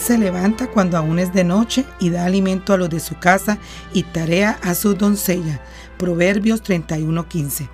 Se 0.00 0.16
levanta 0.16 0.66
cuando 0.66 0.96
aún 0.96 1.18
es 1.18 1.32
de 1.32 1.44
noche 1.44 1.84
y 2.00 2.10
da 2.10 2.24
alimento 2.24 2.72
a 2.72 2.78
los 2.78 2.88
de 2.88 3.00
su 3.00 3.18
casa 3.18 3.58
y 3.92 4.02
tarea 4.04 4.58
a 4.62 4.74
su 4.74 4.94
doncella. 4.94 5.60
Proverbios 5.98 6.62
31:15. 6.62 7.68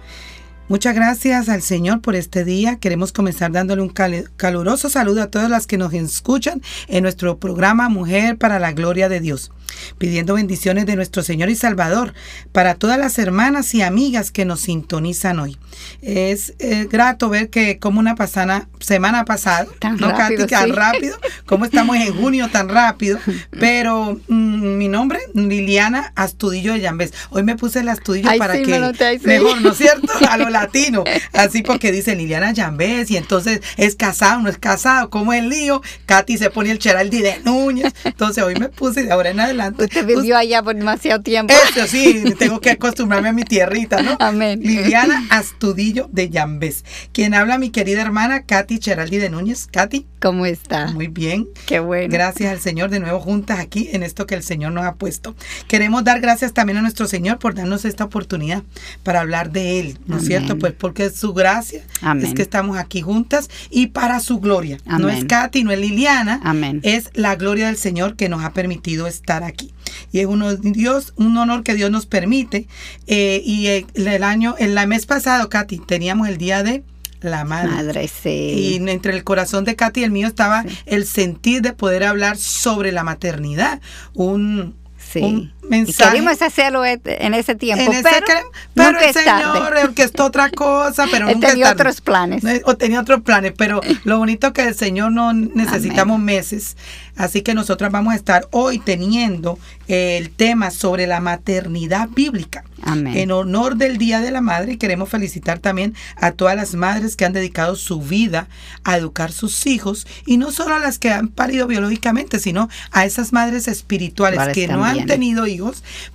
Muchas 0.69 0.97
gracias 0.97 1.49
al 1.49 1.63
Señor 1.63 2.01
por 2.01 2.17
este 2.17 2.45
día. 2.45 2.77
Queremos 2.81 3.13
comenzar 3.13 3.53
dándole 3.53 3.83
un 3.83 3.91
caluroso 3.91 4.91
saludo 4.91 5.23
a 5.23 5.31
todas 5.31 5.49
las 5.49 5.69
que 5.69 5.79
nos 5.79 5.93
escuchan 5.93 6.61
en 6.89 7.05
nuestro 7.05 7.39
programa 7.39 7.89
Mujer 7.89 8.37
para 8.37 8.59
la 8.59 8.73
Gloria 8.73 9.09
de 9.09 9.21
Dios 9.21 9.53
pidiendo 9.99 10.35
bendiciones 10.35 10.87
de 10.87 10.97
nuestro 10.97 11.23
Señor 11.23 11.51
y 11.51 11.57
Salvador 11.57 12.15
para 12.53 12.75
todas 12.75 12.99
las 12.99 13.19
hermanas 13.19 13.75
y 13.75 13.83
amigas 13.83 14.31
que 14.31 14.45
nos 14.45 14.61
sintonizan 14.61 15.39
hoy. 15.39 15.59
Es 16.03 16.55
eh, 16.59 16.87
grato 16.91 17.29
ver 17.29 17.51
que 17.51 17.79
como 17.79 18.01
una 18.01 18.15
pasana, 18.15 18.69
semana 18.81 19.25
pasada, 19.25 19.67
tan 19.79 19.99
rápido, 19.99 20.47
tan 20.47 20.71
rápido, 20.71 21.19
como 21.45 21.65
estamos 21.65 21.97
en 21.97 22.15
junio 22.15 22.49
tan 22.51 22.69
rápido, 22.69 23.19
pero 23.51 24.19
mm, 24.29 24.77
mi 24.77 24.89
nombre, 24.89 25.21
Liliana 25.35 26.13
Astudillo 26.17 26.73
de 26.73 26.81
Llambés. 26.81 27.13
Hoy 27.31 27.43
me 27.43 27.57
puse 27.57 27.81
el 27.81 27.89
astudillo 27.89 28.31
para 28.39 28.55
que 28.55 28.79
mejor, 29.25 29.61
¿no 29.61 29.73
es 29.73 29.79
cierto? 29.79 30.13
A 30.29 30.37
lo 30.37 30.49
latino. 30.49 31.05
Así 31.33 31.63
porque 31.63 31.93
dice 31.93 32.17
Liliana 32.17 32.53
Llambés 32.53 33.11
y 33.11 33.17
entonces 33.17 33.61
es 33.77 33.97
casado, 33.97 34.41
no 34.41 34.49
es 34.49 34.59
casado, 34.59 35.11
¿cómo 35.11 35.33
es 35.33 35.43
el 35.43 35.49
lío? 35.49 35.83
Katy 36.07 36.39
se 36.39 36.51
pone 36.51 36.71
el 36.71 36.79
Cheraldi 36.79 37.21
de 37.21 37.41
Núñez. 37.45 37.93
Entonces 38.05 38.43
hoy 38.43 38.55
me 38.55 38.69
puse 38.69 39.03
de 39.03 39.13
ahora 39.13 39.31
en 39.31 39.41
adelante 39.41 39.56
Usted 39.79 40.07
vivió 40.07 40.37
allá 40.37 40.63
por 40.63 40.75
demasiado 40.75 41.23
tiempo. 41.23 41.55
Eso 41.71 41.87
sí, 41.87 42.35
tengo 42.39 42.61
que 42.61 42.71
acostumbrarme 42.71 43.29
a 43.29 43.33
mi 43.33 43.45
tierrita, 43.45 44.03
¿no? 44.03 44.17
Amén. 44.21 44.61
Liliana 44.63 45.27
Astudillo 45.31 46.09
de 46.13 46.31
Yambés. 46.31 46.85
Quien 47.13 47.35
habla, 47.35 47.59
mi 47.59 47.71
querida 47.71 48.03
hermana 48.03 48.43
Katy 48.45 48.79
Cheraldi 48.79 49.19
de 49.19 49.31
Núñez. 49.31 49.67
Katy. 49.71 50.07
¿Cómo 50.21 50.47
está? 50.47 50.89
Muy 50.89 51.09
bien. 51.09 51.47
Qué 51.67 51.79
bueno. 51.79 52.13
Gracias 52.13 52.53
al 52.53 52.61
Señor 52.61 52.91
de 52.91 53.01
nuevo 53.01 53.21
juntas 53.21 53.59
aquí 53.59 53.89
en 53.93 54.03
esto 54.03 54.27
que 54.27 54.35
el 54.35 54.43
Señor 54.43 54.73
nos 54.73 54.85
ha 54.85 54.95
puesto. 54.95 55.35
Queremos 55.69 56.05
dar 56.05 56.21
gracias 56.21 56.53
también 56.53 56.79
a 56.79 56.83
nuestro 56.83 57.07
Señor 57.07 57.39
por 57.39 57.55
darnos 57.55 57.85
esta 57.85 58.05
oportunidad 58.05 58.63
para 59.03 59.21
hablar 59.21 59.51
de 59.51 59.81
Él, 59.81 59.99
¿no 60.07 60.19
es 60.19 60.27
cierto? 60.27 60.59
Pues 60.59 60.73
porque 60.73 61.07
es 61.07 61.17
su 61.17 61.33
gracia 61.33 61.85
es 62.23 62.35
que 62.35 62.43
estamos 62.43 62.77
aquí 62.77 63.01
juntas 63.01 63.49
y 63.71 63.89
para 63.89 64.21
su 64.21 64.41
gloria. 64.41 64.79
No 64.87 65.09
es 65.09 65.25
Katy, 65.25 65.65
no 65.65 65.73
es 65.73 65.79
Liliana. 65.79 66.41
Amén. 66.43 66.81
Es 66.83 67.11
la 67.15 67.37
gloria 67.37 67.67
del 67.67 67.77
Señor 67.77 68.17
que 68.17 68.29
nos 68.29 68.45
ha 68.45 68.53
permitido 68.53 69.07
estar 69.07 69.43
aquí. 69.47 69.73
Y 70.13 70.21
es 70.21 70.27
uno, 70.27 70.55
Dios, 70.55 71.13
un 71.17 71.37
honor 71.37 71.63
que 71.63 71.75
Dios 71.75 71.91
nos 71.91 72.07
permite. 72.07 72.67
Eh, 73.07 73.43
y 73.45 73.67
el, 73.67 74.23
año, 74.23 74.55
el 74.59 74.87
mes 74.87 75.07
pasado, 75.07 75.49
Katy, 75.49 75.79
teníamos 75.79 76.29
el 76.29 76.39
día 76.39 76.63
de 76.63 76.85
la 77.21 77.45
madre. 77.45 77.71
Madre, 77.71 78.09
sí. 78.09 78.31
Y 78.31 78.89
entre 78.89 79.15
el 79.15 79.25
corazón 79.25 79.65
de 79.65 79.77
Katy 79.77 80.01
y 80.01 80.05
el 80.05 80.11
mío 80.11 80.27
estaba 80.27 80.65
el 80.85 81.07
sentir 81.07 81.63
de 81.63 81.73
poder 81.73 82.05
hablar 82.05 82.37
sobre 82.37 82.93
la 82.93 83.05
maternidad. 83.05 83.81
Un, 84.15 84.75
Sí. 85.13 85.53
Mensaje. 85.69 86.11
queríamos 86.11 86.43
hacerlo 86.43 86.85
en 86.85 87.35
ese 87.35 87.55
tiempo, 87.55 87.91
pero, 88.03 88.51
pero 88.75 89.01
el 89.01 89.13
Señor 89.13 89.77
orquestó 89.85 90.25
otra 90.27 90.51
cosa, 90.51 91.07
pero 91.11 91.27
nunca 91.27 91.49
tenía 91.49 91.71
otros 91.71 92.01
planes. 92.01 92.45
O 92.65 92.77
tenía 92.77 93.01
otros 93.01 93.23
planes, 93.23 93.53
pero 93.57 93.81
lo 94.05 94.19
bonito 94.19 94.53
que 94.53 94.63
el 94.63 94.75
Señor 94.75 95.13
no 95.13 95.33
necesitamos 95.33 96.19
meses. 96.19 96.77
Así 97.17 97.41
que 97.41 97.55
nosotros 97.55 97.91
vamos 97.91 98.13
a 98.13 98.17
estar 98.17 98.47
hoy 98.51 98.79
teniendo 98.79 99.59
el 99.89 100.31
tema 100.31 100.71
sobre 100.71 101.07
la 101.07 101.21
maternidad 101.21 102.09
bíblica. 102.09 102.65
En 102.85 103.33
honor 103.33 103.77
del 103.77 103.97
Día 103.97 104.21
de 104.21 104.31
la 104.31 104.43
Madre, 104.43 104.75
y 104.75 104.77
queremos 104.77 105.09
felicitar 105.09 105.59
también 105.59 105.95
a 106.17 106.33
todas 106.33 106.55
las 106.55 106.75
madres 106.75 107.17
que 107.17 107.25
han 107.25 107.33
dedicado 107.33 107.75
su 107.75 108.01
vida 108.01 108.49
a 108.85 108.97
educar 108.99 109.33
sus 109.33 109.67
hijos, 109.67 110.07
y 110.27 110.37
no 110.37 110.53
solo 110.53 110.75
a 110.75 110.79
las 110.79 110.99
que 110.99 111.11
han 111.11 111.29
parido 111.29 111.67
biológicamente, 111.67 112.39
sino 112.39 112.69
a 112.93 113.07
esas 113.07 113.33
madres 113.33 113.67
espirituales 113.67 114.55
que 114.55 114.69
no 114.69 114.85
han 114.85 115.07
tenido 115.07 115.47
hijos, 115.47 115.56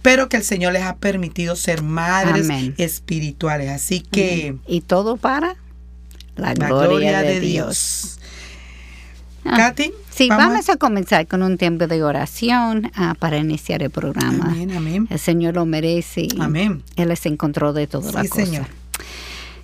pero 0.02 0.29
que 0.29 0.38
el 0.38 0.44
Señor 0.44 0.74
les 0.74 0.84
ha 0.84 0.96
permitido 0.97 1.56
ser 1.56 1.81
madres 1.81 2.47
espirituales. 2.78 3.69
Así 3.69 4.02
que... 4.02 4.56
¿Y 4.68 4.81
todo 4.81 5.18
para? 5.18 5.56
La, 6.35 6.53
gloria, 6.53 7.22
de, 7.22 7.40
Dios. 7.40 8.19
Ah, 9.46 9.57
Katy. 9.57 9.91
Sí, 10.09 10.29
vamos, 10.29 10.69
a 10.69 10.78
comenzar 10.78 11.28
con 11.28 11.44
un 11.44 11.57
tiempo 11.57 11.88
de 11.88 12.03
oración 12.03 12.91
ah, 12.96 13.16
para 13.18 13.38
iniciar 13.38 13.84
el 13.84 13.90
programa. 13.90 14.46
Amén, 14.52 14.72
amén. 14.72 15.07
El 15.09 15.19
Señor 15.19 15.56
lo 15.56 15.66
merece. 15.66 16.28
amén. 16.40 16.84
Él 16.96 17.16
se 17.18 17.29
encontró 17.29 17.73
de 17.73 17.88
todas 17.88 18.13
las 18.13 18.29
cosas. 18.29 18.50
Señor. 18.50 18.68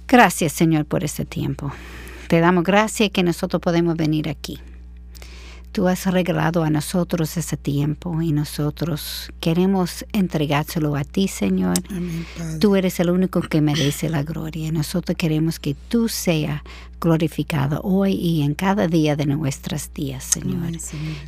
Gracias, 0.07 0.53
Señor, 0.53 0.85
por 0.85 1.03
este 1.03 1.25
tiempo. 1.25 1.71
Te 2.27 2.39
damos 2.39 2.63
gracias 2.63 3.09
que 3.11 3.23
nosotros 3.23 3.61
podemos 3.61 3.95
venir 3.95 4.29
aquí. 4.29 4.59
Tú 5.77 5.87
has 5.87 6.07
regalado 6.07 6.63
a 6.63 6.71
nosotros 6.71 7.37
ese 7.37 7.55
tiempo 7.55 8.19
y 8.23 8.31
nosotros 8.31 9.31
queremos 9.39 10.07
entregárselo 10.11 10.95
a 10.95 11.03
ti, 11.03 11.27
Señor. 11.27 11.77
tú 12.59 12.75
eres 12.75 12.99
el 12.99 13.11
único 13.11 13.41
que 13.41 13.61
merece 13.61 14.09
la 14.09 14.23
gloria. 14.23 14.71
Nosotros 14.71 15.15
queremos 15.15 15.59
que 15.59 15.75
tú 15.75 16.09
seas 16.09 16.63
glorificado 16.99 17.79
hoy 17.83 18.13
y 18.13 18.41
en 18.41 18.55
cada 18.55 18.87
día 18.87 19.15
de 19.15 19.27
nuestros 19.27 19.93
días, 19.93 20.23
Señor. 20.23 20.71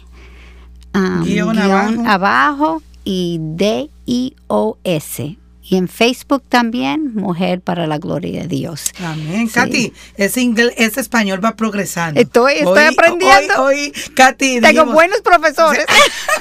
um, 0.95 1.25
guion, 1.25 2.07
abajo 2.07 2.81
y 3.05 3.39
D 3.41 3.91
I 4.07 4.37
O 4.47 4.79
S 4.85 5.37
y 5.71 5.77
en 5.77 5.87
Facebook 5.87 6.43
también, 6.49 7.15
Mujer 7.15 7.61
para 7.61 7.87
la 7.87 7.99
Gloria 7.99 8.43
de 8.43 8.49
Dios. 8.49 8.93
Amén. 8.99 9.47
Katy, 9.47 9.93
ese, 10.17 10.41
inglés, 10.41 10.75
ese 10.77 11.01
español 11.01 11.45
va 11.45 11.55
progresando. 11.55 12.21
Estoy, 12.21 12.55
estoy 12.55 12.87
aprendiendo. 12.87 13.63
Hoy, 13.63 13.93
Katy. 14.17 14.61
Tengo 14.61 14.87
buenos 14.87 15.21
profesores. 15.21 15.87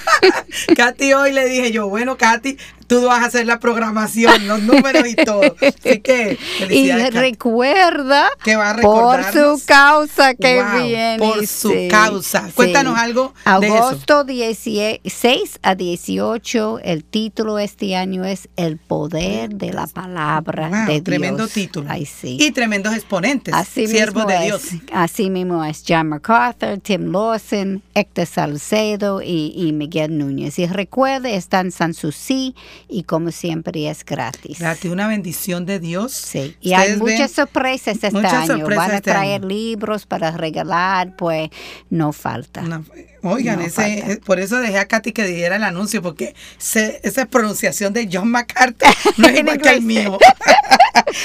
Katy, 0.75 1.13
hoy 1.13 1.31
le 1.31 1.45
dije 1.47 1.71
yo, 1.71 1.87
bueno, 1.87 2.17
Katy, 2.17 2.57
tú 2.89 3.05
vas 3.05 3.21
a 3.21 3.25
hacer 3.27 3.45
la 3.45 3.59
programación, 3.59 4.47
los 4.47 4.63
números 4.63 5.07
y 5.07 5.15
todo. 5.15 5.41
Así 5.61 5.99
que, 5.99 6.37
Y 6.69 6.91
recuerda 6.91 8.29
que 8.43 8.55
va 8.55 8.71
a 8.71 8.77
por 8.77 9.23
su 9.25 9.61
causa 9.65 10.33
que 10.33 10.63
viene. 10.81 11.19
Por 11.19 11.45
su 11.47 11.71
causa. 11.89 12.49
Cuéntanos 12.55 12.97
algo 12.97 13.33
Agosto 13.45 14.23
16 14.23 15.59
a 15.61 15.75
18, 15.75 16.79
el 16.83 17.03
título 17.03 17.59
este 17.59 17.95
año 17.95 18.25
es 18.25 18.49
El 18.55 18.77
poder 18.77 19.51
de 19.51 19.71
la 19.71 19.85
palabra 19.85 20.85
de 20.85 20.93
Dios. 20.93 21.03
Tremendo 21.03 21.47
título. 21.47 21.87
Ay, 21.89 22.05
sí. 22.05 22.37
Y 22.39 22.51
tremendos 22.51 22.95
exponentes, 22.95 23.53
Así 23.53 23.87
siervos 23.87 24.25
de 24.25 24.39
Dios. 24.45 24.63
Así 24.91 25.29
mismo 25.29 25.63
es 25.63 25.83
John 25.87 26.09
MacArthur, 26.09 26.79
Tim 26.79 27.11
Lawson, 27.11 27.83
Héctor 27.93 28.25
Salcedo 28.25 29.21
y, 29.21 29.53
y 29.55 29.73
Miguel 29.73 30.17
Núñez. 30.17 30.57
Y 30.57 30.65
recuerde, 30.65 31.35
está 31.35 31.59
en 31.59 31.71
San 31.71 31.93
Susi 31.93 32.55
y 32.87 33.03
como 33.03 33.31
siempre 33.31 33.89
es 33.89 34.05
gratis. 34.05 34.59
Gratis, 34.59 34.91
una 34.91 35.07
bendición 35.07 35.65
de 35.65 35.79
Dios. 35.79 36.13
Sí, 36.13 36.55
y 36.61 36.73
hay 36.73 36.95
muchas 36.97 37.31
sorpresas 37.31 38.03
este 38.03 38.17
año. 38.17 38.65
Van 38.65 38.91
a 38.91 38.95
este 38.95 39.11
traer 39.11 39.43
libros 39.43 40.05
para 40.05 40.31
regalar, 40.31 41.15
pues 41.15 41.49
no 41.89 42.13
falta. 42.13 42.63
Oigan, 43.23 43.61
ese, 43.61 44.21
por 44.25 44.39
eso 44.39 44.57
dejé 44.59 44.79
a 44.79 44.87
Katy 44.87 45.11
que 45.11 45.25
dijera 45.25 45.55
el 45.55 45.63
anuncio, 45.63 46.01
porque 46.01 46.35
esa 47.03 47.25
pronunciación 47.25 47.93
de 47.93 48.09
John 48.11 48.29
MacArthur 48.29 48.89
no 49.17 49.27
es 49.27 49.39
igual 49.39 49.61
que 49.61 49.69
el 49.69 49.81
mío. 49.81 50.17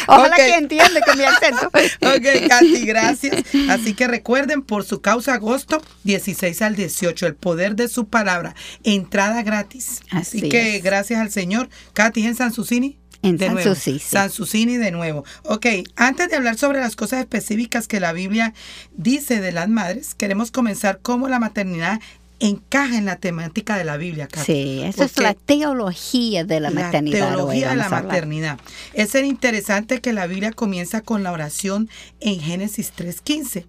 Ojalá 0.06 0.36
que 0.36 0.54
entienda 0.54 1.00
con 1.00 1.18
mi 1.18 1.24
acento. 1.24 1.66
ok, 1.68 2.48
Katy, 2.48 2.86
gracias. 2.86 3.36
Así 3.68 3.94
que 3.94 4.06
recuerden, 4.06 4.62
por 4.62 4.84
su 4.84 5.00
causa, 5.00 5.34
agosto 5.34 5.82
16 6.04 6.62
al 6.62 6.76
18, 6.76 7.26
el 7.26 7.34
poder 7.34 7.76
de 7.76 7.88
su 7.88 8.08
palabra, 8.08 8.54
entrada 8.82 9.42
gratis. 9.42 10.02
Así, 10.10 10.48
que 10.48 10.80
gracias 10.80 11.20
al 11.20 11.30
Señor. 11.30 11.68
Katy, 11.92 12.26
en 12.26 12.34
San 12.34 12.52
Susini. 12.52 12.98
En 13.24 13.36
de 13.36 13.46
San 13.46 13.54
nuevo. 13.54 13.74
San 13.74 14.30
Susini 14.30 14.76
de 14.76 14.90
nuevo. 14.90 15.24
Ok, 15.44 15.66
antes 15.96 16.28
de 16.28 16.36
hablar 16.36 16.58
sobre 16.58 16.80
las 16.80 16.96
cosas 16.96 17.20
específicas 17.20 17.88
que 17.88 18.00
la 18.00 18.12
Biblia 18.12 18.54
dice 18.92 19.40
de 19.40 19.52
las 19.52 19.68
madres, 19.68 20.14
queremos 20.14 20.50
comenzar 20.50 21.00
cómo 21.02 21.28
la 21.28 21.38
maternidad 21.38 22.00
encaja 22.40 22.98
en 22.98 23.04
la 23.04 23.16
temática 23.16 23.78
de 23.78 23.84
la 23.84 23.96
Biblia. 23.96 24.28
Sí, 24.44 24.82
esa 24.82 25.04
es 25.04 25.18
la 25.18 25.34
teología 25.34 26.44
de 26.44 26.60
la, 26.60 26.70
maternidad. 26.70 27.20
La 27.20 27.36
teología 27.36 27.70
de 27.70 27.76
la 27.76 27.88
maternidad. 27.88 28.58
Es 28.92 29.14
interesante 29.14 30.00
que 30.00 30.12
la 30.12 30.26
Biblia 30.26 30.52
comienza 30.52 31.00
con 31.00 31.22
la 31.22 31.32
oración 31.32 31.88
en 32.20 32.40
Génesis 32.40 32.92
3.15. 32.96 33.64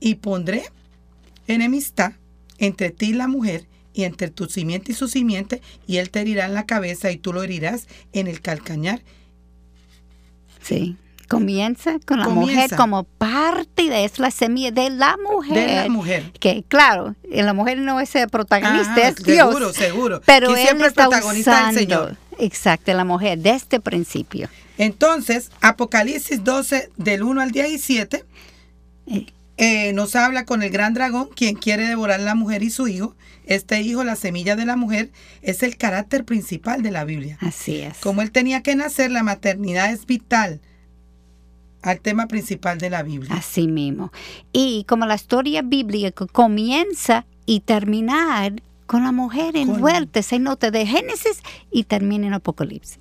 Y 0.00 0.16
pondré 0.16 0.64
enemistad 1.46 2.12
entre 2.58 2.90
ti 2.90 3.10
y 3.10 3.12
la 3.12 3.28
mujer 3.28 3.66
y 3.92 4.04
entre 4.04 4.30
tu 4.30 4.46
simiente 4.46 4.92
y 4.92 4.94
su 4.94 5.08
simiente, 5.08 5.60
y 5.86 5.96
él 5.98 6.10
te 6.10 6.20
herirá 6.20 6.46
en 6.46 6.54
la 6.54 6.66
cabeza 6.66 7.10
y 7.10 7.18
tú 7.18 7.32
lo 7.32 7.42
herirás 7.42 7.86
en 8.12 8.26
el 8.26 8.40
calcañar. 8.40 9.02
Sí. 10.62 10.96
Comienza 11.28 11.98
con 12.04 12.18
la 12.18 12.28
mujer 12.28 12.74
como 12.74 13.04
parte 13.04 13.88
de 13.88 14.04
es 14.04 14.18
la 14.18 14.32
semilla 14.32 14.72
de 14.72 14.90
la 14.90 15.16
mujer. 15.16 15.54
De 15.54 15.74
la 15.76 15.88
mujer. 15.88 16.32
Que 16.40 16.64
claro, 16.66 17.14
la 17.22 17.52
mujer 17.52 17.78
no 17.78 18.00
es 18.00 18.12
el 18.16 18.28
protagonista, 18.28 19.08
es 19.08 19.14
Dios. 19.14 19.48
Seguro, 19.48 19.72
seguro. 19.72 20.22
Pero 20.26 20.56
él 20.56 20.62
siempre 20.62 20.88
está 20.88 21.08
protagonista 21.08 21.52
usando, 21.52 21.78
Señor. 21.78 22.16
Exacto, 22.40 22.92
la 22.94 23.04
mujer 23.04 23.38
desde 23.38 23.56
este 23.56 23.80
principio. 23.80 24.48
Entonces, 24.76 25.52
Apocalipsis 25.60 26.42
12 26.42 26.90
del 26.96 27.22
1 27.22 27.40
al 27.42 27.52
17 27.52 28.24
eh. 29.06 29.26
Eh, 29.56 29.92
nos 29.92 30.16
habla 30.16 30.46
con 30.46 30.62
el 30.62 30.70
gran 30.70 30.94
dragón, 30.94 31.28
quien 31.36 31.54
quiere 31.54 31.86
devorar 31.86 32.18
a 32.18 32.22
la 32.22 32.34
mujer 32.34 32.62
y 32.62 32.70
su 32.70 32.88
hijo. 32.88 33.14
Este 33.50 33.80
hijo, 33.80 34.04
la 34.04 34.14
semilla 34.14 34.54
de 34.54 34.64
la 34.64 34.76
mujer, 34.76 35.10
es 35.42 35.64
el 35.64 35.76
carácter 35.76 36.24
principal 36.24 36.82
de 36.82 36.92
la 36.92 37.04
Biblia. 37.04 37.36
Así 37.40 37.78
es. 37.78 37.98
Como 37.98 38.22
él 38.22 38.30
tenía 38.30 38.62
que 38.62 38.76
nacer, 38.76 39.10
la 39.10 39.24
maternidad 39.24 39.92
es 39.92 40.06
vital 40.06 40.60
al 41.82 42.00
tema 42.00 42.28
principal 42.28 42.78
de 42.78 42.90
la 42.90 43.02
Biblia. 43.02 43.34
Así 43.34 43.66
mismo. 43.66 44.12
Y 44.52 44.84
como 44.84 45.04
la 45.04 45.16
historia 45.16 45.62
bíblica 45.62 46.26
comienza 46.30 47.26
y 47.44 47.58
termina 47.58 48.54
con 48.86 49.02
la 49.02 49.10
mujer 49.10 49.56
envuelta, 49.56 50.22
se 50.22 50.38
nota 50.38 50.70
de 50.70 50.86
Génesis 50.86 51.42
y 51.72 51.82
termina 51.82 52.28
en 52.28 52.34
Apocalipsis. 52.34 53.00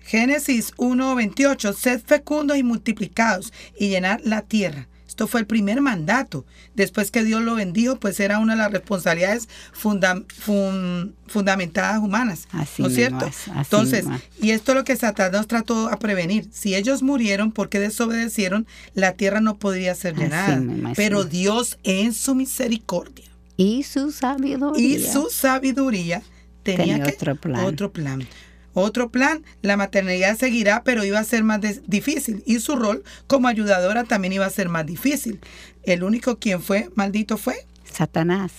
Génesis 0.00 0.72
1:28, 0.78 1.74
sed 1.74 2.00
fecundos 2.00 2.56
y 2.56 2.62
multiplicados 2.62 3.52
y 3.78 3.90
llenar 3.90 4.22
la 4.24 4.40
tierra. 4.40 4.88
Esto 5.12 5.26
fue 5.26 5.40
el 5.40 5.46
primer 5.46 5.82
mandato. 5.82 6.46
Después 6.74 7.10
que 7.10 7.22
Dios 7.22 7.42
lo 7.42 7.54
bendijo, 7.54 7.96
pues 7.96 8.18
era 8.18 8.38
una 8.38 8.54
de 8.54 8.60
las 8.60 8.72
responsabilidades 8.72 9.46
fundamentadas 9.74 11.98
humanas. 11.98 12.48
¿No 12.78 12.86
es 12.86 12.94
cierto? 12.94 13.30
Entonces, 13.54 14.06
y 14.40 14.52
esto 14.52 14.72
es 14.72 14.78
lo 14.78 14.84
que 14.84 14.96
Satanás 14.96 15.46
trató 15.48 15.90
a 15.90 15.98
prevenir. 15.98 16.48
Si 16.50 16.74
ellos 16.74 17.02
murieron 17.02 17.52
porque 17.52 17.78
desobedecieron, 17.78 18.66
la 18.94 19.12
tierra 19.12 19.42
no 19.42 19.58
podría 19.58 19.94
ser 19.94 20.16
llenada. 20.16 20.62
Pero 20.96 21.24
Dios 21.24 21.78
en 21.82 22.14
su 22.14 22.34
misericordia. 22.34 23.26
Y 23.58 23.82
su 23.82 24.12
sabiduría. 24.12 24.82
Y 24.82 24.98
su 24.98 25.28
sabiduría 25.28 26.22
tenía, 26.62 27.04
otro 27.06 27.36
plan. 27.36 27.66
Otro 27.66 27.92
plan. 27.92 28.26
Otro 28.74 29.10
plan, 29.10 29.44
la 29.60 29.76
maternidad 29.76 30.36
seguirá, 30.36 30.82
pero 30.84 31.04
iba 31.04 31.18
a 31.18 31.24
ser 31.24 31.44
más 31.44 31.60
difícil 31.86 32.42
y 32.46 32.58
su 32.60 32.76
rol 32.76 33.02
como 33.26 33.48
ayudadora 33.48 34.04
también 34.04 34.32
iba 34.32 34.46
a 34.46 34.50
ser 34.50 34.68
más 34.68 34.86
difícil. 34.86 35.40
El 35.82 36.02
único 36.02 36.38
quien 36.38 36.62
fue 36.62 36.88
maldito 36.94 37.36
fue 37.36 37.66
Satanás. 37.84 38.52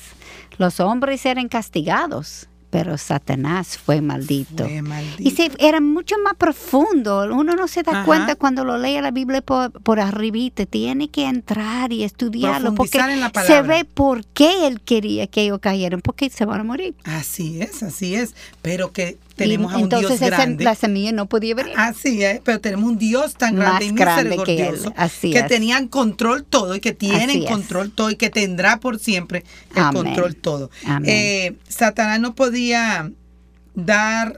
Los 0.57 0.79
hombres 0.79 1.25
eran 1.25 1.49
castigados 1.49 2.47
pero 2.73 2.97
Satanás 2.97 3.77
fue 3.77 4.01
maldito. 4.01 4.67
Y 5.19 5.29
se, 5.29 5.51
era 5.59 5.79
mucho 5.79 6.15
más 6.23 6.33
profundo. 6.33 7.23
Uno 7.31 7.55
no 7.55 7.67
se 7.67 7.83
da 7.83 8.03
cuenta 8.03 8.35
cuando 8.35 8.65
lo 8.65 8.79
lee 8.79 8.99
la 8.99 9.11
Biblia 9.11 9.41
por, 9.41 9.71
por 9.83 9.99
arribita. 9.99 10.65
Tiene 10.65 11.07
que 11.07 11.27
entrar 11.27 11.93
y 11.93 12.03
estudiarlo 12.03 12.73
porque 12.73 12.99
se 13.45 13.61
ve 13.61 13.85
por 13.85 14.25
qué 14.25 14.65
él 14.65 14.81
quería 14.81 15.27
que 15.27 15.41
ellos 15.43 15.59
cayeran, 15.59 16.01
porque 16.01 16.31
se 16.31 16.45
van 16.45 16.61
a 16.61 16.63
morir. 16.63 16.95
Así 17.03 17.61
es, 17.61 17.83
así 17.83 18.15
es. 18.15 18.33
Pero 18.63 18.91
que 18.91 19.19
tenemos 19.35 19.73
a 19.73 19.77
un 19.77 19.89
Dios 19.89 20.19
grande. 20.19 20.63
la 20.63 20.75
semilla 20.75 21.11
no 21.11 21.27
podía 21.27 21.55
venir. 21.55 21.73
Así 21.75 22.23
es, 22.23 22.39
pero 22.43 22.59
tenemos 22.59 22.89
un 22.89 22.97
Dios 22.97 23.35
tan 23.35 23.55
grande 23.55 23.85
y 23.85 23.93
misericordioso 23.93 24.93
que, 24.93 25.31
que 25.31 25.43
tenían 25.43 25.87
control 25.87 26.43
todo 26.43 26.75
y 26.75 26.79
que 26.79 26.93
tienen 26.93 27.45
control 27.45 27.91
todo 27.91 28.11
y 28.11 28.15
que 28.15 28.29
tendrá 28.29 28.79
por 28.79 28.99
siempre 28.99 29.43
el 29.75 29.91
control 29.91 30.35
todo. 30.35 30.69
Eh, 31.05 31.55
Satanás 31.67 32.19
no 32.19 32.35
podía 32.35 33.11
dar, 33.73 34.37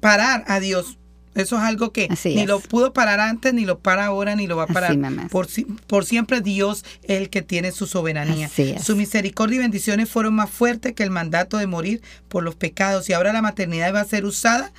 parar 0.00 0.44
a 0.46 0.60
Dios 0.60 0.98
eso 1.34 1.56
es 1.56 1.62
algo 1.62 1.92
que 1.92 2.08
ni 2.24 2.46
lo 2.46 2.60
pudo 2.60 2.92
parar 2.92 3.20
antes, 3.20 3.52
ni 3.54 3.64
lo 3.64 3.78
para 3.78 4.06
ahora, 4.06 4.36
ni 4.36 4.46
lo 4.46 4.56
va 4.56 4.64
a 4.64 4.66
parar. 4.66 4.96
por, 5.30 5.48
por 5.86 6.04
siempre 6.04 6.40
Dios 6.40 6.84
es 7.02 7.20
el 7.20 7.30
que 7.30 7.42
tiene 7.42 7.72
su 7.72 7.86
soberanía. 7.86 8.48
Su 8.82 8.96
misericordia 8.96 9.56
y 9.56 9.58
bendiciones 9.60 10.08
fueron 10.08 10.34
más 10.34 10.50
fuertes 10.50 10.92
que 10.94 11.02
el 11.02 11.10
mandato 11.10 11.58
de 11.58 11.66
morir 11.66 12.02
por 12.28 12.42
los 12.42 12.54
pecados. 12.54 13.08
Y 13.08 13.12
ahora 13.12 13.32
la 13.32 13.42
maternidad 13.42 13.94
va 13.94 14.00
a 14.00 14.04
ser 14.04 14.24
usada 14.24 14.72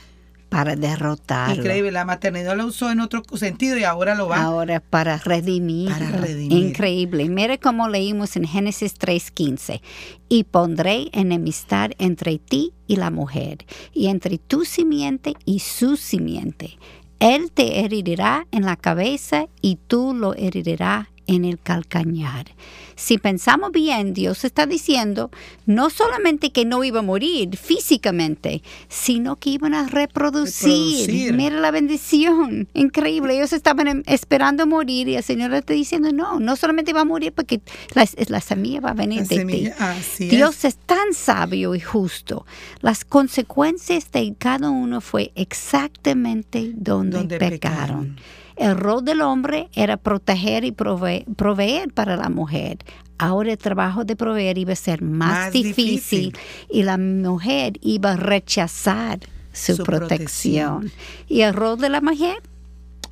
para 0.55 0.77
derrotarlo. 0.77 1.55
Increíble, 1.55 1.91
la 1.91 2.05
maternidad 2.05 2.55
lo 2.55 2.67
usó 2.67 2.89
en 2.89 3.01
otro 3.01 3.23
sentido 3.35 3.77
y 3.77 3.83
ahora 3.83 4.15
lo 4.15 4.29
va. 4.29 4.41
Ahora 4.41 4.79
para 4.79 5.17
redimir. 5.17 5.91
Para 5.91 6.11
redimir. 6.11 6.67
Increíble. 6.67 7.27
Mire 7.27 7.59
cómo 7.59 7.89
leímos 7.89 8.37
en 8.37 8.45
Génesis 8.45 8.97
3:15. 8.97 9.81
Y 10.29 10.45
pondré 10.45 11.09
enemistad 11.11 11.91
entre 11.97 12.39
ti 12.39 12.71
y 12.87 12.95
la 12.95 13.11
mujer, 13.11 13.65
y 13.93 14.07
entre 14.07 14.37
tu 14.37 14.63
simiente 14.63 15.33
y 15.43 15.59
su 15.59 15.97
simiente. 15.97 16.77
Él 17.19 17.51
te 17.51 17.81
herirá 17.81 18.47
en 18.51 18.63
la 18.63 18.77
cabeza 18.77 19.47
y 19.61 19.77
tú 19.87 20.13
lo 20.13 20.35
herirás 20.35 21.07
en 21.27 21.45
el 21.45 21.59
calcañar. 21.59 22.47
Si 22.95 23.17
pensamos 23.17 23.71
bien, 23.71 24.13
Dios 24.13 24.45
está 24.45 24.65
diciendo 24.65 25.29
no 25.65 25.89
solamente 25.89 26.51
que 26.51 26.63
no 26.63 26.83
iba 26.83 26.99
a 26.99 27.03
morir 27.03 27.57
físicamente, 27.57 28.63
sino 28.87 29.35
que 29.35 29.49
iban 29.49 29.73
a 29.73 29.87
reproducir. 29.87 31.33
Mira 31.33 31.59
la 31.59 31.71
bendición, 31.71 32.69
increíble. 32.73 33.35
Ellos 33.35 33.51
estaban 33.51 33.87
em, 33.87 34.03
esperando 34.05 34.65
morir 34.65 35.09
y 35.09 35.15
el 35.17 35.23
Señor 35.23 35.51
le 35.51 35.57
está 35.57 35.73
diciendo 35.73 36.11
no, 36.13 36.39
no 36.39 36.55
solamente 36.55 36.93
va 36.93 37.01
a 37.01 37.05
morir 37.05 37.33
porque 37.33 37.59
la, 37.93 38.41
semilla 38.41 38.79
va 38.79 38.91
a 38.91 38.93
venir 38.93 39.27
de 39.27 39.45
ti. 39.45 40.25
Dios 40.29 40.63
es. 40.63 40.77
tan 40.77 41.13
sabio 41.13 41.75
y 41.75 41.81
justo. 41.81 42.45
Las 42.81 43.03
consecuencias 43.03 44.11
de 44.11 44.35
cada 44.37 44.69
uno 44.69 45.01
fue 45.01 45.31
exactamente 45.35 46.71
donde, 46.75 47.37
pecaron. 47.39 48.17
El 48.55 48.77
rol 48.77 49.03
del 49.03 49.21
hombre 49.21 49.69
era 49.73 49.97
proteger 49.97 50.63
y 50.63 50.71
proveer, 50.71 51.93
para 51.93 52.15
la 52.15 52.29
mujer. 52.29 52.77
Ahora 53.17 53.51
el 53.51 53.57
trabajo 53.57 54.03
de 54.03 54.15
proveer 54.15 54.57
iba 54.57 54.73
a 54.73 54.77
ser 54.77 55.01
más, 55.01 55.51
difícil, 55.51 56.35
y 56.69 56.83
la 56.83 56.97
mujer 56.97 57.73
iba 57.81 58.13
a 58.13 58.15
rechazar 58.17 59.19
su, 59.51 59.83
protección. 59.83 60.91
¿Y 61.27 61.41
el 61.41 61.53
rol 61.53 61.79
de 61.79 61.89
la 61.89 62.01
mujer? 62.01 62.41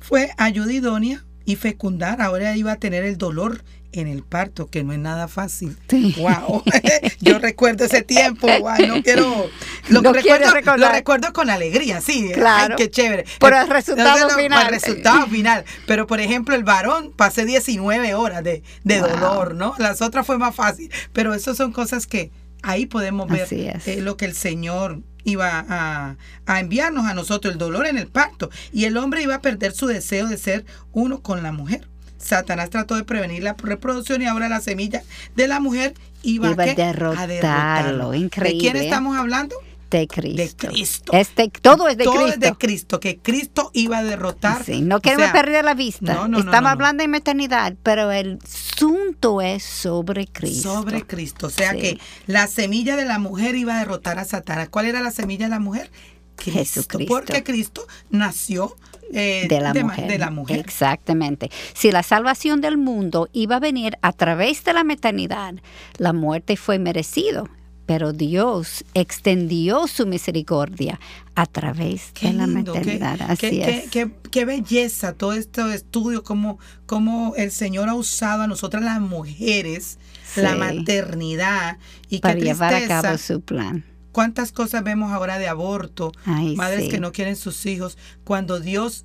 Fue 0.00 0.30
ayuda 0.36 0.72
idónea 0.72 1.24
y 1.44 1.56
fecundar. 1.56 2.20
Ahora 2.20 2.56
iba 2.56 2.72
a 2.72 2.76
tener 2.76 3.04
el 3.04 3.16
dolor 3.16 3.62
en 3.92 4.08
el 4.08 4.22
parto, 4.22 4.68
que 4.68 4.82
no 4.82 4.92
es 4.92 4.98
nada 4.98 5.28
fácil. 5.28 5.76
Wow. 6.18 6.62
Yo 7.20 7.38
recuerdo 7.38 7.84
ese 7.84 8.02
tiempo, 8.02 8.48
wow, 8.60 8.86
no 8.86 9.02
quiero 9.02 9.48
lo, 9.88 10.12
recuerdo, 10.12 10.76
lo 10.76 10.88
recuerdo 10.90 11.32
con 11.32 11.50
alegría, 11.50 12.00
sí. 12.00 12.30
Claro. 12.32 12.76
Ay, 12.78 12.84
qué 12.84 12.90
chévere. 12.90 13.24
Por 13.38 13.54
el 13.54 13.68
resultado 13.68 14.30
final. 14.30 14.66
El 14.66 14.72
resultado 14.72 15.26
final. 15.26 15.64
Pero 15.86 16.06
por 16.06 16.20
ejemplo, 16.20 16.54
el 16.54 16.64
varón 16.64 17.12
pasé 17.14 17.44
19 17.44 18.14
horas 18.14 18.42
de, 18.42 18.62
dolor, 18.84 19.54
¿no? 19.54 19.74
Las 19.78 20.02
otras 20.02 20.26
fue 20.26 20.38
más 20.38 20.54
fácil. 20.54 20.90
Pero 21.12 21.34
eso 21.34 21.54
son 21.54 21.72
cosas 21.72 22.06
que 22.06 22.30
ahí 22.62 22.86
podemos 22.86 23.28
ver 23.28 23.46
eh, 23.50 24.00
lo 24.00 24.16
que 24.16 24.24
el 24.24 24.34
Señor 24.34 25.00
iba 25.24 25.64
a, 25.68 26.16
a, 26.46 26.60
enviarnos 26.60 27.06
a 27.06 27.14
nosotros, 27.14 27.52
el 27.52 27.58
dolor 27.58 27.86
en 27.86 27.98
el 27.98 28.08
parto. 28.08 28.50
Y 28.72 28.84
el 28.84 28.96
hombre 28.96 29.22
iba 29.22 29.36
a 29.36 29.40
perder 29.40 29.72
su 29.72 29.86
deseo 29.86 30.26
de 30.28 30.38
ser 30.38 30.64
uno 30.92 31.20
con 31.20 31.42
la 31.42 31.52
mujer. 31.52 31.88
Satanás 32.18 32.70
trató 32.70 32.96
de 32.96 33.04
prevenir 33.04 33.42
la 33.42 33.54
reproducción 33.54 34.22
y 34.22 34.26
ahora 34.26 34.48
la 34.48 34.60
semilla 34.60 35.02
de 35.36 35.46
la 35.46 35.60
mujer 35.60 35.94
iba, 36.22 36.48
a, 36.48 36.54
derrotarlo. 36.54 38.14
Increíble. 38.14 38.54
¿De 38.54 38.72
quién 38.72 38.82
estamos 38.82 39.16
hablando? 39.18 39.56
De 39.98 40.08
Cristo. 40.08 40.68
Cristo. 40.68 41.12
Este, 41.12 41.48
todo 41.48 41.88
es 41.88 41.96
de 41.96 42.04
todo 42.04 42.14
Cristo. 42.14 42.34
es 42.34 42.40
de 42.40 42.52
Cristo, 42.52 43.00
que 43.00 43.18
Cristo 43.18 43.70
iba 43.74 43.98
a 43.98 44.04
derrotar. 44.04 44.64
Sí, 44.64 44.80
no 44.80 45.00
queremos 45.00 45.30
perder 45.30 45.64
la 45.64 45.74
vista. 45.74 46.28
Estamos 46.36 46.70
hablando 46.70 47.04
de 47.06 47.16
eternidad, 47.16 47.74
pero 47.82 48.10
el 48.10 48.38
asunto 48.42 49.40
es 49.40 49.62
sobre 49.62 50.26
Cristo. 50.26 50.74
Sobre 50.74 51.06
Cristo. 51.06 51.46
O 51.46 51.50
sea 51.50 51.72
que 51.74 51.98
la 52.26 52.46
semilla 52.46 52.96
de 52.96 53.04
la 53.04 53.18
mujer 53.18 53.54
iba 53.54 53.76
a 53.76 53.78
derrotar 53.78 54.18
a 54.18 54.24
Satanás. 54.24 54.68
¿Cuál 54.68 54.86
era 54.86 55.00
la 55.00 55.10
semilla 55.10 55.46
de 55.46 55.50
la 55.50 55.60
mujer? 55.60 55.90
Cristo, 56.36 56.58
Jesucristo. 56.58 57.14
Porque 57.14 57.44
Cristo 57.44 57.86
nació 58.10 58.76
eh, 59.12 59.46
de, 59.48 59.60
la 59.60 59.72
mujer. 59.72 60.08
de, 60.08 60.18
la 60.18 60.30
mujer. 60.30 60.58
Exactamente. 60.58 61.50
Si 61.72 61.92
la 61.92 62.02
salvación 62.02 62.60
del 62.60 62.76
mundo 62.76 63.28
iba 63.32 63.56
a 63.56 63.60
venir 63.60 63.96
a 64.02 64.12
través 64.12 64.64
de 64.64 64.72
la 64.72 64.82
maternidad, 64.82 65.54
la 65.98 66.12
muerte 66.12 66.56
fue 66.56 66.80
merecido 66.80 67.48
pero 67.86 68.12
Dios 68.12 68.84
extendió 68.94 69.86
su 69.86 70.06
misericordia 70.06 70.98
a 71.34 71.46
través 71.46 72.12
de 72.20 72.32
la 72.32 72.46
maternidad. 72.46 73.20
Así 73.22 73.60
es. 73.60 73.90
Qué, 73.90 74.44
belleza 74.44 75.12
todo 75.12 75.32
este 75.32 75.74
estudio, 75.74 76.22
cómo, 76.24 76.58
cómo 76.86 77.34
el 77.36 77.50
Señor 77.50 77.88
ha 77.88 77.94
usado 77.94 78.42
a 78.42 78.46
nosotras 78.46 78.82
las 78.82 79.00
mujeres, 79.00 79.98
la 80.36 80.54
maternidad 80.54 81.78
y 82.08 82.20
para 82.20 82.38
llevar 82.38 82.74
a 82.74 82.86
cabo 82.86 83.18
su 83.18 83.40
plan. 83.40 83.84
¿Cuántas 84.12 84.52
cosas 84.52 84.84
vemos 84.84 85.12
ahora 85.12 85.38
de 85.38 85.48
aborto? 85.48 86.12
madres 86.24 86.88
que 86.88 87.00
no 87.00 87.12
quieren 87.12 87.36
sus 87.36 87.66
hijos, 87.66 87.98
cuando 88.22 88.60
Dios 88.60 89.04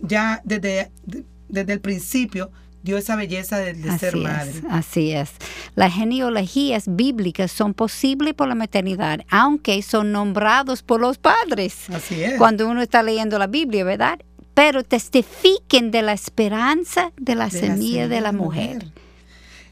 ya 0.00 0.40
desde, 0.44 0.92
desde 1.48 1.72
el 1.72 1.80
principio 1.80 2.50
dio 2.88 2.96
esa 2.96 3.16
belleza 3.16 3.58
de, 3.58 3.74
ser 3.98 4.16
madre. 4.16 4.62
así 4.70 5.12
es. 5.12 5.30
Las 5.74 5.92
genealogías 5.92 6.84
bíblicas 6.86 7.52
son 7.52 7.74
posibles 7.74 8.32
por 8.32 8.48
la 8.48 8.54
maternidad, 8.54 9.20
aunque 9.28 9.82
son 9.82 10.10
nombrados 10.10 10.82
por 10.82 10.98
los 10.98 11.18
padres. 11.18 11.90
Así 11.92 12.22
es. 12.22 12.38
Cuando 12.38 12.66
uno 12.66 12.80
está 12.80 13.02
leyendo 13.02 13.38
la 13.38 13.46
Biblia, 13.46 13.84
¿verdad? 13.84 14.18
Pero 14.54 14.84
testifiquen 14.84 15.90
de 15.90 16.00
la 16.00 16.14
esperanza 16.14 17.12
de 17.18 17.34
la, 17.34 17.50
semilla, 17.50 18.08
de 18.08 18.22
la 18.22 18.32
mujer. 18.32 18.86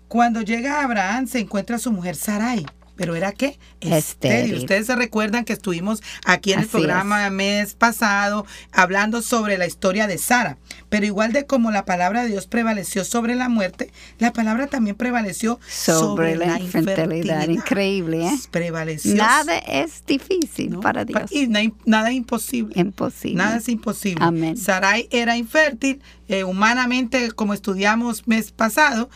Cuando 0.09 0.43
llega 0.43 0.85
Abraham, 0.85 1.27
se 1.27 1.39
encuentra 1.39 1.79
su 1.79 1.93
mujer 1.93 2.17
Sarai 2.17 2.67
pero 2.97 3.15
era 3.15 3.33
qué? 3.33 3.59
Estéril. 3.81 4.57
Ustedes 4.57 4.87
se 4.87 4.97
recuerdan 4.97 5.45
que 5.45 5.53
estuvimos 5.53 6.03
aquí 6.25 6.53
en 6.53 6.61
el 6.61 6.67
programa 6.67 7.29
mes 7.31 7.75
pasado 7.75 8.47
hablando 8.73 9.23
sobre 9.23 9.59
la 9.59 9.67
historia 9.67 10.07
de 10.07 10.19
Sara, 10.19 10.59
pero 10.89 11.07
igual 11.07 11.33
de 11.33 11.47
como 11.47 11.71
la 11.71 11.85
palabra 11.85 12.23
de 12.23 12.31
Dios 12.31 12.47
prevaleció 12.47 13.05
sobre 13.05 13.35
la 13.35 13.49
muerte, 13.49 13.93
la 14.19 14.33
palabra 14.33 14.67
también 14.67 14.97
prevaleció 14.97 15.61
sobre, 15.69 16.37
la, 16.37 16.59
infertilidad. 16.59 17.49
Increíble, 17.49 18.27
¿eh? 18.27 18.39
Prevaleció. 18.51 19.15
Nada 19.15 19.59
es 19.59 20.05
difícil 20.07 20.79
para 20.81 21.05
Dios. 21.05 21.31
Y 21.31 21.49
nada 21.85 22.11
es 22.11 22.17
imposible. 22.17 22.81
Imposible. 22.81 23.37
Nada 23.37 23.57
es 23.59 23.69
imposible. 23.69 24.25
Amén. 24.25 24.57
Sarai 24.57 25.09
era 25.11 25.37
infértil, 25.37 26.01
eh, 26.29 26.45
humanamente, 26.45 27.33
como 27.33 27.55
estudiamos 27.55 28.27
mes 28.27 28.53
pasado, 28.53 29.09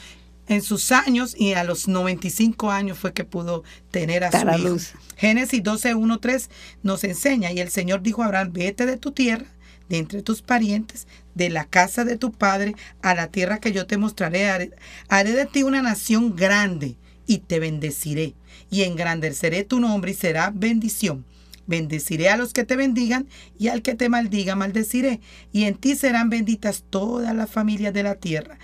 en 0.50 0.62
sus 0.62 0.90
años 0.90 1.36
y 1.38 1.52
a 1.52 1.62
los 1.62 1.86
95 1.86 2.72
años 2.72 2.98
fue 2.98 3.12
que 3.12 3.24
pudo 3.24 3.62
tener 3.92 4.24
a 4.24 4.32
su 4.32 4.48
hijo. 4.48 4.68
Luz. 4.70 4.92
Génesis 5.16 5.62
12, 5.62 5.94
1, 5.94 6.18
3 6.18 6.50
nos 6.82 7.04
enseña, 7.04 7.52
y 7.52 7.60
el 7.60 7.70
Señor 7.70 8.02
dijo 8.02 8.24
a 8.24 8.26
Abraham, 8.26 8.50
vete 8.52 8.84
de 8.84 8.96
tu 8.96 9.12
tierra, 9.12 9.46
de 9.88 9.98
entre 9.98 10.22
tus 10.22 10.42
parientes, 10.42 11.06
de 11.36 11.50
la 11.50 11.66
casa 11.66 12.04
de 12.04 12.16
tu 12.16 12.32
padre, 12.32 12.74
a 13.00 13.14
la 13.14 13.28
tierra 13.28 13.60
que 13.60 13.70
yo 13.70 13.86
te 13.86 13.96
mostraré. 13.96 14.50
Haré, 14.50 14.70
haré 15.08 15.32
de 15.34 15.46
ti 15.46 15.62
una 15.62 15.82
nación 15.82 16.34
grande 16.34 16.96
y 17.28 17.38
te 17.38 17.60
bendeciré, 17.60 18.34
y 18.72 18.82
engrandeceré 18.82 19.62
tu 19.62 19.78
nombre 19.78 20.10
y 20.10 20.14
será 20.14 20.50
bendición. 20.52 21.24
Bendeciré 21.68 22.28
a 22.28 22.36
los 22.36 22.52
que 22.52 22.64
te 22.64 22.74
bendigan 22.74 23.28
y 23.56 23.68
al 23.68 23.82
que 23.82 23.94
te 23.94 24.08
maldiga 24.08 24.56
maldeciré, 24.56 25.20
y 25.52 25.66
en 25.66 25.76
ti 25.76 25.94
serán 25.94 26.28
benditas 26.28 26.82
todas 26.90 27.36
las 27.36 27.48
familias 27.48 27.94
de 27.94 28.02
la 28.02 28.16
tierra. 28.16 28.58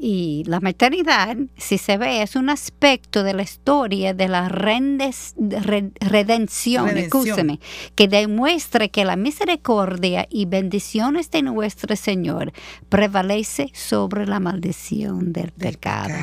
Y 0.00 0.44
la 0.46 0.60
maternidad, 0.60 1.36
si 1.56 1.76
se 1.78 1.96
ve, 1.98 2.22
es 2.22 2.36
un 2.36 2.50
aspecto 2.50 3.22
de 3.22 3.34
la 3.34 3.42
historia 3.42 4.14
de 4.14 4.28
la 4.28 4.48
rendes, 4.48 5.34
redención, 5.38 6.88
redención. 6.88 7.60
que 7.94 8.08
demuestra 8.08 8.88
que 8.88 9.04
la 9.04 9.16
misericordia 9.16 10.26
y 10.30 10.46
bendiciones 10.46 11.30
de 11.30 11.42
nuestro 11.42 11.96
Señor 11.96 12.52
prevalece 12.88 13.70
sobre 13.74 14.26
la 14.26 14.40
maldición 14.40 15.32
del, 15.32 15.50
pecado. 15.52 16.14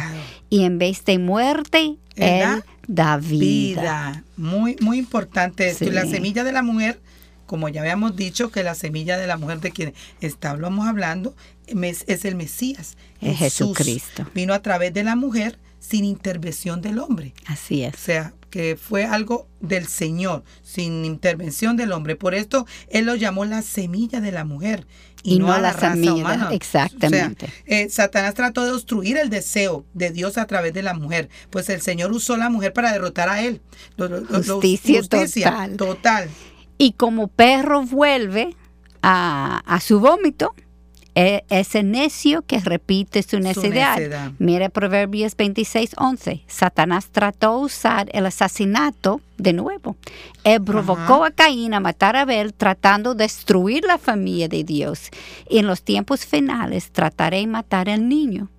Y 0.49 0.63
en 0.63 0.77
vez 0.77 1.03
de 1.03 1.19
muerte, 1.19 1.97
Él 2.15 2.63
da 2.87 3.17
vida. 3.17 4.23
Muy, 4.37 4.77
muy 4.79 4.99
importante 4.99 5.67
esto. 5.67 5.91
La 5.91 6.05
semilla 6.05 6.43
de 6.43 6.51
la 6.51 6.61
mujer 6.61 6.99
como 7.45 7.69
ya 7.69 7.81
habíamos 7.81 8.15
dicho, 8.15 8.51
que 8.51 8.63
la 8.63 8.75
semilla 8.75 9.17
de 9.17 9.27
la 9.27 9.37
mujer 9.37 9.59
de 9.59 9.71
quien 9.71 9.93
estábamos 10.21 10.87
hablando 10.87 11.35
es 11.67 12.25
el 12.25 12.35
Mesías. 12.35 12.97
Es 13.25 13.37
Jesucristo. 13.37 14.27
Vino 14.33 14.53
a 14.53 14.61
través 14.61 14.93
de 14.93 15.03
la 15.03 15.15
mujer 15.15 15.59
sin 15.79 16.05
intervención 16.05 16.81
del 16.81 16.99
hombre. 16.99 17.33
Así 17.45 17.83
es. 17.83 17.93
O 17.93 17.97
sea, 17.97 18.33
que 18.49 18.77
fue 18.77 19.03
algo 19.03 19.47
del 19.59 19.87
Señor, 19.87 20.43
sin 20.63 21.05
intervención 21.05 21.75
del 21.75 21.91
hombre. 21.91 22.15
Por 22.15 22.33
esto 22.33 22.65
Él 22.87 23.05
lo 23.05 23.15
llamó 23.15 23.45
la 23.45 23.61
semilla 23.61 24.21
de 24.21 24.31
la 24.31 24.45
mujer 24.45 24.87
y, 25.23 25.39
no, 25.39 25.51
a 25.51 25.59
la, 25.59 25.73
raza 25.73 26.13
humana. 26.13 26.49
Exactamente. 26.51 27.51
Eh, 27.65 27.89
Satanás 27.89 28.35
trató 28.35 28.63
de 28.63 28.71
obstruir 28.71 29.17
el 29.17 29.29
deseo 29.29 29.85
de 29.93 30.11
Dios 30.11 30.37
a 30.37 30.45
través 30.45 30.73
de 30.73 30.83
la 30.83 30.93
mujer, 30.93 31.29
pues 31.49 31.67
el 31.69 31.81
Señor 31.81 32.11
usó 32.11 32.37
la 32.37 32.49
mujer 32.49 32.73
para 32.73 32.91
derrotar 32.91 33.27
a 33.29 33.41
Él. 33.41 33.61
justicia, 33.97 35.01
total. 35.01 35.77
total. 35.77 36.29
Y 36.77 36.93
como 36.93 37.27
perro 37.27 37.81
vuelve 37.81 38.55
a, 39.01 39.79
su 39.81 39.99
vómito, 39.99 40.53
ese 41.15 41.81
necio 41.83 42.41
que 42.41 42.59
repite 42.59 43.23
su 43.23 43.39
necedad. 43.39 44.31
Mire 44.37 44.69
Proverbios 44.69 45.35
26, 45.37 45.91
11. 45.97 46.43
Satanás 46.47 47.07
trató 47.11 47.59
de 47.59 47.65
usar 47.65 48.09
el 48.11 48.25
asesinato 48.25 49.21
de 49.37 49.53
nuevo. 49.53 49.95
Él 50.43 50.61
provocó 50.61 51.23
a 51.23 51.31
Caín 51.31 51.73
a 51.73 51.79
matar 51.79 52.15
a 52.15 52.21
Abel 52.21 52.53
tratando 52.53 53.15
de 53.15 53.23
destruir 53.23 53.85
la 53.85 53.97
familia 53.97 54.47
de 54.47 54.63
Dios. 54.63 55.09
Y 55.49 55.59
en 55.59 55.67
los 55.67 55.83
tiempos 55.83 56.25
finales 56.25 56.91
trataré 56.91 57.37
de 57.37 57.47
matar 57.47 57.89
al 57.89 58.07
niño 58.07 58.49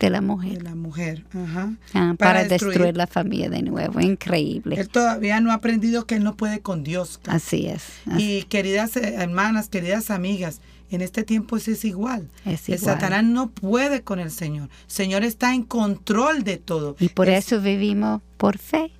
de 0.00 0.10
la 0.10 0.20
mujer. 0.20 0.58
De 0.58 0.64
la 0.64 0.74
mujer, 0.74 1.24
ajá. 1.32 1.72
Ah, 1.94 2.14
para, 2.18 2.44
destruir. 2.44 2.96
la 2.96 3.06
familia 3.06 3.48
de 3.48 3.62
nuevo, 3.62 4.00
increíble. 4.00 4.76
Él 4.78 4.88
todavía 4.88 5.40
no 5.40 5.50
ha 5.50 5.54
aprendido 5.54 6.06
que 6.06 6.16
él 6.16 6.24
no 6.24 6.36
puede 6.36 6.60
con 6.60 6.84
Dios. 6.84 7.20
Así 7.26 7.66
es. 7.66 7.84
Y 8.16 8.44
queridas 8.44 8.96
eh, 8.96 9.14
hermanas, 9.16 9.68
queridas 9.68 10.10
amigas, 10.10 10.60
en 10.94 11.02
este 11.02 11.24
tiempo 11.24 11.56
es 11.56 11.66
igual. 11.84 12.28
Es 12.44 12.68
igual. 12.68 12.78
El 12.78 12.78
Satanás 12.78 13.24
no 13.24 13.50
puede 13.50 14.02
con 14.02 14.18
el 14.18 14.30
Señor. 14.30 14.68
El 14.86 14.90
Señor 14.92 15.24
está 15.24 15.54
en 15.54 15.62
control 15.62 16.44
de 16.44 16.56
todo. 16.58 16.96
Y 16.98 17.08
por 17.08 17.28
eso 17.28 17.60
vivimos 17.60 18.22
por 18.36 18.58
fe 18.58 18.92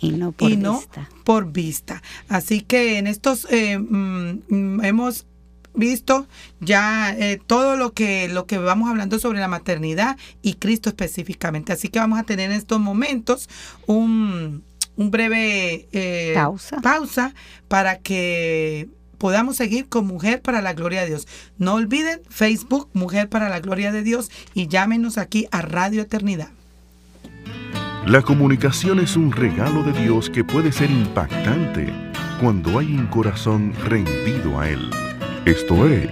y 0.00 0.12
no 0.12 0.32
por 0.32 0.50
y 0.50 0.56
no 0.56 0.78
vista. 0.78 1.08
por 1.24 1.52
vista. 1.52 2.02
Así 2.28 2.62
que 2.62 2.98
en 2.98 3.06
estos 3.06 3.46
eh, 3.50 3.78
mm, 3.78 4.42
mm, 4.48 4.84
hemos 4.84 5.26
visto 5.74 6.26
ya 6.60 7.14
eh, 7.16 7.40
todo 7.46 7.76
lo 7.76 7.92
que, 7.92 8.28
lo 8.28 8.46
que 8.46 8.58
vamos 8.58 8.90
hablando 8.90 9.18
sobre 9.18 9.40
la 9.40 9.48
maternidad 9.48 10.16
y 10.42 10.54
Cristo 10.54 10.88
específicamente. 10.88 11.72
Así 11.72 11.88
que 11.88 11.98
vamos 11.98 12.18
a 12.18 12.24
tener 12.24 12.50
en 12.50 12.56
estos 12.56 12.80
momentos 12.80 13.48
un, 13.86 14.64
un 14.96 15.10
breve 15.10 15.88
eh, 15.92 16.32
pausa. 16.34 16.80
pausa 16.80 17.34
para 17.68 17.98
que 17.98 18.88
podamos 19.20 19.56
seguir 19.56 19.86
con 19.88 20.06
Mujer 20.06 20.40
para 20.40 20.62
la 20.62 20.72
Gloria 20.72 21.02
de 21.02 21.08
Dios. 21.08 21.28
No 21.58 21.74
olviden 21.74 22.20
Facebook 22.30 22.88
Mujer 22.94 23.28
para 23.28 23.50
la 23.50 23.60
Gloria 23.60 23.92
de 23.92 24.02
Dios 24.02 24.30
y 24.54 24.66
llámenos 24.66 25.18
aquí 25.18 25.46
a 25.52 25.60
Radio 25.60 26.00
Eternidad. 26.02 26.48
La 28.06 28.22
comunicación 28.22 28.98
es 28.98 29.14
un 29.16 29.30
regalo 29.30 29.82
de 29.82 29.92
Dios 29.92 30.30
que 30.30 30.42
puede 30.42 30.72
ser 30.72 30.90
impactante 30.90 31.92
cuando 32.40 32.78
hay 32.78 32.86
un 32.86 33.06
corazón 33.08 33.74
rendido 33.84 34.58
a 34.58 34.70
Él. 34.70 34.90
Esto 35.44 35.86
es 35.86 36.10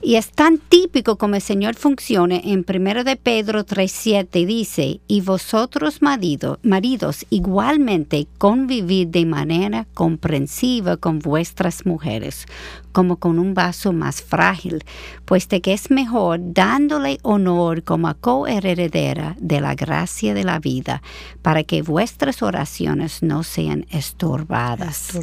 Y 0.00 0.14
es 0.14 0.30
tan 0.30 0.56
típico 0.56 1.18
como 1.18 1.34
el 1.34 1.42
Señor 1.42 1.74
funciona 1.74 2.36
en 2.42 2.64
1 2.66 3.04
de 3.04 3.16
Pedro 3.16 3.66
3.7 3.66 4.46
dice, 4.46 5.00
y 5.06 5.20
vosotros 5.20 6.00
maridos, 6.00 6.58
maridos 6.62 7.26
igualmente 7.28 8.26
convivid 8.38 9.08
de 9.08 9.26
manera 9.26 9.50
comprensiva 9.94 10.96
con 10.96 11.18
vuestras 11.18 11.86
mujeres, 11.86 12.46
como 12.92 13.16
con 13.16 13.38
un 13.38 13.54
vaso 13.54 13.92
más 13.92 14.22
frágil, 14.22 14.84
puesto 15.24 15.60
que 15.60 15.72
es 15.72 15.90
mejor 15.90 16.38
dándole 16.42 17.18
honor 17.22 17.82
como 17.82 18.12
coheredera 18.14 19.36
de 19.38 19.60
la 19.60 19.74
gracia 19.74 20.34
de 20.34 20.44
la 20.44 20.58
vida, 20.58 21.02
para 21.42 21.64
que 21.64 21.82
vuestras 21.82 22.42
oraciones 22.42 23.22
no 23.22 23.42
sean 23.42 23.86
estorbadas. 23.90 25.18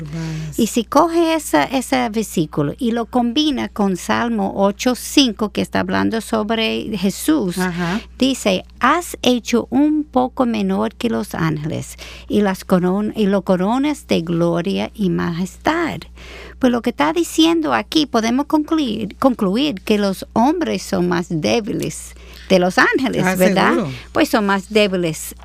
Y 0.57 0.67
si 0.67 0.83
coge 0.83 1.35
ese, 1.35 1.67
ese 1.71 2.09
versículo 2.09 2.73
y 2.77 2.91
lo 2.91 3.05
combina 3.05 3.69
con 3.69 3.97
Salmo 3.97 4.53
8.5, 4.55 5.51
que 5.51 5.61
está 5.61 5.81
hablando 5.81 6.21
sobre 6.21 6.97
Jesús, 6.97 7.57
dice, 8.17 8.63
has 8.79 9.17
hecho 9.21 9.67
un 9.69 10.03
poco 10.03 10.45
menor 10.45 10.95
que 10.95 11.09
los 11.09 11.35
ángeles 11.35 11.95
y, 12.27 12.41
las 12.41 12.65
y 13.15 13.25
lo 13.25 13.41
coronas 13.41 14.07
de 14.07 14.21
gloria 14.21 14.91
y 14.93 15.09
majestad. 15.09 15.99
Pues 16.59 16.71
lo 16.71 16.81
que 16.81 16.89
está 16.89 17.13
diciendo 17.13 17.73
aquí 17.73 18.05
podemos 18.05 18.47
concluir, 18.47 19.15
concluir 19.17 19.81
que 19.81 19.97
los 19.97 20.25
hombres 20.33 20.81
son 20.81 21.07
más 21.07 21.27
débiles 21.29 22.15
de 22.49 22.59
los 22.59 22.77
ángeles, 22.77 23.23
ah, 23.25 23.35
¿verdad? 23.35 23.73
Pues 24.11 24.29
son 24.29 24.45
más 24.45 24.69
débiles 24.69 25.35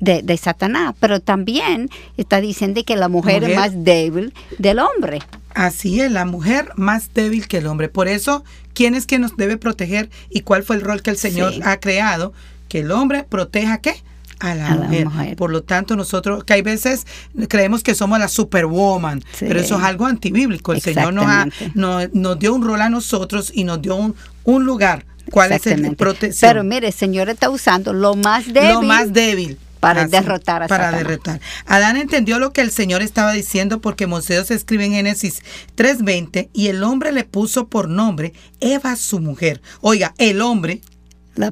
de, 0.00 0.36
Satanás, 0.36 0.94
pero 1.00 1.20
también 1.20 1.88
está 2.16 2.40
diciendo 2.40 2.82
que 2.84 2.96
la 2.96 3.08
mujer, 3.08 3.44
es 3.44 3.56
más 3.56 3.84
débil 3.84 4.34
del 4.58 4.78
hombre. 4.78 5.20
Así 5.54 6.00
es, 6.00 6.12
la 6.12 6.24
mujer 6.24 6.70
más 6.76 7.14
débil 7.14 7.48
que 7.48 7.58
el 7.58 7.66
hombre. 7.66 7.88
Por 7.88 8.06
eso, 8.06 8.44
¿quién 8.74 8.94
es 8.94 9.06
que 9.06 9.18
nos 9.18 9.36
debe 9.36 9.56
proteger 9.56 10.10
y 10.30 10.42
cuál 10.42 10.62
fue 10.62 10.76
el 10.76 10.82
rol 10.82 11.02
que 11.02 11.10
el 11.10 11.16
Señor 11.16 11.54
ha 11.64 11.78
creado? 11.80 12.32
Que 12.68 12.80
el 12.80 12.90
hombre 12.92 13.24
proteja 13.24 13.78
qué? 13.78 14.02
A 14.40 14.54
la, 14.54 14.74
mujer. 14.74 15.36
Por 15.36 15.50
lo 15.50 15.62
tanto, 15.62 15.96
nosotros, 15.96 16.44
que 16.44 16.54
hay 16.54 16.62
veces 16.62 17.06
creemos 17.48 17.82
que 17.82 17.94
somos 17.94 18.18
la 18.18 18.28
superwoman, 18.28 19.22
pero 19.38 19.60
eso 19.60 19.76
es 19.78 19.84
algo 19.84 20.06
antibíblico. 20.06 20.72
El 20.72 20.80
Señor 20.80 21.12
nos, 21.14 21.26
ha, 21.26 21.48
nos, 21.74 22.38
dio 22.38 22.54
un 22.54 22.64
rol 22.64 22.80
a 22.80 22.90
nosotros 22.90 23.52
y 23.54 23.64
nos 23.64 23.82
dio 23.82 23.96
un, 23.96 24.14
un 24.44 24.64
lugar. 24.64 25.04
¿Cuál 25.30 25.52
es 25.52 25.66
el 25.66 25.94
protección? 25.96 26.48
Pero 26.48 26.64
mire, 26.64 26.88
el 26.88 26.92
Señor 26.92 27.28
está 27.28 27.50
usando 27.50 27.92
lo 27.92 28.14
más 28.14 28.46
débil. 28.52 28.72
Lo 28.72 28.82
más 28.82 29.12
débil. 29.12 29.58
Para 29.80 30.08
derrotar 30.08 30.64
a 30.64 30.66
Para 30.66 30.90
derrotar. 30.90 31.40
Adán 31.66 31.96
entendió 31.96 32.40
lo 32.40 32.52
que 32.52 32.62
el 32.62 32.72
Señor 32.72 33.00
estaba 33.00 33.32
diciendo 33.32 33.80
porque 33.80 34.08
Moisés 34.08 34.50
escribe 34.50 34.86
en 34.86 34.92
Génesis 34.92 35.42
3.20 35.76 36.48
y 36.52 36.66
el 36.66 36.82
hombre 36.82 37.12
le 37.12 37.22
puso 37.22 37.68
por 37.68 37.88
nombre 37.88 38.32
Eva 38.60 38.96
su 38.96 39.20
mujer. 39.20 39.62
Oiga, 39.80 40.14
el 40.18 40.40
hombre 40.40 40.80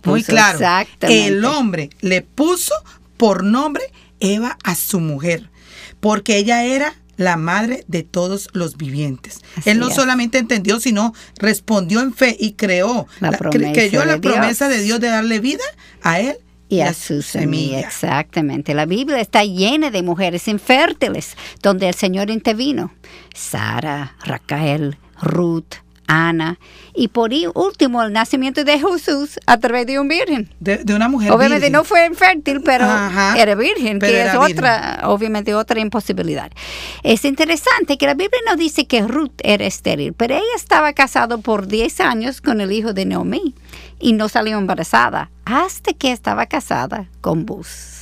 muy 0.04 0.22
claro. 0.22 0.58
El 1.00 1.44
hombre 1.44 1.90
le 2.00 2.22
puso 2.22 2.74
por 3.16 3.44
nombre 3.44 3.84
Eva 4.20 4.58
a 4.64 4.74
su 4.74 5.00
mujer, 5.00 5.50
porque 6.00 6.36
ella 6.36 6.64
era 6.64 6.94
la 7.16 7.36
madre 7.36 7.84
de 7.88 8.02
todos 8.02 8.48
los 8.52 8.76
vivientes. 8.76 9.40
Él 9.64 9.78
no 9.78 9.90
solamente 9.90 10.38
entendió, 10.38 10.80
sino 10.80 11.14
respondió 11.38 12.00
en 12.00 12.14
fe 12.14 12.36
y 12.38 12.52
creó, 12.52 13.06
la 13.20 13.32
creyó 13.32 14.04
la 14.04 14.20
promesa 14.20 14.68
de 14.68 14.82
Dios 14.82 15.00
de 15.00 15.08
darle 15.08 15.40
vida 15.40 15.64
a 16.02 16.20
él 16.20 16.36
y, 16.68 16.80
a, 16.80 16.92
su 16.92 17.22
semilla. 17.22 17.80
Exactamente. 17.80 18.74
La 18.74 18.86
Biblia 18.86 19.20
está 19.20 19.44
llena 19.44 19.90
de 19.90 20.02
mujeres 20.02 20.48
infértiles 20.48 21.36
donde 21.62 21.88
el 21.88 21.94
Señor 21.94 22.30
intervino. 22.30 22.92
Sara, 23.34 24.16
Raquel, 24.24 24.98
Ruth, 25.22 25.76
Ana, 26.06 26.58
y 26.94 27.08
por 27.08 27.30
último 27.54 28.02
el 28.02 28.12
nacimiento 28.12 28.64
de 28.64 28.78
Jesús 28.78 29.38
a 29.46 29.58
través 29.58 29.86
de 29.86 29.98
un 29.98 30.08
virgen. 30.08 30.48
De, 30.60 30.82
una 30.94 31.08
mujer 31.08 31.32
Obviamente 31.32 31.70
no 31.70 31.84
fue 31.84 32.06
infértil, 32.06 32.62
pero 32.64 32.86
era 33.36 33.54
virgen, 33.54 33.98
que 33.98 34.22
es 34.22 34.34
otra, 34.34 35.00
obviamente 35.04 35.54
otra 35.54 35.80
imposibilidad. 35.80 36.50
Es 37.02 37.24
interesante 37.24 37.98
que 37.98 38.06
la 38.06 38.14
Biblia 38.14 38.40
no 38.46 38.56
dice 38.56 38.86
que 38.86 39.02
Ruth 39.02 39.40
era 39.42 39.66
estéril, 39.66 40.12
pero 40.12 40.34
ella 40.34 40.44
estaba 40.56 40.92
casada 40.92 41.38
por 41.38 41.66
10 41.66 42.00
años 42.00 42.40
con 42.40 42.60
el 42.60 42.72
hijo 42.72 42.92
de 42.92 43.06
Naomi 43.06 43.54
y 43.98 44.12
no 44.12 44.28
salió 44.28 44.58
embarazada 44.58 45.30
hasta 45.44 45.92
que 45.92 46.12
estaba 46.12 46.46
casada 46.46 47.08
con 47.20 47.46
Bus, 47.46 47.95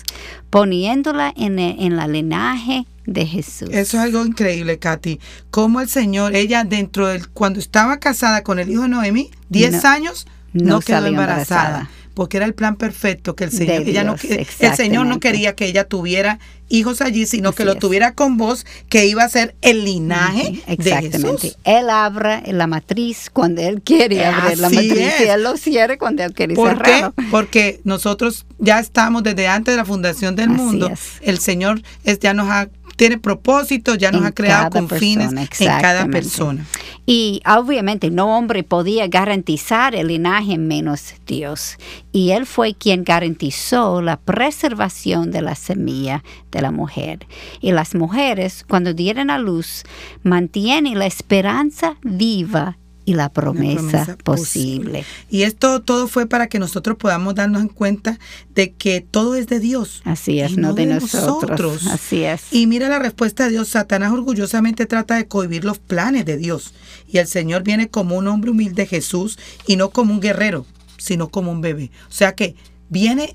poniéndola 0.54 1.34
en, 1.36 1.58
en 1.58 1.96
la 1.96 2.06
linaje 2.06 2.86
de 3.06 3.26
Jesús. 3.26 3.70
Eso 3.72 3.96
es 3.96 4.04
algo 4.04 4.24
increíble, 4.24 4.78
Katy. 4.78 5.18
Cómo 5.50 5.80
el 5.80 5.88
Señor, 5.88 6.36
ella 6.36 6.62
dentro 6.62 7.08
del, 7.08 7.28
cuando 7.28 7.58
estaba 7.58 7.98
casada 7.98 8.44
con 8.44 8.60
el 8.60 8.70
hijo 8.70 8.82
de 8.82 8.88
Noemí, 8.90 9.32
10 9.48 9.84
años, 9.84 10.28
no, 10.52 10.78
quedó 10.78 11.06
embarazada 11.06 11.90
porque 12.14 12.36
era 12.36 12.46
el 12.46 12.54
plan 12.54 12.76
perfecto 12.76 13.34
que 13.34 13.42
el 13.42 13.50
Señor, 13.50 13.82
ella 13.88 14.04
no, 14.04 14.14
el 14.22 14.76
Señor 14.76 15.06
no 15.06 15.18
quería 15.18 15.56
que 15.56 15.66
ella 15.66 15.88
tuviera 15.88 16.38
hijos 16.68 17.00
allí, 17.00 17.26
sino 17.26 17.52
que 17.52 17.64
lo 17.64 17.76
tuviera 17.76 18.14
con 18.14 18.36
vos, 18.36 18.66
que 18.88 19.06
iba 19.06 19.22
a 19.22 19.28
ser 19.28 19.54
el 19.62 19.84
linaje 19.84 20.62
de 20.66 21.10
Jesús. 21.10 21.56
Él 21.64 21.90
abre 21.90 22.42
la 22.52 22.66
matriz 22.66 23.30
cuando 23.32 23.62
él 23.62 23.82
quiere 23.82 24.24
abrir 24.24 24.58
la 24.58 24.70
matriz 24.70 25.20
y 25.20 25.24
él 25.24 25.42
lo 25.42 25.56
cierra 25.56 25.98
cuando 25.98 26.22
él 26.22 26.32
quiere 26.32 26.54
¿Por 26.54 26.82
Qué? 26.82 27.04
Porque 27.30 27.80
nosotros 27.84 28.46
ya 28.58 28.78
estamos 28.78 29.22
desde 29.22 29.48
antes 29.48 29.72
de 29.72 29.76
la 29.76 29.84
fundación 29.84 30.36
del 30.36 30.50
mundo. 30.50 30.90
El 31.20 31.38
Señor 31.38 31.82
es, 32.04 32.18
ya 32.18 32.34
nos 32.34 32.48
ha 32.48 32.68
tiene 32.96 33.18
propósito, 33.18 33.94
ya 33.94 34.12
nos 34.12 34.24
ha 34.24 34.32
creado 34.32 34.70
con 34.70 34.88
fines 34.88 35.32
en 35.32 35.66
cada 35.66 36.06
persona. 36.06 36.64
Y 37.06 37.42
obviamente 37.46 38.10
no 38.10 38.38
hombre 38.38 38.62
podía 38.62 39.08
garantizar 39.08 39.94
el 39.94 40.08
linaje 40.08 40.58
menos 40.58 41.14
Dios. 41.26 41.76
Y 42.12 42.30
Él 42.30 42.46
fue 42.46 42.74
quien 42.74 43.04
garantizó 43.04 44.00
la 44.00 44.16
preservación 44.16 45.30
de 45.30 45.42
la 45.42 45.54
semilla 45.54 46.22
de 46.54 46.62
la 46.62 46.70
mujer. 46.70 47.26
Y 47.60 47.72
las 47.72 47.94
mujeres, 47.94 48.64
cuando 48.66 48.94
dieron 48.94 49.28
a 49.30 49.38
luz, 49.38 49.82
mantienen 50.22 50.98
la 50.98 51.06
esperanza 51.06 51.96
viva 52.02 52.78
y 53.04 53.14
la 53.14 53.28
promesa, 53.28 54.16
posible. 54.24 55.04
Y 55.28 55.42
esto 55.42 55.82
todo 55.82 56.08
fue 56.08 56.26
para 56.26 56.46
que 56.46 56.58
nosotros 56.58 56.96
podamos 56.96 57.34
darnos 57.34 57.60
en 57.60 57.68
cuenta 57.68 58.18
de 58.54 58.72
que 58.72 59.02
todo 59.02 59.34
es 59.34 59.46
de 59.46 59.60
Dios. 59.60 60.00
Así 60.04 60.40
es, 60.40 60.56
no, 60.56 60.72
de, 60.72 60.86
nosotros. 60.86 61.86
Así 61.88 62.24
es. 62.24 62.44
Y 62.50 62.66
mira 62.66 62.88
la 62.88 62.98
respuesta 62.98 63.44
de 63.44 63.50
Dios. 63.50 63.68
Satanás 63.68 64.12
orgullosamente 64.12 64.86
trata 64.86 65.16
de 65.16 65.26
cohibir 65.26 65.64
los 65.64 65.78
planes 65.78 66.24
de 66.24 66.38
Dios. 66.38 66.72
Y 67.06 67.18
el 67.18 67.26
Señor 67.26 67.62
viene 67.62 67.88
como 67.88 68.16
un 68.16 68.26
hombre 68.26 68.52
humilde 68.52 68.86
Jesús 68.86 69.38
y 69.66 69.76
no 69.76 69.90
como 69.90 70.14
un 70.14 70.20
guerrero, 70.20 70.64
sino 70.96 71.28
como 71.28 71.52
un 71.52 71.60
bebé. 71.60 71.90
O 72.08 72.12
sea 72.12 72.34
que 72.34 72.54
viene 72.88 73.34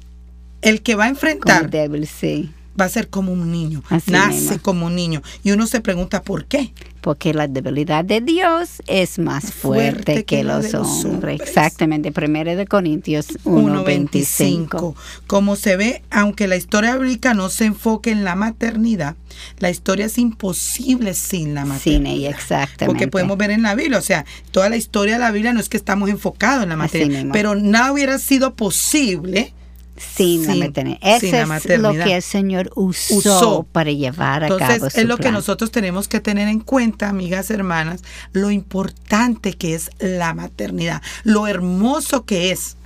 el 0.61 0.81
que 0.81 0.95
va 0.95 1.05
a 1.05 1.09
enfrentar. 1.09 1.69
débil, 1.69 2.07
sí 2.07 2.51
va 2.79 2.85
a 2.85 2.89
ser 2.89 3.09
como 3.09 3.31
un 3.31 3.51
niño, 3.51 3.83
nace 4.07 4.59
como 4.59 4.87
un 4.87 4.95
niño. 4.95 5.21
Y 5.43 5.51
uno 5.51 5.67
se 5.67 5.81
pregunta 5.81 6.21
por 6.21 6.45
qué. 6.45 6.73
Porque 7.01 7.33
la 7.33 7.47
debilidad 7.47 8.03
de 8.03 8.19
Dios 8.19 8.81
es 8.87 9.19
más 9.19 9.53
fuerte, 9.53 10.25
que, 10.25 10.43
los 10.43 10.73
hombres. 10.73 11.39
Exactamente, 11.39 12.11
1 12.15 12.55
de 12.57 12.67
Corintios 12.67 13.27
1.25. 13.45 14.95
Como 15.25 15.55
se 15.55 15.77
ve, 15.77 16.03
aunque 16.11 16.47
la 16.47 16.57
historia 16.57 16.97
bíblica 16.97 17.33
no 17.33 17.49
se 17.49 17.65
enfoque 17.65 18.11
en 18.11 18.25
la 18.25 18.35
maternidad, 18.35 19.15
la 19.59 19.69
historia 19.69 20.07
es 20.07 20.17
imposible 20.17 21.13
sin 21.13 21.53
la 21.53 21.63
maternidad. 21.63 21.99
Sin 21.99 22.05
ella, 22.05 22.29
exactamente. 22.31 22.85
Porque 22.85 23.07
podemos 23.07 23.37
ver 23.37 23.51
en 23.51 23.61
la 23.61 23.75
Biblia, 23.75 23.97
o 23.97 24.01
sea, 24.01 24.25
toda 24.51 24.67
la 24.69 24.75
historia 24.75 25.13
de 25.13 25.19
la 25.19 25.31
Biblia 25.31 25.53
no 25.53 25.61
es 25.61 25.69
que 25.69 25.77
estamos 25.77 26.09
enfocados 26.09 26.63
en 26.63 26.69
la 26.69 26.75
maternidad, 26.75 27.27
pero 27.31 27.55
nada 27.55 27.93
hubiera 27.93 28.19
sido 28.19 28.55
posible 28.55 29.53
sin, 29.99 30.47
la 30.47 30.55
maternidad. 30.55 30.99
Eso 31.01 31.53
es 31.53 31.79
lo 31.79 31.91
que 31.91 32.15
el 32.15 32.21
Señor 32.21 32.71
usó, 32.75 33.67
para 33.71 33.91
llevar 33.91 34.43
a 34.43 34.57
cabo 34.57 34.87
es 34.87 35.05
lo 35.05 35.17
que 35.17 35.31
nosotros 35.31 35.71
tenemos 35.71 36.07
que 36.07 36.19
tener 36.19 36.47
en 36.47 36.59
cuenta, 36.59 37.09
amigas 37.09 37.51
hermanas, 37.51 38.03
lo 38.33 38.51
importante 38.51 39.53
que 39.53 39.75
es 39.75 39.91
la 39.99 40.33
maternidad, 40.33 41.01
lo 41.23 41.47
hermoso 41.47 42.25
que 42.25 42.51
es 42.51 42.77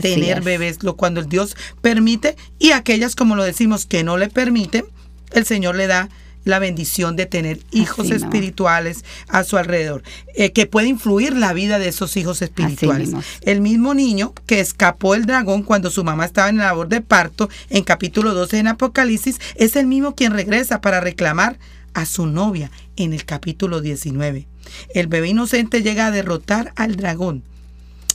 tener 0.00 0.40
bebés, 0.40 0.82
lo 0.82 0.96
cuando 0.96 1.20
el 1.20 1.28
Dios 1.28 1.56
permite 1.80 2.36
y 2.58 2.72
aquellas 2.72 3.14
como 3.14 3.36
lo 3.36 3.44
decimos 3.44 3.86
que 3.86 4.04
no 4.04 4.16
le 4.16 4.28
permiten, 4.28 4.86
el 5.32 5.44
Señor 5.44 5.76
le 5.76 5.86
da 5.86 6.08
la 6.44 6.58
bendición 6.58 7.16
de 7.16 7.26
tener 7.26 7.60
hijos 7.70 8.10
espirituales 8.10 9.04
a 9.28 9.44
su 9.44 9.56
alrededor, 9.56 10.02
eh, 10.34 10.52
que 10.52 10.66
puede 10.66 10.88
influir 10.88 11.36
la 11.36 11.52
vida 11.52 11.78
de 11.78 11.88
esos 11.88 12.16
hijos 12.16 12.42
espirituales. 12.42 13.12
El 13.42 13.60
mismo 13.60 13.94
niño 13.94 14.32
que 14.46 14.60
escapó 14.60 15.14
el 15.14 15.26
dragón 15.26 15.62
cuando 15.62 15.90
su 15.90 16.04
mamá 16.04 16.24
estaba 16.24 16.48
en 16.48 16.58
la 16.58 16.64
labor 16.64 16.88
de 16.88 17.00
parto, 17.00 17.48
en 17.70 17.84
capítulo 17.84 18.34
12 18.34 18.58
en 18.58 18.68
Apocalipsis, 18.68 19.38
es 19.56 19.76
el 19.76 19.86
mismo 19.86 20.14
quien 20.14 20.32
regresa 20.32 20.80
para 20.80 21.00
reclamar 21.00 21.58
a 21.94 22.06
su 22.06 22.26
novia 22.26 22.70
en 22.96 23.12
el 23.12 23.24
capítulo 23.24 23.80
19. 23.80 24.46
El 24.94 25.06
bebé 25.06 25.28
inocente 25.28 25.82
llega 25.82 26.06
a 26.06 26.10
derrotar 26.10 26.72
al 26.76 26.96
dragón. 26.96 27.42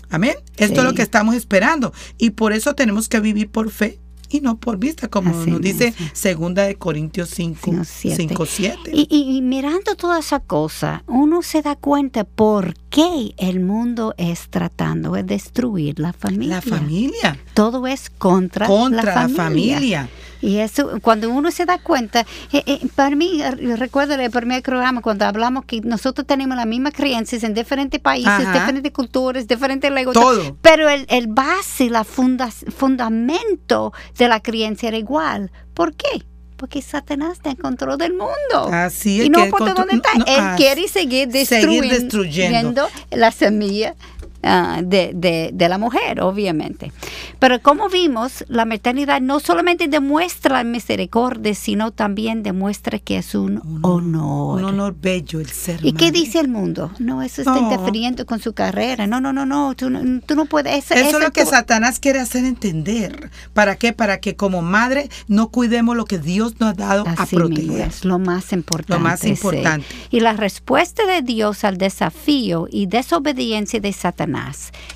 Amén. 0.10 0.36
Esto 0.56 0.80
es 0.80 0.84
lo 0.84 0.94
que 0.94 1.02
estamos 1.02 1.36
esperando. 1.36 1.94
Y 2.18 2.32
por 2.32 2.54
eso 2.54 2.74
tenemos 2.74 3.10
que 3.10 3.20
vivir 3.20 3.50
por 3.50 3.70
fe 3.72 4.00
y 4.30 4.42
no 4.42 4.58
por 4.58 4.78
vista, 4.78 5.08
como 5.08 5.32
nos 5.32 5.62
dice 5.62 5.94
segunda 6.14 6.64
de 6.64 6.76
Corintios 6.76 7.30
5, 7.30 7.84
5 7.84 8.46
7. 8.46 8.92
Y, 8.94 9.42
mirando 9.42 9.96
toda 9.96 10.20
esa 10.20 10.40
cosa, 10.40 11.04
uno 11.08 11.42
se 11.42 11.62
da 11.62 11.76
cuenta 11.76 12.24
por 12.24 12.74
qué 12.98 13.36
el 13.38 13.60
mundo 13.60 14.16
es 14.18 14.50
tratando 14.50 15.12
de 15.12 15.22
destruir 15.22 16.00
la 16.00 16.14
familia. 16.14 16.56
La 16.56 16.62
familia. 16.64 17.38
Todo 17.54 17.86
es 17.86 18.10
contra, 18.10 18.68
la 18.68 19.30
familia. 19.30 20.10
Y 20.42 20.58
eso, 20.58 21.00
cuando 21.04 21.30
uno 21.30 21.52
se 21.52 21.66
da 21.66 21.78
cuenta, 21.78 22.26
eh, 22.52 22.64
eh, 22.66 22.80
para 22.96 23.16
mí, 23.16 23.40
recuerdo 23.76 24.16
el 24.16 24.32
primer 24.32 24.64
programa 24.64 25.02
cuando 25.02 25.26
hablamos 25.26 25.66
que 25.66 25.82
nosotros 25.82 26.26
tenemos 26.26 26.58
las 26.58 26.66
mismas 26.66 26.94
creencias 26.94 27.44
en 27.44 27.54
diferentes 27.54 28.00
países, 28.00 28.52
diferentes 28.52 28.92
culturas, 28.92 29.48
diferentes 29.48 29.92
lenguas. 29.92 30.16
Todo. 30.16 30.58
Pero 30.64 30.90
el, 30.90 31.06
el 31.10 31.28
base, 31.28 31.92
la 31.92 32.04
funda, 32.04 32.50
fundamento 32.50 33.94
de 34.18 34.28
la 34.28 34.40
creencia 34.40 34.88
era 34.88 34.98
igual. 34.98 35.52
¿Por 35.76 35.94
qué? 35.94 36.26
Porque 36.58 36.82
Satanás 36.82 37.34
está 37.34 37.52
en 37.52 37.56
control 37.56 37.98
del 37.98 38.14
mundo. 38.14 38.70
Así 38.72 39.22
es. 39.22 39.28
Y 39.28 39.30
no 39.30 39.46
importa 39.46 39.74
dónde 39.74 39.96
está. 39.96 40.12
Él 40.14 40.40
ah, 40.40 40.56
quiere 40.58 40.88
seguir 40.88 41.28
destruyendo, 41.30 41.84
seguir 41.84 42.02
destruyendo. 42.02 42.90
la 43.12 43.32
semilla 43.32 43.96
Ah, 44.44 44.82
de, 44.84 45.12
de, 45.52 45.70
la 45.70 45.78
mujer, 45.78 46.22
obviamente. 46.22 46.92
Pero 47.40 47.60
como 47.62 47.90
vimos, 47.90 48.46
la 48.48 48.66
maternidad 48.66 49.20
no 49.20 49.40
solamente 49.40 49.88
demuestra 49.88 50.64
misericordia, 50.64 51.56
sino 51.56 51.92
también 51.92 52.44
demuestra 52.44 53.00
que 53.00 53.18
es 53.18 53.34
un, 53.34 53.62
honor. 53.82 54.60
Un 54.60 54.64
honor 54.64 54.96
bello 55.00 55.40
el 55.40 55.50
ser. 55.50 55.84
¿Y 55.84 55.94
qué 55.94 56.12
dice 56.12 56.40
el 56.40 56.48
mundo? 56.48 56.92
No, 57.00 57.24
eso 57.24 57.42
está 57.42 57.58
interfiriendo 57.58 58.26
con 58.26 58.40
su 58.40 58.54
carrera. 58.54 59.08
No, 59.08 59.20
no, 59.20 59.34
no, 59.34 59.46
no, 59.46 59.76
tú, 59.76 59.90
no 59.90 60.46
puedes. 60.46 60.92
Eso, 60.92 60.94
es 60.94 61.20
lo 61.20 61.32
que 61.32 61.46
Satanás 61.46 62.00
quiere 62.00 62.20
hacer 62.20 62.46
entender. 62.46 63.32
¿Para 63.54 63.76
qué? 63.76 63.92
Para 63.92 64.20
que 64.20 64.36
como 64.36 64.62
madre 64.62 65.10
no 65.28 65.50
cuidemos 65.50 65.98
lo 65.98 66.06
que 66.06 66.20
Dios 66.20 66.60
nos 66.60 66.70
ha 66.70 66.74
dado 66.74 67.06
a 67.08 67.26
proteger. 67.26 67.88
es 67.88 68.06
lo 68.06 68.20
más 68.20 68.54
importante. 68.54 68.94
Lo 68.94 69.00
más 69.00 69.24
importante. 69.26 69.86
Y 70.12 70.20
la 70.20 70.34
respuesta 70.34 71.06
de 71.06 71.22
Dios 71.22 71.64
al 71.64 71.78
desafío 71.78 72.68
y 72.70 72.86
desobediencia 72.86 73.80
de 73.80 73.92
Satanás 73.94 74.27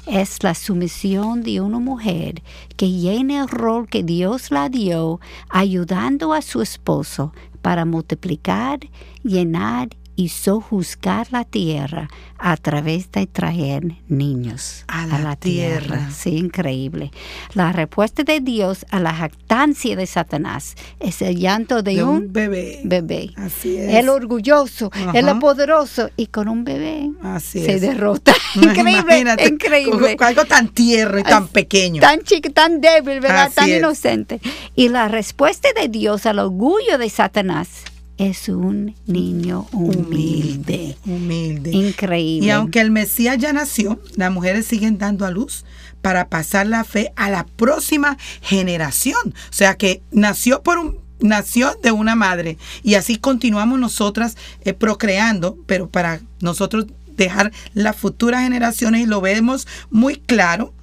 es 0.06 0.44
la 0.44 0.54
sumisión 0.54 1.44
de 1.44 1.62
una 1.62 1.80
mujer 1.80 2.44
que 2.78 2.90
llena 2.90 3.42
el 3.42 3.48
rol 3.48 3.88
que 3.88 4.04
Dios 4.04 4.52
la 4.52 4.70
dio, 4.70 5.20
ayudando 5.50 6.34
a 6.34 6.42
su 6.42 6.62
esposo 6.62 7.34
para 7.62 7.86
multiplicar, 7.86 8.80
llenar 9.24 9.90
y 10.16 10.30
sojuzgar 10.30 11.28
la 11.32 11.46
tierra 11.46 12.10
a 12.38 12.58
través 12.58 13.12
de 13.12 13.28
traer 13.28 13.84
niños 14.08 14.84
a 14.88 15.06
la, 15.06 15.36
tierra. 15.36 16.10
Sí, 16.12 16.38
increíble. 16.38 17.12
La 17.54 17.72
respuesta 17.72 18.24
de 18.24 18.40
Dios 18.40 18.86
a 18.90 19.00
la 19.00 19.14
jactancia 19.14 19.96
de 19.96 20.08
Satanás 20.08 20.76
es 21.00 21.22
el 21.22 21.38
llanto 21.38 21.84
de, 21.84 22.04
un, 22.04 22.34
bebé. 22.34 22.82
bebé. 22.84 23.32
Así 23.36 23.78
es. 23.78 23.94
El 23.94 24.10
orgulloso, 24.10 24.92
el 25.14 25.40
poderoso 25.40 26.10
y 26.18 26.28
con 26.28 26.48
un 26.48 26.64
bebé 26.64 27.12
Así 27.22 27.64
se 27.64 27.80
derrota. 27.80 28.34
increíble, 28.56 29.24
increíble. 29.48 30.18
algo 30.20 30.46
tan 30.46 30.70
tierno 30.70 31.20
y 31.20 31.24
tan 31.24 31.48
pequeño. 31.48 32.02
Tan 32.02 32.22
chico, 32.22 32.50
tan 32.52 32.82
débil, 32.82 33.20
¿verdad? 33.20 33.52
tan 33.54 33.70
inocente. 33.70 34.42
Y 34.76 34.90
la 34.90 35.08
respuesta 35.08 35.70
de 35.80 35.88
Dios 35.88 36.26
al 36.26 36.40
orgullo 36.40 36.98
de 36.98 37.10
Satanás 37.10 37.84
es 38.18 38.50
un 38.50 38.96
niño 39.08 39.68
humilde. 39.72 40.98
Humilde. 41.06 41.72
Increíble. 41.72 42.48
Y 42.48 42.50
aunque 42.50 42.80
el 42.82 42.92
Mesías 42.92 43.38
ya 43.38 43.54
nació, 43.54 44.00
las 44.16 44.32
mujeres 44.32 44.68
siguen 44.68 44.98
dando 44.98 45.26
a 45.26 45.32
luz 45.32 45.66
para 46.02 46.30
pasar 46.30 46.68
la 46.68 46.84
fe 46.84 47.14
a 47.16 47.30
la 47.30 47.46
próxima 47.46 48.18
generación. 48.42 49.34
O 49.50 49.54
sea 49.54 49.76
que 49.76 50.02
nació 50.12 50.62
por 50.64 50.78
un 50.78 51.02
nació 51.22 51.78
de 51.84 51.92
una 51.92 52.16
madre 52.16 52.58
y 52.82 52.96
así 52.96 53.18
continuamos 53.18 53.80
nosotras 53.80 54.38
eh, 54.62 54.74
procreando, 54.74 55.56
pero 55.68 55.88
para 55.88 56.20
nosotros 56.40 56.88
dejar 57.16 57.52
las 57.74 57.96
futuras 57.96 58.42
generaciones 58.42 59.02
y 59.02 59.06
lo 59.06 59.22
vemos 59.22 59.68
muy 59.92 60.16
claro 60.16 60.74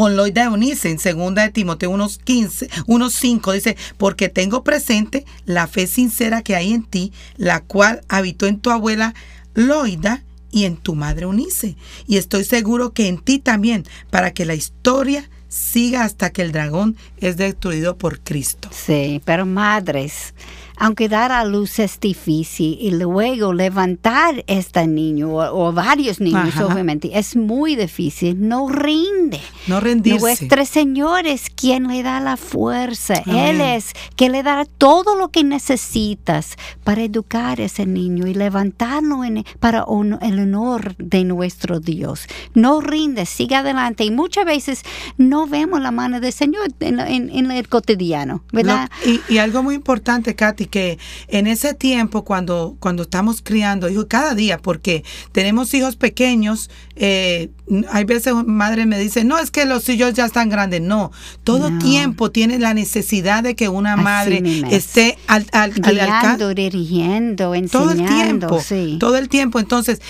con 0.00 0.16
Loida 0.16 0.44
Eunice 0.44 0.88
en 0.88 0.98
segunda 0.98 1.42
de 1.42 1.50
Timoteo 1.50 1.92
1.15, 1.92 2.70
1.5 2.86 3.52
dice, 3.52 3.76
porque 3.98 4.30
tengo 4.30 4.64
presente 4.64 5.26
la 5.44 5.66
fe 5.66 5.86
sincera 5.86 6.40
que 6.40 6.56
hay 6.56 6.72
en 6.72 6.84
ti, 6.84 7.12
la 7.36 7.60
cual 7.60 8.00
habitó 8.08 8.46
en 8.46 8.60
tu 8.60 8.70
abuela 8.70 9.12
Loida 9.52 10.24
y 10.50 10.64
en 10.64 10.78
tu 10.78 10.94
madre 10.94 11.24
Eunice. 11.24 11.76
Y 12.06 12.16
estoy 12.16 12.44
seguro 12.44 12.94
que 12.94 13.08
en 13.08 13.18
ti 13.18 13.40
también, 13.40 13.84
para 14.08 14.32
que 14.32 14.46
la 14.46 14.54
historia 14.54 15.28
siga 15.48 16.04
hasta 16.04 16.30
que 16.30 16.40
el 16.40 16.52
dragón 16.52 16.96
es 17.18 17.36
destruido 17.36 17.98
por 17.98 18.20
Cristo. 18.20 18.70
Sí, 18.72 19.20
pero 19.26 19.44
madres, 19.44 20.32
aunque 20.80 21.10
dar 21.10 21.30
a 21.30 21.44
luz 21.44 21.78
es 21.78 22.00
difícil 22.00 22.78
y 22.80 22.90
luego 22.90 23.52
levantar 23.52 24.42
este 24.46 24.86
niño 24.86 25.28
o, 25.28 25.72
varios 25.72 26.20
niños, 26.20 26.56
obviamente, 26.56 27.10
es 27.18 27.36
muy 27.36 27.76
difícil. 27.76 28.48
No 28.48 28.66
rinde. 28.66 29.40
No 29.66 29.78
rendirse. 29.78 30.20
Nuestro 30.20 30.64
Señor 30.64 31.26
es 31.26 31.50
quien 31.50 31.86
le 31.86 32.02
da 32.02 32.18
la 32.20 32.38
fuerza. 32.38 33.22
Él 33.26 33.60
es 33.60 33.92
quien 34.16 34.32
le 34.32 34.42
da 34.42 34.64
todo 34.64 35.16
lo 35.16 35.28
que 35.28 35.44
necesitas 35.44 36.56
para 36.82 37.02
educar 37.02 37.60
a 37.60 37.64
ese 37.64 37.84
niño 37.84 38.26
y 38.26 38.32
levantarlo 38.32 39.22
en, 39.22 39.44
para 39.58 39.84
el 40.22 40.38
honor 40.40 40.96
de 40.96 41.24
nuestro 41.24 41.80
Dios. 41.80 42.26
No 42.54 42.80
rinde, 42.80 43.26
sigue 43.26 43.54
adelante. 43.54 44.04
Y 44.04 44.10
muchas 44.10 44.46
veces 44.46 44.82
no 45.18 45.46
vemos 45.46 45.82
la 45.82 45.90
mano 45.90 46.20
del 46.20 46.32
Señor 46.32 46.68
en, 46.80 47.50
el 47.50 47.68
cotidiano, 47.68 48.44
¿verdad? 48.50 48.90
y, 49.04 49.20
y 49.28 49.36
algo 49.36 49.62
muy 49.62 49.74
importante, 49.74 50.34
Katy, 50.34 50.69
que 50.70 50.98
en 51.28 51.46
ese 51.46 51.74
tiempo 51.74 52.24
cuando, 52.24 52.76
cuando 52.80 53.02
estamos 53.02 53.42
criando 53.42 53.88
hijos 53.88 54.06
cada 54.08 54.34
día, 54.34 54.58
porque 54.58 55.04
tenemos 55.32 55.74
hijos 55.74 55.96
pequeños, 55.96 56.70
eh, 56.96 57.50
hay 57.90 58.04
veces 58.04 58.34
madre 58.46 58.86
me 58.86 58.98
dice, 58.98 59.24
no, 59.24 59.38
es 59.38 59.50
que 59.50 59.64
los 59.64 59.88
hijos 59.88 60.14
ya 60.14 60.24
están 60.24 60.48
grandes. 60.48 60.80
No, 60.80 61.12
todo 61.44 61.70
tiempo 61.78 62.30
tiene 62.30 62.58
la 62.58 62.74
necesidad 62.74 63.42
de 63.42 63.54
que 63.54 63.68
una 63.68 63.96
madre 63.96 64.42
esté 64.70 65.18
al, 65.26 65.46
al, 65.52 65.72
Guiando, 65.72 66.54
dirigiendo, 66.54 67.54
enseñando. 67.54 67.78
Todo 67.78 67.90
el 67.90 68.06
tiempo, 68.06 68.98
todo 68.98 69.16
el 69.16 69.28
tiempo. 69.28 69.58
Entonces, 69.58 70.00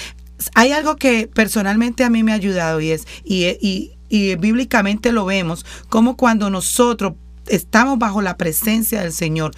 hay 0.54 0.72
algo 0.72 0.96
que 0.96 1.28
personalmente 1.32 2.04
a 2.04 2.10
mí 2.10 2.22
me 2.22 2.32
ha 2.32 2.36
ayudado 2.36 2.80
y 2.80 2.90
es, 2.90 3.06
y, 3.24 3.44
y, 3.60 3.92
y 4.08 4.34
bíblicamente 4.36 5.12
lo 5.12 5.24
vemos, 5.24 5.64
como 5.88 6.16
cuando 6.16 6.50
nosotros 6.50 7.14
estamos 7.50 7.98
bajo 7.98 8.22
la 8.22 8.36
presencia 8.36 9.02
del 9.02 9.12
Señor. 9.12 9.52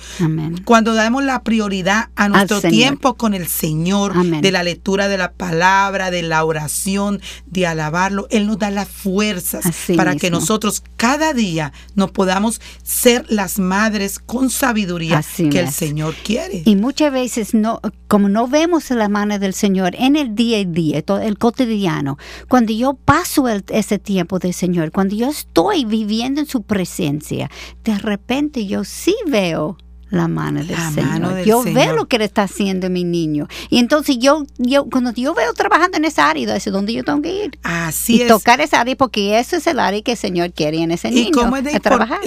Cuando 0.64 0.94
damos 0.94 1.24
la 1.24 1.42
prioridad 1.42 2.09
a 2.16 2.28
nuestro 2.28 2.61
tiempo 2.61 3.14
con 3.14 3.35
el 3.35 3.46
Señor, 3.46 4.14
de 4.40 4.50
la 4.50 4.62
lectura 4.62 5.09
de 5.09 5.18
la 5.18 5.33
palabra, 5.33 6.11
de 6.11 6.22
la 6.22 6.44
oración, 6.44 7.20
de 7.46 7.66
alabarlo, 7.66 8.26
Él 8.31 8.46
nos 8.46 8.59
da 8.59 8.70
las 8.70 8.88
fuerzas 8.88 9.64
para 9.96 10.16
que 10.16 10.31
nosotros 10.31 10.83
cada 10.96 11.33
día 11.33 11.72
nos 11.94 12.11
podamos 12.11 12.61
ser 12.83 13.24
las 13.28 13.59
madres 13.59 14.18
con 14.18 14.50
sabiduría 14.50 15.22
que 15.37 15.61
el 15.61 15.70
Señor 15.70 16.14
quiere. 16.22 16.62
Y 16.64 16.76
muchas 16.76 17.12
veces 17.12 17.55
no, 17.55 17.81
como 18.09 18.28
no 18.28 18.48
vemos 18.48 18.90
la 18.90 19.09
mano 19.09 19.38
del 19.38 19.55
Señor 19.55 19.94
en 19.98 20.16
el 20.16 20.35
día 20.35 20.59
a 20.59 20.64
día, 20.64 21.02
el 21.22 21.38
cotidiano, 21.38 22.18
cuando 22.48 22.72
yo 22.72 22.94
paso 22.94 23.48
ese 23.48 23.98
tiempo 23.98 24.38
del 24.38 24.55
Señor, 24.55 24.92
cuando 24.92 25.14
yo 25.14 25.28
estoy 25.28 25.85
viviendo 25.85 26.40
en 26.40 26.46
su 26.46 26.62
presencia, 26.62 27.50
de 27.85 27.99
repente 27.99 28.66
yo 28.66 28.85
sí 28.85 29.14
veo 29.27 29.77
la 30.12 30.29
mano 30.29 30.62
del 30.62 30.77
Señor. 30.77 31.42
yo 31.42 31.62
veo 31.62 31.97
lo 31.97 32.07
que 32.07 32.18
le 32.18 32.27
está 32.27 32.42
haciendo 32.42 32.90
mi 32.90 33.03
niño. 33.03 33.49
Y 33.71 33.79
entonces 33.79 34.18
yo, 34.18 34.45
yo 34.59 34.85
cuando 34.85 35.11
yo 35.14 35.33
veo 35.33 35.55
trabajando 35.55 35.97
en 35.97 36.05
esa 36.05 36.29
área, 36.29 36.55
es 36.55 36.64
donde 36.66 36.92
yo 36.92 37.03
tengo 37.03 37.23
que 37.23 37.45
ir. 37.47 37.59
Así 37.62 38.23
y 38.23 38.27
tocar 38.27 38.61
esa 38.61 38.83
área 38.83 38.95
porque 38.95 39.38
ese 39.38 39.57
es 39.57 39.66
el 39.66 39.79
área 39.79 40.03
que 40.03 40.12
el 40.12 40.18
Señor 40.18 40.53
quiere 40.53 40.83
en 40.83 40.90
ese 40.90 41.11
niño. 41.11 41.29
Y 41.29 41.31
cómo 41.31 41.57
es 41.57 41.64
de, 41.64 41.81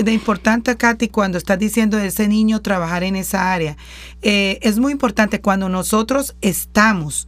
de 0.04 0.14
importante, 0.14 0.76
Katy, 0.76 1.10
cuando 1.10 1.38
estás 1.38 1.60
diciendo 1.60 1.98
de 1.98 2.08
ese 2.08 2.28
niño 2.28 2.60
trabajar 2.64 3.04
en 3.04 3.16
esa 3.16 3.54
área. 3.54 3.78
Eh, 4.24 4.58
es 4.64 4.80
muy 4.80 4.92
importante 4.92 5.40
cuando 5.40 5.70
nosotros 5.70 6.36
estamos 6.42 7.28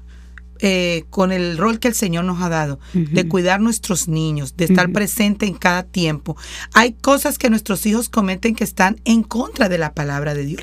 eh, 0.59 1.05
con 1.09 1.31
el 1.31 1.57
rol 1.57 1.79
que 1.79 1.87
el 1.87 1.93
Señor 1.93 2.25
nos 2.25 2.41
ha 2.41 2.49
dado, 2.49 2.79
de 2.93 3.27
cuidar 3.27 3.59
nuestros 3.59 4.07
niños, 4.07 4.55
de 4.57 4.65
estar 4.65 4.91
presente 4.91 5.45
en 5.45 5.53
cada 5.53 5.83
tiempo. 5.83 6.37
Hay 6.73 6.93
cosas 6.93 7.37
que 7.37 7.49
nuestros 7.49 7.85
hijos 7.85 8.09
cometen 8.09 8.55
que 8.55 8.63
están 8.63 8.99
en 9.05 9.23
contra 9.23 9.69
de 9.69 9.77
la 9.77 9.93
palabra 9.93 10.33
de 10.33 10.45
Dios. 10.45 10.61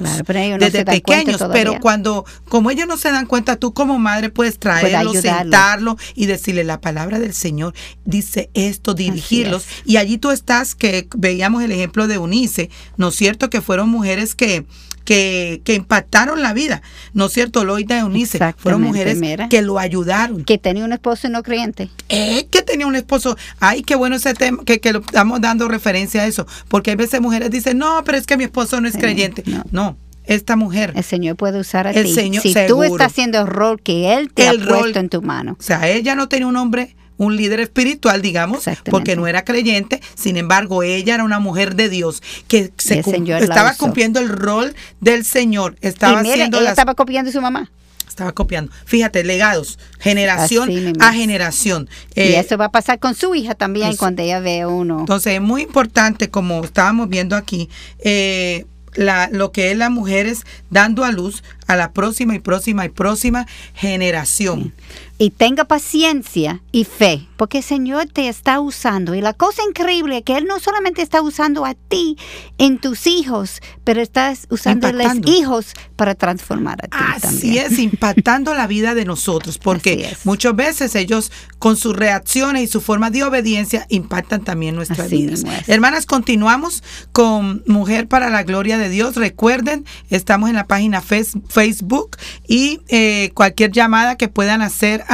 desde 0.58 0.84
pequeños, 0.84 1.42
pero 1.52 1.80
cuando, 1.80 2.24
como 2.48 2.70
ellos 2.70 2.86
no 2.86 2.96
se 2.96 3.10
dan 3.10 3.26
cuenta, 3.26 3.56
tú 3.56 3.72
como 3.72 3.98
madre 3.98 4.30
puedes 4.30 4.58
traerlo, 4.58 5.12
sentarlo 5.12 5.96
y 6.14 6.26
decirle 6.26 6.64
la 6.64 6.80
palabra 6.80 7.18
del 7.18 7.34
Señor, 7.34 7.74
dice 8.04 8.50
esto, 8.54 8.94
dirigirlos. 8.94 9.66
Y 9.84 9.96
allí 9.96 10.18
tú 10.18 10.30
estás, 10.30 10.74
que 10.74 11.08
veíamos 11.16 11.62
el 11.62 11.72
ejemplo 11.72 12.06
de 12.06 12.18
Unice, 12.18 12.70
¿no 12.96 13.08
es 13.08 13.16
cierto? 13.16 13.50
Que 13.50 13.60
fueron 13.60 13.88
mujeres 13.88 14.34
que 14.34 14.66
que, 15.04 15.60
que 15.64 15.74
impactaron 15.74 16.42
la 16.42 16.52
vida, 16.52 16.82
¿no 17.12 17.26
es 17.26 17.32
cierto? 17.32 17.64
Loida 17.64 17.96
y 17.96 18.00
Eunice 18.00 18.38
fueron 18.56 18.82
mujeres 18.82 19.20
que 19.50 19.62
lo 19.62 19.78
ayudaron. 19.78 20.44
Que 20.44 20.58
tenía 20.58 20.84
un 20.84 20.92
esposo 20.92 21.28
no 21.28 21.42
creyente. 21.42 21.90
Eh, 22.08 22.46
que 22.50 22.62
tenía 22.62 22.86
un 22.86 22.96
esposo. 22.96 23.36
Ay, 23.60 23.82
qué 23.82 23.94
bueno 23.94 24.16
ese 24.16 24.34
tema, 24.34 24.64
que, 24.64 24.80
que 24.80 24.92
lo 24.92 25.00
estamos 25.00 25.40
dando 25.40 25.68
referencia 25.68 26.22
a 26.22 26.26
eso. 26.26 26.46
Porque 26.68 26.92
a 26.92 26.96
veces 26.96 27.20
mujeres 27.20 27.50
dicen, 27.50 27.78
no, 27.78 28.02
pero 28.04 28.18
es 28.18 28.26
que 28.26 28.36
mi 28.36 28.44
esposo 28.44 28.80
no 28.80 28.88
es 28.88 28.96
creyente. 28.96 29.44
No. 29.70 29.96
esta 30.24 30.56
mujer. 30.56 30.92
El 30.96 31.04
Señor 31.04 31.36
puede 31.36 31.60
usar 31.60 31.86
a 31.86 31.90
el 31.90 32.06
ti. 32.06 32.14
Señor, 32.14 32.42
si 32.42 32.54
tú 32.66 32.82
estás 32.82 33.08
haciendo 33.08 33.40
el 33.40 33.46
rol 33.46 33.80
que 33.80 34.14
Él 34.14 34.32
te 34.32 34.48
ha 34.48 34.52
puesto 34.52 34.98
en 34.98 35.08
tu 35.08 35.22
mano. 35.22 35.56
O 35.58 35.62
sea, 35.62 35.88
ella 35.88 36.14
no 36.14 36.28
tenía 36.28 36.46
un 36.46 36.56
hombre 36.56 36.96
un 37.16 37.36
líder 37.36 37.60
espiritual, 37.60 38.22
digamos, 38.22 38.64
porque 38.90 39.16
no 39.16 39.26
era 39.26 39.44
creyente, 39.44 40.00
sin 40.14 40.36
embargo, 40.36 40.82
ella 40.82 41.14
era 41.14 41.24
una 41.24 41.38
mujer 41.38 41.76
de 41.76 41.88
Dios 41.88 42.22
que 42.48 42.72
se 42.76 43.00
estaba 43.00 43.74
cumpliendo 43.74 44.20
el 44.20 44.28
rol 44.28 44.74
del 45.00 45.24
Señor, 45.24 45.76
estaba 45.80 46.20
haciendo 46.20 46.60
ella 46.60 46.70
estaba 46.70 46.94
copiando 46.94 47.30
a 47.30 47.32
su 47.32 47.40
mamá. 47.40 47.70
Estaba 48.08 48.30
copiando. 48.30 48.70
Fíjate, 48.84 49.24
legados, 49.24 49.78
generación 49.98 50.70
a 51.00 51.12
generación. 51.12 51.88
y 52.14 52.20
eh, 52.20 52.38
eso 52.38 52.56
va 52.56 52.66
a 52.66 52.70
pasar 52.70 53.00
con 53.00 53.16
su 53.16 53.34
hija 53.34 53.56
también 53.56 53.96
cuando 53.96 54.22
ella 54.22 54.38
ve 54.38 54.66
uno. 54.66 55.00
Entonces, 55.00 55.34
es 55.34 55.40
muy 55.40 55.62
importante, 55.62 56.30
como 56.30 56.62
estábamos 56.62 57.08
viendo 57.08 57.34
aquí, 57.34 57.68
eh, 57.98 58.66
la, 58.94 59.28
lo 59.32 59.50
que 59.50 59.72
es 59.72 59.76
las 59.76 59.90
mujeres 59.90 60.44
dando 60.70 61.04
a 61.04 61.10
luz 61.10 61.42
a 61.66 61.74
la 61.74 61.92
próxima 61.92 62.36
y 62.36 62.38
próxima 62.38 62.84
y 62.84 62.88
próxima 62.88 63.46
generación 63.74 64.72
y 65.16 65.30
tenga 65.30 65.64
paciencia 65.64 66.60
y 66.72 66.84
fe, 66.84 67.28
porque 67.36 67.58
el 67.58 67.64
Señor 67.64 68.06
te 68.06 68.28
está 68.28 68.58
usando. 68.58 69.14
Y 69.14 69.20
la 69.20 69.32
cosa 69.32 69.62
increíble 69.68 70.18
es 70.18 70.24
que 70.24 70.36
Él 70.36 70.46
no 70.46 70.58
solamente 70.58 71.02
está 71.02 71.22
usando 71.22 71.64
a 71.64 71.74
ti 71.74 72.16
en 72.58 72.78
tus 72.78 73.06
hijos, 73.06 73.60
pero 73.84 74.00
estás 74.00 74.46
usando 74.50 74.88
a 74.88 74.92
los 74.92 75.14
hijos 75.26 75.74
para 75.94 76.14
transformar 76.16 76.78
a 76.82 76.88
ti 76.88 77.26
Así 77.26 77.58
es, 77.58 77.78
impactando 77.78 78.54
la 78.54 78.66
vida 78.66 78.94
de 78.94 79.04
nosotros, 79.04 79.58
porque 79.58 80.16
muchas 80.24 80.56
veces 80.56 80.94
ellos 80.96 81.30
con 81.58 81.76
sus 81.76 81.94
reacciones 81.94 82.62
y 82.62 82.66
su 82.66 82.80
forma 82.80 83.10
de 83.10 83.22
obediencia 83.22 83.86
impactan 83.90 84.42
también 84.42 84.74
nuestras 84.74 85.10
vidas. 85.10 85.44
Hermanas, 85.68 86.06
continuamos 86.06 86.82
con 87.12 87.62
Mujer 87.66 88.08
para 88.08 88.30
la 88.30 88.42
Gloria 88.42 88.78
de 88.78 88.88
Dios. 88.88 89.14
Recuerden, 89.14 89.84
estamos 90.10 90.48
en 90.50 90.56
la 90.56 90.66
página 90.66 91.02
Facebook 91.02 92.16
y 92.48 92.80
eh, 92.88 93.30
cualquier 93.34 93.70
llamada 93.70 94.16
que 94.16 94.28
puedan 94.28 94.60
hacer 94.60 95.04
a, 95.08 95.13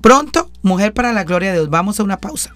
Pronto, 0.00 0.48
Mujer 0.62 0.94
para 0.94 1.12
la 1.12 1.24
Gloria 1.24 1.50
de 1.50 1.56
Dios. 1.56 1.70
Vamos 1.70 1.98
a 1.98 2.04
una 2.04 2.18
pausa. 2.18 2.54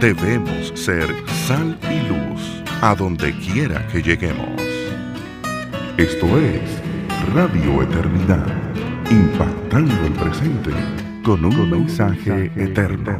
Debemos 0.00 0.72
ser 0.74 1.08
sal 1.46 1.78
y 1.90 2.06
luz 2.06 2.62
a 2.82 2.94
donde 2.94 3.32
quiera 3.38 3.86
que 3.88 4.02
lleguemos. 4.02 4.60
Esto 5.96 6.26
es 6.38 6.60
Radio 7.34 7.82
Eternidad, 7.82 8.46
impactando 9.10 9.94
el 10.04 10.12
presente 10.12 10.72
con 11.24 11.46
un 11.46 11.70
mensaje 11.70 12.52
eterno. 12.56 13.18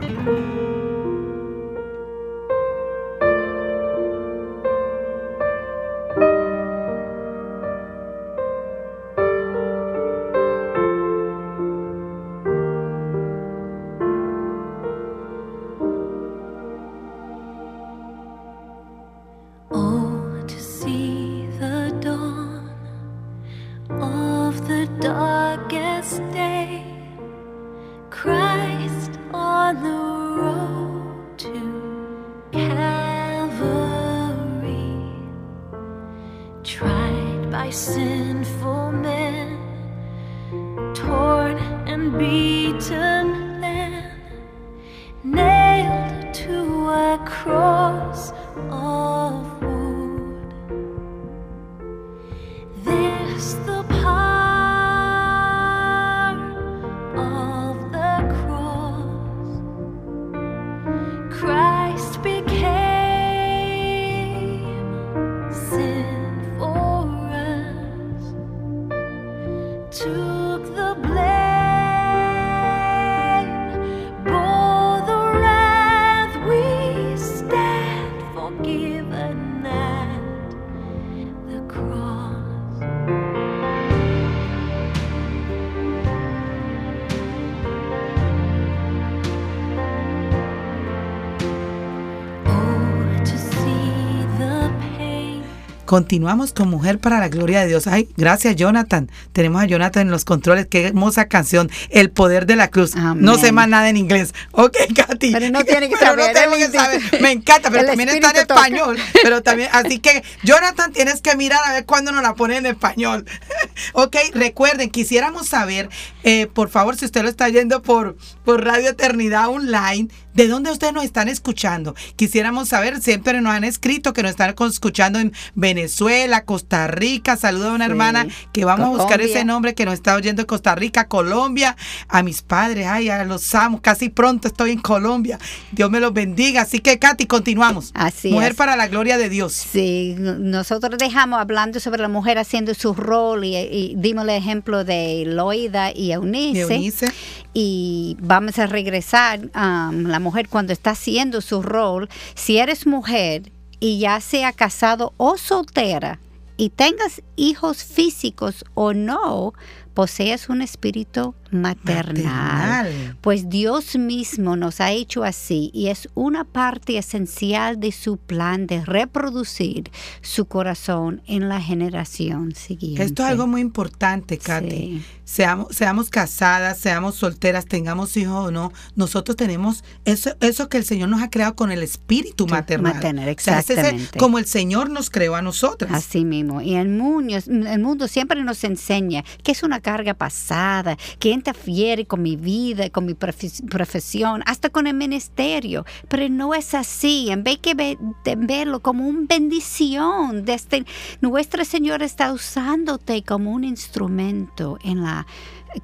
Continuamos 95.97 96.53
con 96.53 96.69
Mujer 96.69 96.99
para 96.99 97.21
la 97.21 97.31
Gloria 97.31 97.63
de 97.63 97.69
Dios. 97.69 97.87
Ay, 97.87 98.07
gracias 98.19 98.55
Jonathan. 98.55 99.11
Tenemos 99.33 99.63
a 99.63 99.65
Jonathan 99.65 100.03
en 100.03 100.11
los 100.11 100.27
controles. 100.27 100.67
Qué 100.67 100.89
hermosa 100.89 101.27
canción. 101.27 101.71
El 101.89 102.11
poder 102.11 102.45
de 102.45 102.55
la 102.55 102.69
cruz. 102.69 102.95
No 102.95 103.39
sé 103.39 103.51
más 103.51 103.67
nada 103.67 103.89
en 103.89 103.97
inglés. 103.97 104.35
Ok, 104.53 104.77
Katy. 104.95 105.33
Pero 105.33 105.51
no 105.51 105.65
tiene 105.65 105.89
que 105.89 105.97
saber. 105.97 107.01
Me 107.23 107.33
encanta, 107.33 107.71
pero 107.71 107.87
también 107.87 108.11
está 108.11 108.29
en 108.29 108.37
español. 108.37 108.99
Pero 109.23 109.43
también, 109.43 109.71
así 109.73 109.99
que 109.99 110.23
Jonathan, 110.43 110.93
tienes 110.93 111.23
que 111.23 111.35
mirar 111.35 111.61
a 111.65 111.73
ver 111.73 111.87
cuándo 111.87 112.13
nos 112.13 112.23
la 112.23 112.35
pone 112.35 112.59
en 112.59 112.67
español. 112.67 113.25
ok, 113.95 114.17
recuerden, 114.35 114.91
quisiéramos 114.91 115.47
saber, 115.47 115.89
eh, 116.25 116.47
por 116.47 116.69
favor, 116.69 116.97
si 116.97 117.07
usted 117.07 117.23
lo 117.23 117.31
está 117.31 117.49
yendo 117.49 117.81
por, 117.81 118.19
por 118.45 118.63
Radio 118.63 118.91
Eternidad 118.91 119.49
Online, 119.49 120.11
¿De 120.37 120.49
dónde 120.49 120.71
ustedes 120.71 120.93
nos 120.93 121.05
están 121.05 121.29
escuchando? 121.29 121.95
Quisiéramos 122.15 122.69
saber, 122.69 123.01
siempre 123.01 123.41
nos 123.41 123.55
han 123.55 123.65
escrito 123.65 124.13
que 124.13 124.23
nos 124.23 124.33
están 124.33 124.55
escuchando 124.71 125.19
en 125.19 125.33
Venezuela, 125.55 126.45
Costa 126.45 126.89
Rica. 126.89 127.39
Saludo 127.39 127.71
a 127.71 127.73
una 127.73 127.87
hermana 127.87 128.27
que 128.53 128.67
vamos 128.67 128.87
a 128.87 129.03
buscar 129.03 129.23
ese 129.23 129.47
nombre 129.47 129.75
que 129.75 129.87
nos 129.87 129.95
está 129.95 130.15
oyendo 130.15 130.43
en 130.43 130.47
Costa 130.47 130.75
Rica, 130.75 131.09
Colombia. 131.09 131.75
A 132.09 132.23
mis 132.23 132.43
padres, 132.43 132.87
ay, 132.87 133.09
a 133.09 133.25
los 133.25 133.55
amos. 133.55 133.81
Casi 133.81 134.11
pronto 134.11 134.47
estoy 134.47 134.73
en 134.73 134.81
Colombia. 134.81 135.39
Dios 135.73 135.91
me 135.91 136.01
los 136.01 136.13
bendiga. 136.13 136.61
Así 136.61 136.81
que, 136.81 136.99
Katy, 136.99 137.25
continuamos. 137.25 137.91
Así 137.95 138.31
Mujer 138.31 138.55
para 138.55 138.77
la 138.77 138.89
gloria 138.89 139.17
de 139.17 139.31
Dios. 139.31 139.55
Sí, 139.55 140.17
nosotros 140.19 140.99
dejamos 140.99 141.41
hablando 141.41 141.81
sobre 141.81 142.03
la 142.03 142.09
mujer 142.09 142.37
haciendo 142.37 142.75
su 142.75 142.93
rol 142.93 143.43
y, 143.43 143.95
dimos 143.97 144.25
el 144.25 144.31
ejemplo 144.31 144.85
de 144.85 145.25
Loida 145.27 145.93
y 145.93 146.13
Eunice. 146.13 147.11
Y 147.59 148.19
vamos 148.21 148.59
a 148.59 148.67
regresar 148.67 149.49
a 149.55 149.89
um, 149.91 150.03
la 150.09 150.21
mujer 150.21 150.47
cuando 150.47 150.75
está 150.75 150.91
haciendo 150.91 151.41
su 151.41 151.63
rol. 151.63 152.07
Si 152.35 152.59
eres 152.59 152.87
mujer 152.87 153.51
y 153.81 153.99
ya 153.99 154.21
sea 154.21 154.53
casado 154.53 155.15
o 155.17 155.39
soltera 155.39 156.21
y 156.59 156.69
tengas 156.69 157.23
hijos 157.35 157.83
físicos 157.83 158.63
o 158.75 158.93
no, 158.93 159.55
posees 159.95 160.51
un 160.51 160.61
espíritu 160.61 161.35
maternal, 161.51 163.17
Pues 163.21 163.49
Dios 163.49 163.97
mismo 163.97 164.57
nos 164.57 164.81
ha 164.81 164.93
hecho 164.93 165.25
así 165.25 165.71
y 165.73 165.89
es 165.89 166.09
una 166.15 166.45
parte 166.45 166.99
esencial 166.99 167.81
de 167.81 167.93
su 167.93 168.17
plan 168.17 168.67
de 168.67 168.85
reproducir 168.85 169.91
su 170.23 170.47
corazón 170.47 171.23
en 171.27 171.49
la 171.49 171.61
generación 171.61 172.55
siguiente. 172.55 173.03
Esto 173.03 173.23
es 173.23 173.31
algo 173.31 173.47
muy 173.47 173.61
importante, 173.61 174.39
Katy. 174.39 175.03
Seamos, 175.25 175.75
seamos 175.75 176.09
casadas, 176.09 176.79
seamos 176.79 177.17
solteras, 177.17 177.67
tengamos 177.67 178.17
hijos 178.17 178.47
o 178.47 178.51
no, 178.53 178.73
nosotros 178.95 179.37
tenemos 179.37 179.83
eso, 180.05 180.37
eso 180.41 180.69
que 180.69 180.77
el 180.77 180.85
Señor 180.85 181.09
nos 181.09 181.21
ha 181.21 181.31
creado 181.31 181.57
con 181.57 181.73
el 181.73 181.83
espíritu 181.83 182.47
maternal. 182.47 182.95
Maternal, 182.95 183.29
exactamente. 183.29 184.19
como 184.19 184.39
el 184.39 184.47
Señor 184.47 184.89
nos 184.89 185.11
creó 185.11 185.35
a 185.35 185.43
nosotras. 185.43 185.93
Así 185.93 186.25
mismo. 186.25 186.61
Y 186.61 186.77
el 186.77 186.89
mundo, 186.89 187.37
el 187.37 187.81
mundo 187.81 188.07
siempre 188.07 188.43
nos 188.45 188.63
enseña 188.63 189.25
que 189.43 189.53
es 189.53 189.63
una 189.63 189.81
carga 189.81 190.15
pasada, 190.15 190.97
que 191.19 191.33
interfiere 191.37 192.07
con 192.07 192.23
mi 192.23 192.37
vida, 192.37 192.91
con 192.91 193.07
mi 193.07 193.15
profesión, 193.15 194.43
hasta 194.47 194.71
con 194.71 194.87
el 194.87 194.95
ministerio. 194.95 195.85
Pero 196.09 196.29
no 196.29 196.55
es 196.55 196.75
así. 196.75 197.31
En 197.31 197.45
vez 197.45 197.61
de 197.63 197.97
verlo 198.37 198.81
como 198.81 199.07
una 199.07 199.27
bendición, 199.29 200.45
desde, 200.45 200.85
nuestra 201.21 201.65
Señora 201.65 202.05
está 202.05 202.33
usándote 202.33 203.23
como 203.23 203.53
un 203.53 203.65
instrumento 203.65 204.79
en 204.83 205.03
la 205.03 205.27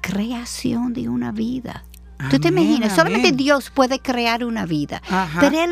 creación 0.01 0.93
de 0.93 1.07
una 1.09 1.31
vida. 1.31 1.85
Tú 2.29 2.39
te 2.39 2.49
imaginas, 2.49 2.95
solamente 2.95 3.31
Dios 3.31 3.69
puede 3.69 3.99
crear 3.99 4.43
una 4.43 4.65
vida. 4.65 5.01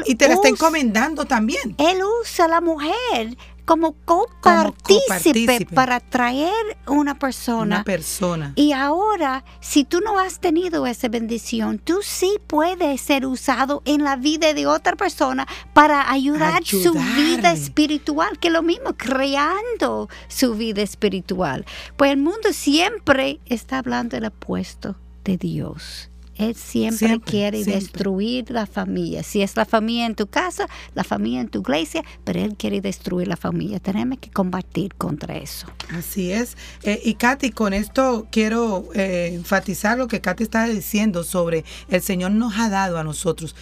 y 0.06 0.16
te 0.16 0.28
la 0.28 0.36
está 0.36 0.50
encomendando 0.50 1.26
también. 1.26 1.76
Él 1.78 2.00
usa 2.22 2.46
a 2.46 2.48
la 2.48 2.62
mujer 2.62 3.38
como 3.72 3.96
copartícipe, 4.04 5.66
para 5.74 6.02
traer 6.02 6.52
una 6.88 7.18
persona. 7.18 7.78
Una 7.78 7.84
persona. 7.86 8.54
Y 8.56 8.74
ahora, 8.74 9.46
si 9.62 9.86
tú 9.86 10.02
no 10.02 10.20
has 10.20 10.40
tenido 10.40 10.86
esa 10.88 11.08
bendición, 11.08 11.80
tú 11.80 12.00
sí 12.04 12.38
puedes 12.48 13.00
ser 13.00 13.26
usado 13.26 13.82
en 13.86 14.04
la 14.04 14.18
vida 14.18 14.54
de 14.54 14.68
otra 14.68 14.98
persona 14.98 15.48
para 15.74 16.12
ayudar 16.12 16.66
su 16.66 16.94
vida 17.16 17.54
espiritual, 17.54 18.40
que 18.40 18.50
es 18.50 18.54
lo 18.54 18.62
mismo, 18.62 18.94
creando 18.98 20.10
su 20.28 20.56
vida 20.56 20.82
espiritual. 20.82 21.66
Pues 21.96 22.12
el 22.12 22.18
mundo 22.18 22.52
siempre 22.52 23.40
está 23.46 23.78
hablando 23.78 24.18
del 24.18 24.26
apuesto 24.26 24.98
de 25.24 25.38
Dios. 25.38 26.11
Él 26.36 26.56
siempre, 26.56 27.20
quiere 27.20 27.64
destruir 27.64 28.50
la 28.52 28.66
familia. 28.66 29.24
Si 29.24 29.42
es 29.42 29.56
la 29.56 29.66
familia 29.66 30.06
en 30.06 30.16
tu 30.16 30.28
casa, 30.28 30.68
la 30.94 31.04
familia 31.04 31.42
en 31.42 31.50
tu 31.50 31.60
iglesia, 31.60 32.04
pero 32.24 32.40
Él 32.40 32.56
quiere 32.58 32.82
destruir 32.82 33.28
la 33.28 33.38
familia. 33.38 33.80
Tenemos 33.80 34.20
que 34.20 34.30
combatir 34.30 34.96
contra 34.96 35.38
eso. 35.38 35.68
Así 35.90 36.32
es. 36.32 36.58
Eh, 36.84 37.02
y 37.04 37.16
Katy, 37.16 37.52
con 37.52 37.74
esto 37.74 38.28
quiero 38.32 38.90
eh, 38.94 39.32
enfatizar 39.34 39.98
lo 39.98 40.08
que 40.08 40.22
Katy 40.22 40.44
estaba 40.44 40.68
diciendo 40.68 41.24
sobre 41.24 41.66
el 41.90 42.02
Señor 42.02 42.32
nos 42.32 42.58
ha 42.58 42.70
dado 42.70 42.98
a 42.98 43.04
nosotros. 43.04 43.56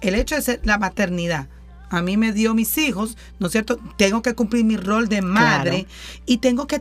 El 0.00 0.14
hecho 0.14 0.34
de 0.34 0.42
ser 0.42 0.60
la 0.64 0.78
maternidad 0.78 1.48
a 1.90 2.02
mí 2.02 2.16
me 2.16 2.32
dio 2.32 2.54
mis 2.54 2.78
hijos, 2.78 3.18
¿no 3.38 3.48
es 3.48 3.52
cierto? 3.52 3.78
Tengo 3.96 4.22
que 4.22 4.34
cumplir 4.34 4.64
mi 4.64 4.76
rol 4.76 5.08
de 5.08 5.22
madre 5.22 5.86
y 6.24 6.38
tengo 6.38 6.66
que, 6.66 6.80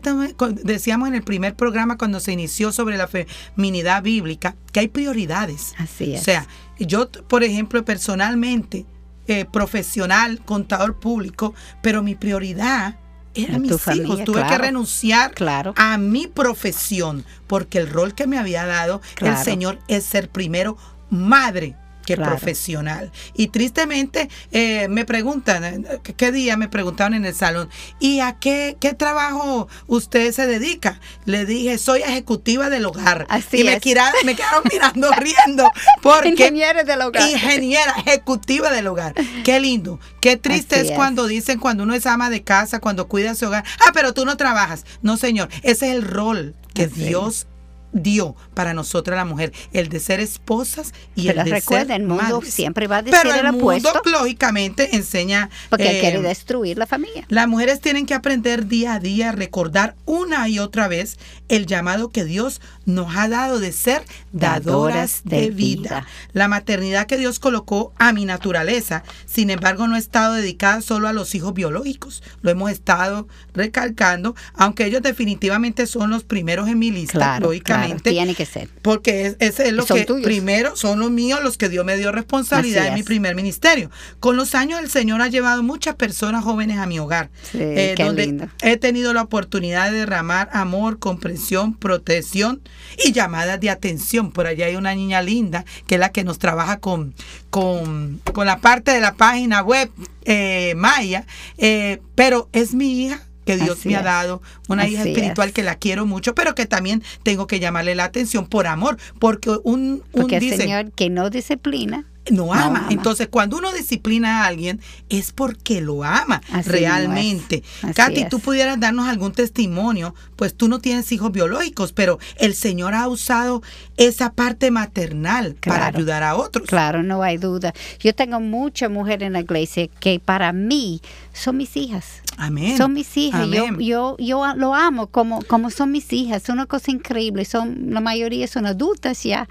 decíamos 0.64 1.08
en 1.08 1.16
el 1.16 1.24
primer 1.24 1.56
programa 1.56 1.98
cuando 1.98 2.20
se 2.20 2.32
inició 2.32 2.72
sobre 2.72 2.96
la 2.96 3.08
feminidad 3.08 4.04
bíblica, 4.04 4.56
que 4.72 4.82
hay 4.82 4.88
prioridades. 4.88 5.74
Así 5.78 6.14
es. 6.14 6.22
O 6.22 6.24
sea, 6.24 6.48
yo, 6.80 7.10
por 7.10 7.44
ejemplo, 7.44 7.84
personalmente, 7.84 8.86
eh, 9.28 9.46
profesional, 9.46 10.42
contador 10.46 11.00
público, 11.00 11.54
pero 11.82 12.04
mi 12.04 12.16
prioridad 12.16 12.96
era 13.34 13.58
mis 13.58 13.72
hijos. 13.72 14.24
Tuve 14.24 14.46
que 14.46 14.58
renunciar 14.58 15.34
a 15.76 15.98
mi 15.98 16.28
profesión 16.28 17.26
porque 17.48 17.80
el 17.80 17.90
rol 17.90 18.14
que 18.14 18.28
me 18.28 18.38
había 18.38 18.66
dado 18.66 19.02
el 19.22 19.38
Señor 19.38 19.80
es 19.88 20.04
ser 20.04 20.30
primero 20.30 20.78
madre 21.10 21.76
profesional. 22.16 23.12
Y 23.36 23.48
tristemente 23.48 24.30
eh, 24.52 24.88
me 24.90 25.06
preguntan, 25.06 25.86
¿qué 26.18 26.32
día 26.32 26.58
me 26.58 26.70
preguntaron 26.70 27.14
en 27.14 27.26
el 27.26 27.36
salón? 27.36 27.70
¿Y 28.00 28.20
a 28.20 28.34
qué, 28.34 28.78
qué 28.80 28.94
trabajo 28.94 29.68
usted 29.88 30.32
se 30.32 30.48
dedica? 30.48 31.00
Le 31.26 31.46
dije, 31.46 31.78
soy 31.78 32.02
ejecutiva 32.02 32.70
del 32.70 32.86
hogar. 32.86 33.26
Así 33.30 33.62
y 33.62 33.64
me, 33.64 33.80
quedaron, 33.80 34.20
me 34.26 34.36
quedaron 34.36 34.64
mirando, 34.72 35.12
riendo. 35.12 35.70
Porque, 36.02 36.30
Ingeniera 36.30 36.84
del 36.84 37.02
hogar. 37.02 37.30
Ingeniera, 37.30 37.94
ejecutiva 38.06 38.72
del 38.72 38.88
hogar. 38.88 39.14
Qué 39.44 39.60
lindo. 39.60 40.00
Qué 40.22 40.38
triste 40.38 40.82
es, 40.82 40.92
cuando 40.92 41.28
dicen, 41.28 41.60
cuando 41.60 41.84
uno 41.84 41.94
es 41.94 42.06
ama 42.06 42.30
de 42.30 42.44
casa, 42.44 42.80
cuando 42.80 43.08
cuida 43.08 43.36
su 43.36 43.48
hogar. 43.48 43.64
Ah, 43.80 43.92
pero 43.94 44.14
tú 44.14 44.26
no 44.26 44.38
trabajas. 44.38 44.86
No, 45.02 45.18
señor. 45.18 45.50
Ese 45.64 45.90
es 45.90 45.96
el 45.96 46.04
rol 46.04 46.56
que 46.74 46.88
Dios 46.88 47.48
dio 47.92 48.36
para 48.54 48.74
nosotras 48.74 49.18
la 49.18 49.26
mujer, 49.26 49.54
el 49.74 49.90
de 49.90 50.00
ser 50.00 50.20
esposas 50.20 50.94
y 51.16 51.30
el 51.30 51.44
de 51.44 51.62
ser 51.62 51.92
el 51.92 52.04
mundo 52.04 52.42
siempre 52.44 52.88
va 52.88 52.98
a 52.98 53.02
decir 53.02 53.20
Pero 53.22 53.36
el, 53.36 53.54
mundo 53.54 53.92
lógicamente 54.06 54.96
enseña 54.96 55.50
porque 55.70 56.00
quiere 56.00 56.20
eh, 56.20 56.22
destruir 56.22 56.78
la 56.78 56.86
familia. 56.86 57.26
Las 57.30 57.48
mujeres 57.48 57.82
tienen 57.82 58.06
que 58.06 58.14
aprender 58.14 58.68
día 58.68 58.96
a 58.96 59.00
día, 59.00 59.32
recordar 59.32 59.96
una 60.06 60.48
y 60.50 60.60
otra 60.60 60.88
vez 60.88 61.18
el 61.48 61.66
llamado 61.66 62.10
que 62.10 62.26
Dios 62.26 62.62
nos 62.86 63.16
ha 63.16 63.28
dado 63.28 63.60
de 63.60 63.72
ser 63.72 64.04
dadoras, 64.32 65.22
de, 65.24 65.50
vida. 65.50 66.06
La 66.34 66.48
maternidad 66.48 67.08
que 67.08 67.18
Dios 67.18 67.40
colocó 67.40 67.94
a 67.98 68.14
mi 68.14 68.26
naturaleza, 68.26 69.04
sin 69.26 69.50
embargo, 69.50 69.88
no 69.88 69.96
ha 69.96 70.00
estado 70.00 70.34
dedicada 70.34 70.82
solo 70.82 71.08
a 71.08 71.14
los 71.14 71.34
hijos 71.36 71.54
biológicos. 71.54 72.24
Lo 72.42 72.52
hemos 72.52 72.72
estado 72.72 73.28
recalcando, 73.54 74.36
aunque 74.54 74.86
ellos 74.86 75.02
definitivamente 75.02 75.88
son 75.88 76.10
los 76.10 76.24
primeros 76.24 76.68
en 76.68 76.80
mi 76.80 76.92
lista, 76.92 77.40
lógicamente. 77.40 77.79
Tiene 78.04 78.36
que 78.36 78.46
ser. 78.46 78.70
Porque 78.82 79.36
ese 79.40 79.68
es 79.68 79.74
lo 79.74 79.86
que 79.86 80.06
primero 80.24 80.76
son 80.76 81.00
los 81.00 81.12
míos, 81.12 81.40
los 81.44 81.58
que 81.58 81.70
Dios 81.70 81.86
me 81.86 81.98
dio 81.98 82.12
responsabilidad 82.12 82.88
en 82.88 82.96
mi 82.96 83.04
primer 83.04 83.36
ministerio. 83.36 83.92
Con 84.20 84.36
los 84.36 84.56
años 84.56 84.80
el 84.80 84.90
Señor 84.90 85.22
ha 85.22 85.28
llevado 85.28 85.64
muchas 85.64 85.96
personas 85.96 86.44
jóvenes 86.44 86.78
a 86.78 86.86
mi 86.86 87.00
hogar, 87.00 87.30
eh, 87.54 87.96
donde 87.98 88.50
he 88.62 88.78
tenido 88.78 89.14
la 89.14 89.22
oportunidad 89.22 89.92
de 89.92 90.00
derramar 90.00 90.50
amor, 90.54 91.00
comprensión, 91.00 91.74
protección 91.74 92.62
y 93.04 93.12
llamadas 93.12 93.60
de 93.60 93.70
atención. 93.70 94.32
Por 94.32 94.48
allá 94.48 94.68
hay 94.68 94.76
una 94.76 94.96
niña 94.96 95.22
linda 95.22 95.66
que 95.88 95.96
es 95.96 96.00
la 96.00 96.10
que 96.10 96.24
nos 96.24 96.40
trabaja 96.40 96.80
con, 96.80 97.14
con, 97.50 98.22
la 98.36 98.60
parte 98.60 98.92
de 98.92 99.02
la 99.02 99.16
página 99.16 99.62
web 99.62 99.90
eh, 100.26 100.74
Maya, 100.76 101.26
eh, 101.58 102.02
pero 102.16 102.50
es 102.54 102.74
mi 102.74 103.06
hija 103.06 103.29
que 103.46 103.58
Dios 103.58 103.86
me 103.86 103.96
ha 103.96 104.04
dado, 104.04 104.42
una 104.68 104.88
hija 104.88 105.04
espiritual 105.04 105.54
que 105.54 105.64
la 105.64 105.76
quiero 105.76 106.06
mucho, 106.06 106.36
pero 106.36 106.56
que 106.56 106.66
también 106.66 107.04
tengo 107.24 107.48
que 107.48 107.60
llamarle 107.60 107.96
la 107.96 108.06
atención 108.06 108.48
por 108.48 108.68
amor, 108.68 108.98
porque 109.20 109.50
un, 109.50 109.60
un 109.64 110.04
porque 110.12 110.38
el 110.38 110.56
Señor 110.56 110.92
que 110.92 111.10
no 111.10 111.30
disciplina 111.30 112.06
no 112.32 112.54
ama. 112.54 112.88
Entonces, 112.90 113.28
cuando 113.28 113.58
uno 113.58 113.72
disciplina 113.74 114.44
a 114.44 114.48
alguien, 114.48 114.80
es 115.10 115.32
porque 115.32 115.82
lo 115.82 116.04
ama 116.04 116.42
realmente. 116.66 117.64
Katy, 117.96 118.26
tú 118.30 118.40
pudieras 118.40 118.80
darnos 118.80 119.08
algún 119.08 119.32
testimonio, 119.32 120.16
pues 120.36 120.56
tú 120.56 120.68
no 120.68 120.80
tienes 120.80 121.12
hijos 121.12 121.32
biológicos, 121.32 121.94
pero 121.94 122.20
el 122.38 122.56
Señor 122.56 122.94
ha 122.94 123.08
usado 123.08 123.62
esa 123.98 124.34
parte 124.34 124.72
maternal 124.72 125.56
para 125.62 125.88
ayudar 125.88 126.24
a 126.24 126.36
otros. 126.36 126.68
Claro, 126.68 127.04
no 127.04 127.24
hay 127.24 127.38
duda. 127.38 127.74
Yo 128.00 128.14
tengo 128.14 128.40
muchas 128.40 128.90
mujeres 128.90 129.28
en 129.28 129.34
la 129.34 129.42
iglesia 129.42 129.88
que 130.00 130.20
para 130.24 130.54
mí 130.54 131.02
son 131.34 131.58
mis 131.58 131.76
hijas. 131.76 132.22
Amén. 132.40 132.78
Son 132.78 132.94
mis 132.94 133.18
hijas. 133.18 133.50
Yo, 133.50 133.68
yo, 133.80 134.16
yo 134.18 134.56
lo 134.56 134.74
amo 134.74 135.08
como, 135.08 135.42
como 135.44 135.70
son 135.70 135.92
mis 135.92 136.14
hijas. 136.14 136.44
Es 136.44 136.50
una 136.50 136.66
cosa 136.68 136.90
increíble. 136.90 137.44
Son, 137.44 137.92
la 137.92 138.00
mayoría 138.00 138.48
son 138.48 138.66
adultas 138.66 139.24
ya. 139.24 139.50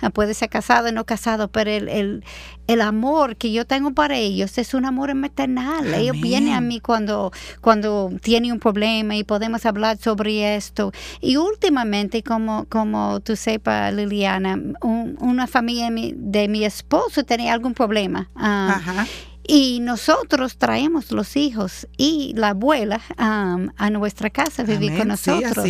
Ah, 0.00 0.10
puede 0.10 0.34
ser 0.34 0.48
casado 0.48 0.88
o 0.88 0.92
no 0.92 1.04
casado, 1.04 1.48
pero 1.48 1.68
el, 1.72 1.88
el, 1.88 2.24
el, 2.68 2.80
amor 2.80 3.34
que 3.34 3.50
yo 3.50 3.66
tengo 3.66 3.92
para 3.92 4.16
ellos 4.16 4.56
es 4.56 4.72
un 4.72 4.84
amor 4.84 5.12
maternal. 5.16 5.92
Ellos 5.92 6.20
vienen 6.20 6.54
a 6.54 6.60
mí 6.60 6.78
cuando, 6.78 7.32
cuando 7.60 8.12
tienen 8.22 8.52
un 8.52 8.60
problema 8.60 9.16
y 9.16 9.24
podemos 9.24 9.66
hablar 9.66 9.98
sobre 9.98 10.54
esto. 10.54 10.92
Y 11.20 11.38
últimamente, 11.38 12.22
como, 12.22 12.66
como 12.66 13.18
tú 13.18 13.34
sepas, 13.34 13.92
Liliana, 13.92 14.60
una 14.80 15.48
familia 15.48 15.90
de 15.90 16.46
mi, 16.46 16.64
esposo 16.64 17.24
tenía 17.24 17.52
algún 17.52 17.74
problema. 17.74 18.30
Ah, 18.36 18.76
Ajá. 18.76 19.06
Y 19.50 19.80
nosotros 19.80 20.58
traemos 20.58 21.10
los 21.10 21.34
hijos 21.34 21.88
y 21.96 22.34
la 22.36 22.50
abuela 22.50 23.00
a 23.16 23.88
nuestra 23.90 24.28
casa 24.28 24.60
a 24.60 24.66
vivir 24.66 24.98
con 24.98 25.08
nosotros. 25.08 25.64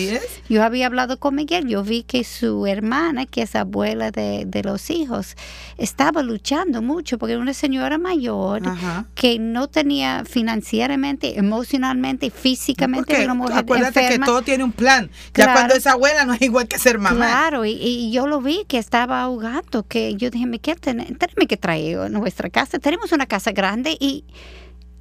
Yo 0.49 0.64
había 0.64 0.87
hablado 0.87 1.20
con 1.20 1.37
Miguel, 1.37 1.68
yo 1.68 1.85
vi 1.85 2.03
que 2.03 2.24
su 2.24 2.66
hermana, 2.66 3.24
que 3.24 3.43
es 3.43 3.55
abuela 3.55 4.11
de, 4.11 4.62
los 4.64 4.91
hijos, 4.91 5.37
estaba 5.76 6.24
luchando 6.24 6.83
mucho 6.83 7.18
porque 7.18 7.35
era 7.35 7.41
una 7.41 7.55
señora 7.55 7.99
mayor 7.99 8.62
que 9.14 9.39
no 9.39 9.68
tenía 9.68 10.24
financieramente, 10.24 11.39
emocionalmente, 11.39 12.31
físicamente 12.31 13.12
porque, 13.12 13.24
una 13.26 13.35
mujer 13.35 13.59
Acuérdate 13.59 14.09
que 14.09 14.18
todo 14.18 14.43
tiene 14.43 14.64
un 14.64 14.72
plan. 14.72 15.09
Ya 15.35 15.53
cuando 15.53 15.74
es 15.74 15.87
abuela 15.87 16.24
no 16.24 16.35
es 16.35 16.43
igual 16.43 16.66
que 16.66 16.81
ser 16.81 16.99
mamá. 16.99 17.14
Claro, 17.14 17.64
y, 17.64 18.11
yo 18.11 18.26
lo 18.26 18.41
vi 18.41 18.64
que 18.66 18.79
estaba 18.79 19.22
ahogando, 19.22 19.85
que 19.85 20.16
yo 20.16 20.31
dije, 20.31 20.47
Miguel, 20.47 20.81
tenemos 20.81 21.16
que 21.49 21.57
traer 21.57 22.01
a 22.01 22.09
nuestra 22.09 22.51
casa. 22.51 22.81
Tenemos 22.81 23.12
una 23.12 23.26
casa 23.26 23.53
grande 23.53 23.68
y 24.01 24.25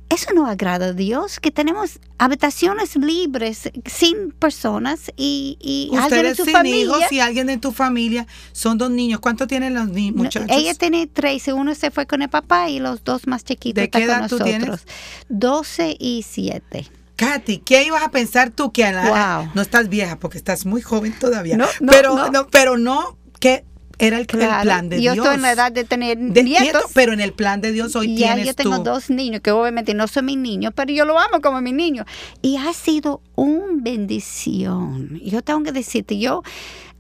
eso 0.09 0.33
no 0.33 0.47
agrada 0.47 0.87
a 0.87 0.93
Dios, 0.93 1.39
que 1.39 1.51
tenemos 1.51 1.99
habitaciones 2.17 2.95
libres, 2.95 3.69
sin 3.85 4.31
personas 4.31 5.11
y, 5.17 5.57
y 5.59 5.95
alguien 5.97 6.27
en 6.27 6.35
tu 6.35 6.45
sin 6.45 6.65
hijos 6.65 7.11
y 7.11 7.19
alguien 7.19 7.49
en 7.49 7.59
tu 7.59 7.71
familia. 7.73 8.25
Son 8.53 8.77
dos 8.77 8.89
niños. 8.89 9.19
¿Cuánto 9.19 9.47
tienen 9.47 9.73
los 9.73 9.89
niños, 9.89 10.15
muchachos? 10.15 10.49
ella 10.49 10.73
tiene 10.75 11.07
tres. 11.07 11.47
Uno 11.49 11.75
se 11.75 11.91
fue 11.91 12.05
con 12.05 12.21
el 12.21 12.29
papá 12.29 12.69
y 12.69 12.79
los 12.79 13.03
dos 13.03 13.27
más 13.27 13.43
chiquitos 13.43 13.81
¿De 13.81 13.89
qué 13.89 14.03
edad 14.03 14.29
tú 14.29 14.39
tienes? 14.39 14.85
12 15.29 15.97
y 15.99 16.23
7. 16.27 16.87
Katy, 17.17 17.57
¿qué 17.59 17.83
ibas 17.83 18.03
a 18.03 18.11
pensar 18.11 18.51
tú 18.51 18.71
que 18.71 18.85
a 18.85 19.51
no 19.53 19.61
estás 19.61 19.89
vieja 19.89 20.19
porque 20.19 20.37
estás 20.37 20.65
muy 20.65 20.81
joven 20.81 21.13
todavía? 21.19 21.57
pero 21.89 22.29
no, 22.29 22.47
pero 22.47 22.77
no 22.77 23.17
que 23.39 23.65
era 23.99 24.17
el, 24.17 24.27
plan 24.27 24.89
de 24.89 24.97
Dios. 24.97 25.15
Yo 25.15 25.23
estoy 25.23 25.35
en 25.35 25.41
la 25.41 25.51
edad 25.51 25.71
de 25.71 25.83
tener 25.83 26.17
nietos. 26.17 26.91
pero 26.93 27.13
en 27.13 27.19
el 27.19 27.33
plan 27.33 27.61
de 27.61 27.71
Dios 27.71 27.95
hoy 27.95 28.15
ya 28.15 28.35
tienes 28.35 28.47
yo 28.47 28.53
tengo 28.53 28.79
dos 28.79 29.09
niños, 29.09 29.41
que 29.41 29.51
obviamente 29.51 29.93
no 29.93 30.07
son 30.07 30.25
mis 30.25 30.37
niños, 30.37 30.73
pero 30.75 30.91
yo 30.91 31.05
lo 31.05 31.19
amo 31.19 31.41
como 31.41 31.61
mi 31.61 31.73
niño. 31.73 32.05
Y 32.41 32.57
ha 32.57 32.73
sido 32.73 33.21
una 33.35 33.65
bendición. 33.75 35.19
Yo 35.23 35.41
tengo 35.41 35.63
que 35.63 35.71
decirte, 35.71 36.17
yo 36.17 36.43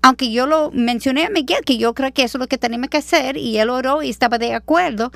aunque 0.01 0.31
yo 0.31 0.45
lo 0.45 0.71
mencioné 0.71 1.25
a 1.25 1.29
Miguel, 1.29 1.63
que 1.65 1.77
yo 1.77 1.93
creo 1.93 2.13
que 2.13 2.23
eso 2.23 2.37
es 2.37 2.39
lo 2.39 2.47
que 2.47 2.57
tenemos 2.57 2.89
que 2.89 2.97
hacer, 2.97 3.35
y 3.35 3.57
él 3.57 3.69
oró 3.69 4.03
y 4.03 4.09
estaba 4.09 4.37
de 4.37 4.53
acuerdo 4.53 5.11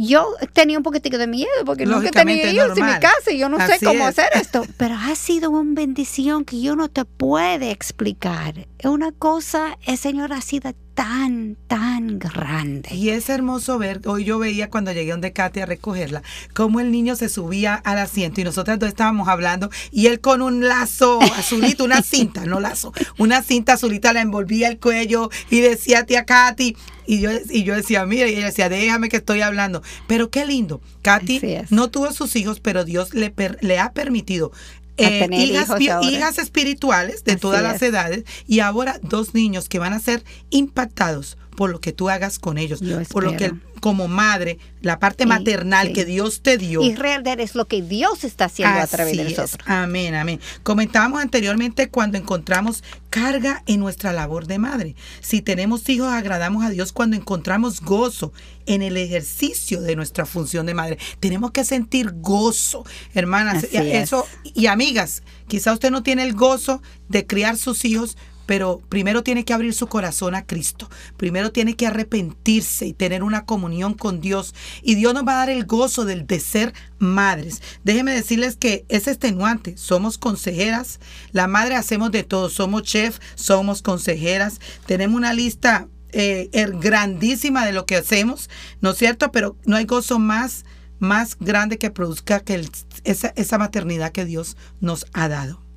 yo 0.00 0.36
tenía 0.52 0.78
un 0.78 0.84
poquitico 0.84 1.18
de 1.18 1.26
miedo 1.26 1.48
porque 1.66 1.84
nunca 1.84 2.10
tenía 2.12 2.52
hijos 2.52 2.78
en 2.78 2.86
mi 2.86 2.92
casa 3.00 3.32
y 3.32 3.38
yo 3.38 3.48
no 3.48 3.58
sé 3.66 3.84
cómo 3.84 4.06
hacer 4.06 4.28
esto. 4.34 4.64
Pero 4.76 4.94
ha 4.94 5.14
sido 5.16 5.50
una 5.50 5.74
bendición 5.74 6.44
que 6.44 6.60
yo 6.60 6.76
no 6.76 6.88
te 6.88 7.04
puedo 7.04 7.64
explicar. 7.64 8.68
Es 8.78 8.86
una 8.86 9.10
cosa, 9.10 9.76
el 9.84 9.98
Señor 9.98 10.32
ha 10.32 10.40
sido 10.40 10.72
tan, 10.98 11.56
tan 11.68 12.18
grande. 12.18 12.92
Y 12.92 13.10
es 13.10 13.28
hermoso 13.28 13.78
ver, 13.78 14.00
hoy 14.06 14.24
yo 14.24 14.40
veía 14.40 14.68
cuando 14.68 14.90
llegué 14.90 15.12
donde 15.12 15.32
Katy 15.32 15.60
a 15.60 15.66
recogerla, 15.66 16.24
cómo 16.54 16.80
el 16.80 16.90
niño 16.90 17.14
se 17.14 17.28
subía 17.28 17.76
al 17.76 17.98
asiento 17.98 18.40
y 18.40 18.44
nosotras 18.44 18.80
dos 18.80 18.88
estábamos 18.88 19.28
hablando 19.28 19.70
y 19.92 20.08
él 20.08 20.18
con 20.18 20.42
un 20.42 20.66
lazo 20.66 21.20
azulito, 21.36 21.84
una 21.84 22.02
cinta, 22.02 22.46
no 22.46 22.58
lazo, 22.58 22.92
una 23.16 23.44
cinta 23.44 23.74
azulita 23.74 24.12
la 24.12 24.22
envolvía 24.22 24.66
el 24.66 24.80
cuello 24.80 25.30
y 25.50 25.60
decía 25.60 26.04
tía 26.04 26.24
Katy, 26.24 26.74
y 27.08 27.20
yo, 27.20 27.30
y 27.48 27.62
yo 27.62 27.74
decía, 27.74 28.04
mira, 28.04 28.28
y 28.28 28.34
ella 28.34 28.46
decía, 28.46 28.68
déjame 28.68 29.08
que 29.08 29.16
estoy 29.16 29.40
hablando. 29.40 29.82
Pero 30.06 30.28
qué 30.30 30.44
lindo. 30.44 30.82
Katy 31.00 31.40
no 31.70 31.88
tuvo 31.88 32.12
sus 32.12 32.36
hijos, 32.36 32.60
pero 32.60 32.84
Dios 32.84 33.14
le, 33.14 33.32
le 33.62 33.78
ha 33.78 33.92
permitido 33.92 34.52
eh, 34.98 35.28
hijas, 35.32 35.70
hijas, 36.02 36.38
espirituales 36.38 37.24
de 37.24 37.36
todas 37.36 37.62
las 37.62 37.80
edades 37.82 38.24
y 38.46 38.60
ahora 38.60 38.98
dos 39.02 39.34
niños 39.34 39.68
que 39.68 39.78
van 39.78 39.92
a 39.92 40.00
ser 40.00 40.24
impactados 40.50 41.38
por 41.58 41.70
lo 41.70 41.80
que 41.80 41.92
tú 41.92 42.08
hagas 42.08 42.38
con 42.38 42.56
ellos, 42.56 42.80
por 43.10 43.24
lo 43.24 43.36
que 43.36 43.52
como 43.80 44.06
madre, 44.06 44.58
la 44.80 45.00
parte 45.00 45.26
maternal 45.26 45.92
que 45.92 46.04
Dios 46.04 46.40
te 46.40 46.56
dio. 46.56 46.82
Y 46.82 46.94
realmente 46.94 47.42
es 47.42 47.56
lo 47.56 47.66
que 47.66 47.82
Dios 47.82 48.22
está 48.22 48.44
haciendo 48.44 48.78
a 48.78 48.86
través 48.86 49.16
de 49.16 49.24
nosotros. 49.24 49.58
Amén, 49.66 50.14
amén. 50.14 50.40
Comentábamos 50.62 51.20
anteriormente 51.20 51.88
cuando 51.88 52.16
encontramos 52.16 52.84
carga 53.10 53.64
en 53.66 53.80
nuestra 53.80 54.12
labor 54.12 54.46
de 54.46 54.58
madre. 54.58 54.94
Si 55.20 55.42
tenemos 55.42 55.88
hijos, 55.88 56.12
agradamos 56.12 56.64
a 56.64 56.70
Dios 56.70 56.92
cuando 56.92 57.16
encontramos 57.16 57.80
gozo 57.80 58.32
en 58.66 58.82
el 58.82 58.96
ejercicio 58.96 59.80
de 59.80 59.96
nuestra 59.96 60.26
función 60.26 60.64
de 60.64 60.74
madre. 60.74 60.98
Tenemos 61.18 61.50
que 61.50 61.64
sentir 61.64 62.12
gozo, 62.14 62.84
hermanas. 63.14 63.66
eso 63.72 64.28
y 64.44 64.66
amigas, 64.66 65.24
quizá 65.48 65.72
usted 65.72 65.90
no 65.90 66.04
tiene 66.04 66.22
el 66.22 66.34
gozo 66.34 66.80
de 67.08 67.26
criar 67.26 67.56
sus 67.56 67.84
hijos, 67.84 68.16
pero 68.48 68.80
primero 68.88 69.22
tiene 69.22 69.44
que 69.44 69.52
abrir 69.52 69.74
su 69.74 69.88
corazón 69.88 70.34
a 70.34 70.46
Cristo. 70.46 70.88
Primero 71.18 71.52
tiene 71.52 71.76
que 71.76 71.86
arrepentirse 71.86 72.86
y 72.86 72.94
tener 72.94 73.22
una 73.22 73.44
comunión 73.44 73.92
con 73.92 74.22
Dios. 74.22 74.54
Y 74.82 74.94
Dios 74.94 75.12
nos 75.12 75.28
va 75.28 75.32
a 75.32 75.40
dar 75.40 75.50
el 75.50 75.66
gozo 75.66 76.06
del 76.06 76.26
de 76.26 76.40
ser 76.40 76.72
madres. 76.98 77.60
Déjenme 77.84 78.14
decirles 78.14 78.56
que 78.56 78.86
es 78.88 79.06
extenuante. 79.06 79.76
Somos 79.76 80.16
consejeras. 80.16 80.98
La 81.32 81.46
madre 81.46 81.74
hacemos 81.74 82.10
de 82.10 82.22
todo. 82.22 82.48
Somos 82.48 82.84
chef, 82.84 83.18
somos 83.34 83.82
consejeras. 83.82 84.62
Tenemos 84.86 85.18
una 85.18 85.34
lista 85.34 85.86
eh, 86.12 86.48
er, 86.52 86.72
grandísima 86.78 87.66
de 87.66 87.72
lo 87.72 87.84
que 87.84 87.96
hacemos, 87.96 88.48
¿no 88.80 88.92
es 88.92 88.96
cierto? 88.96 89.30
Pero 89.30 89.56
no 89.66 89.76
hay 89.76 89.84
gozo 89.84 90.18
más 90.18 90.64
más 91.00 91.36
grande 91.38 91.76
que 91.76 91.90
produzca 91.90 92.40
que 92.40 92.66
esa, 93.04 93.28
esa 93.36 93.58
maternidad 93.58 94.10
que 94.10 94.24
Dios 94.24 94.56
nos 94.80 95.06
ha 95.12 95.28
dado. 95.28 95.67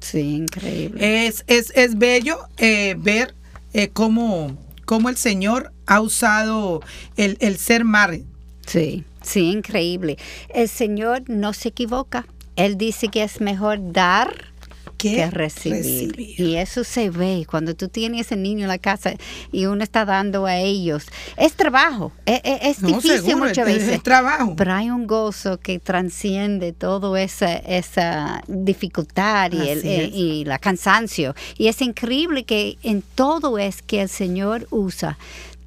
Sí, 0.00 0.36
increíble. 0.36 1.26
Es, 1.26 1.44
es, 1.46 1.72
es 1.74 1.98
bello 1.98 2.38
eh, 2.56 2.94
ver 2.98 3.34
eh, 3.72 3.88
cómo, 3.88 4.56
cómo, 4.84 5.08
el 5.08 5.16
Señor 5.16 5.72
ha 5.86 6.00
usado 6.00 6.82
el, 7.16 7.36
el 7.40 7.58
ser 7.58 7.84
madre. 7.84 8.24
Sí, 8.66 9.04
sí, 9.22 9.50
increíble. 9.50 10.18
El 10.50 10.68
Señor 10.68 11.28
no 11.28 11.52
se 11.52 11.70
equivoca. 11.70 12.26
Él 12.56 12.76
dice 12.76 13.08
que 13.08 13.22
es 13.22 13.40
mejor 13.40 13.92
dar 13.92 14.52
que 14.98 15.30
recibir. 15.30 16.18
Y 16.18 16.56
eso 16.56 16.84
se 16.84 17.08
ve 17.08 17.46
cuando 17.48 17.74
tú 17.74 17.88
tienes 17.88 18.26
ese 18.26 18.36
niño 18.36 18.62
en 18.62 18.68
la 18.68 18.78
casa 18.78 19.14
y 19.52 19.66
uno 19.66 19.82
está 19.82 20.04
dando 20.04 20.44
a 20.44 20.56
ellos. 20.56 21.06
Es 21.36 21.54
trabajo, 21.54 22.12
e, 22.26 22.40
e, 22.44 22.68
es, 22.68 22.82
difícil 22.82 23.36
muchas 23.36 23.64
veces. 23.64 23.88
Es 23.88 24.02
trabajo. 24.02 24.54
Pero 24.56 24.74
hay 24.74 24.90
un 24.90 25.06
gozo 25.06 25.58
que 25.58 25.78
transciende 25.78 26.72
toda 26.72 27.20
esa, 27.20 27.56
esa 27.56 28.42
dificultad 28.48 29.52
y, 29.52 29.68
el, 29.68 29.84
y 30.14 30.44
la 30.44 30.58
cansancio. 30.58 31.34
Y 31.56 31.68
es 31.68 31.80
increíble 31.80 32.44
que 32.44 32.76
en 32.82 33.02
todo 33.02 33.58
es 33.58 33.80
que 33.82 34.02
el 34.02 34.08
Señor 34.08 34.66
usa 34.70 35.16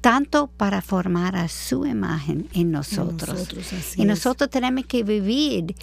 tanto 0.02 0.48
para 0.48 0.82
formar 0.82 1.36
a 1.36 1.48
su 1.48 1.86
imagen 1.86 2.48
en 2.52 2.70
nosotros. 2.72 3.48
y 3.96 4.04
nosotros 4.04 4.50
tenemos 4.50 4.84
que 4.84 5.04
vivir 5.04 5.74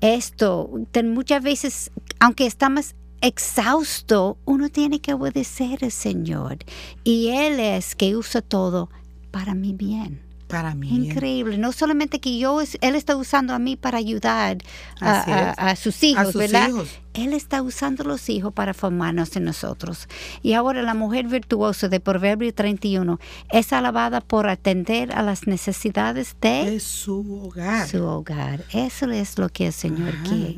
esto. 0.00 0.70
Muchas 1.04 1.42
veces, 1.42 1.90
aunque 2.18 2.46
estamos 2.46 2.94
exhausto, 3.20 4.38
uno 4.44 4.68
tiene 4.68 5.00
que 5.00 5.14
obedecer 5.14 5.84
al 5.84 5.92
Señor. 5.92 6.58
Y 7.04 7.28
Él 7.28 7.60
es 7.60 7.94
que 7.94 8.16
usa 8.16 8.42
todo 8.42 8.90
para 9.30 9.54
mi 9.54 9.72
bien 9.72 10.27
para 10.48 10.74
mí. 10.74 10.88
Increíble. 10.88 11.58
No 11.58 11.72
solamente 11.72 12.20
que 12.20 12.38
yo, 12.38 12.60
él 12.60 12.94
está 12.94 13.16
usando 13.16 13.54
a 13.54 13.58
mí 13.58 13.76
para 13.76 13.98
ayudar 13.98 14.58
a, 15.00 15.76
sus 15.76 16.02
hijos, 16.02 16.34
¿verdad? 16.34 16.70
Él 17.14 17.32
está 17.32 17.62
usando 17.62 18.04
los 18.04 18.28
hijos 18.28 18.52
para 18.52 18.74
formarnos 18.74 19.34
en 19.36 19.44
nosotros. 19.44 20.08
Y 20.42 20.52
ahora 20.52 20.82
la 20.82 20.94
mujer 20.94 21.26
virtuosa 21.26 21.88
de 21.88 22.00
Proverbio 22.00 22.52
31 22.54 23.18
es 23.50 23.72
alabada 23.72 24.20
por 24.20 24.48
atender 24.48 25.12
a 25.12 25.22
las 25.22 25.46
necesidades 25.46 26.36
de, 26.40 26.78
su 26.80 27.44
hogar. 27.44 27.88
Su 27.88 28.04
hogar. 28.04 28.64
Eso 28.72 29.10
es 29.10 29.38
lo 29.38 29.48
que 29.48 29.66
el 29.66 29.72
Señor, 29.72 30.14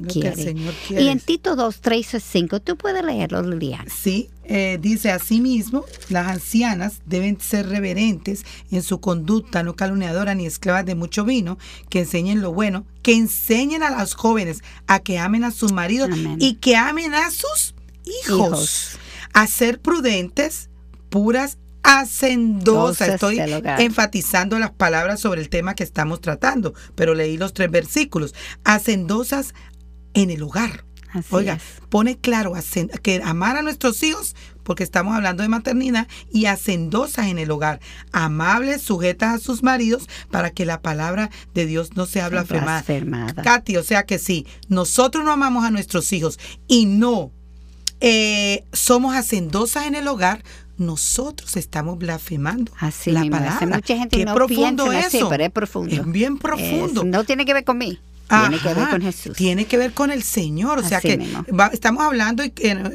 quiere. 0.07 0.55
Y 0.91 1.09
en 1.09 1.21
Tito 1.21 1.57
2, 1.57 1.81
3 1.81 2.15
a 2.15 2.21
5, 2.21 2.61
tú 2.61 2.77
puedes 2.77 3.05
leerlo, 3.05 3.43
Liliana. 3.43 3.91
Sí, 3.91 4.29
eh, 4.53 4.79
dice 4.81 5.13
asimismo, 5.13 5.85
las 6.09 6.27
ancianas 6.27 7.03
deben 7.07 7.41
ser 7.41 7.69
reverentes 7.69 8.45
en 8.73 8.83
su 8.83 9.01
conducta, 9.01 9.63
no 9.63 9.77
calumniadora 9.77 10.35
ni 10.35 10.45
esclavas 10.45 10.85
de 10.85 10.97
mucho 10.97 11.25
vino, 11.25 11.57
que 11.89 12.01
enseñen 12.01 12.41
lo 12.41 12.53
bueno, 12.53 12.85
que 13.03 13.15
enseñen 13.15 13.85
a 13.85 13.91
las 13.91 14.15
jóvenes 14.15 14.65
a 14.89 14.99
que 14.99 15.21
amen 15.21 15.45
a 15.45 15.53
sus 15.53 15.71
maridos 15.71 16.11
y 16.41 16.55
que 16.55 16.75
amen 16.75 17.15
a 17.15 17.31
sus 17.31 17.77
hijos, 18.25 18.99
a 19.33 19.47
ser 19.47 19.81
prudentes, 19.81 20.69
puras, 21.11 21.59
hacendosas. 21.85 23.09
Estoy 23.11 23.41
enfatizando 23.79 24.59
las 24.59 24.73
palabras 24.73 25.21
sobre 25.21 25.43
el 25.43 25.49
tema 25.49 25.77
que 25.77 25.85
estamos 25.85 26.21
tratando, 26.21 26.75
pero 26.97 27.15
leí 27.15 27.37
los 27.37 27.55
tres 27.55 27.71
versículos. 27.71 28.35
Hacendosas, 28.65 29.55
en 30.13 30.31
el 30.31 30.43
hogar. 30.43 30.85
Oiga, 31.31 31.59
pone 31.89 32.19
claro 32.19 32.53
que 33.03 33.21
amar 33.25 33.57
a 33.57 33.63
nuestros 33.63 34.03
hijos, 34.03 34.37
porque 34.63 34.85
estamos 34.85 35.15
hablando 35.15 35.43
de 35.43 35.49
maternidad, 35.49 36.07
y 36.33 36.47
hacendosas 36.47 37.27
en 37.27 37.39
el 37.39 37.51
hogar, 37.51 37.81
amables, 38.13 38.83
sujetas 38.83 39.35
a 39.35 39.39
sus 39.39 39.63
maridos, 39.63 40.09
para 40.31 40.51
que 40.51 40.65
la 40.65 40.81
palabra 40.81 41.31
de 41.55 41.67
Dios 41.67 41.97
no 41.97 42.07
se 42.07 42.21
habla 42.21 42.43
afirmada. 42.43 43.43
Katy, 43.43 43.77
o 43.77 43.83
sea 43.83 44.05
que 44.05 44.19
si 44.19 44.47
nosotros 44.69 45.25
no 45.25 45.33
amamos 45.33 45.65
a 45.65 45.71
nuestros 45.71 46.13
hijos 46.13 46.39
y 46.69 46.87
no 46.87 47.33
eh, 48.01 48.65
somos 48.73 49.15
hacendosas 49.15 49.87
en 49.87 49.95
el 49.95 50.09
hogar, 50.09 50.43
nosotros 50.79 51.57
estamos 51.59 51.99
blasfemando 51.99 52.73
así 52.79 53.11
la 53.11 53.25
palabra. 53.27 53.67
Mucha 53.67 53.97
gente 53.97 54.17
Qué 54.17 54.25
profundo 54.25 54.91
eso. 54.93 55.29
pero 55.29 55.45
es 55.45 55.51
profundo. 55.51 55.95
Es 55.95 56.11
bien 56.11 56.39
profundo. 56.39 57.05
no 57.05 57.25
tiene 57.25 57.45
que 57.45 57.53
ver 57.53 57.65
con 57.65 57.77
Tiene 58.31 58.59
que 58.59 58.75
ver 58.75 58.89
con 58.89 59.03
Jesús. 59.03 59.37
Tiene 59.37 59.65
que 59.65 59.77
ver 59.77 59.93
con 59.93 60.11
el 60.11 60.23
Señor. 60.23 60.79
O 60.79 60.83
sea 60.83 61.01
que 61.01 61.19
estamos 61.73 62.05
hablando, 62.05 62.45
y, 62.45 62.53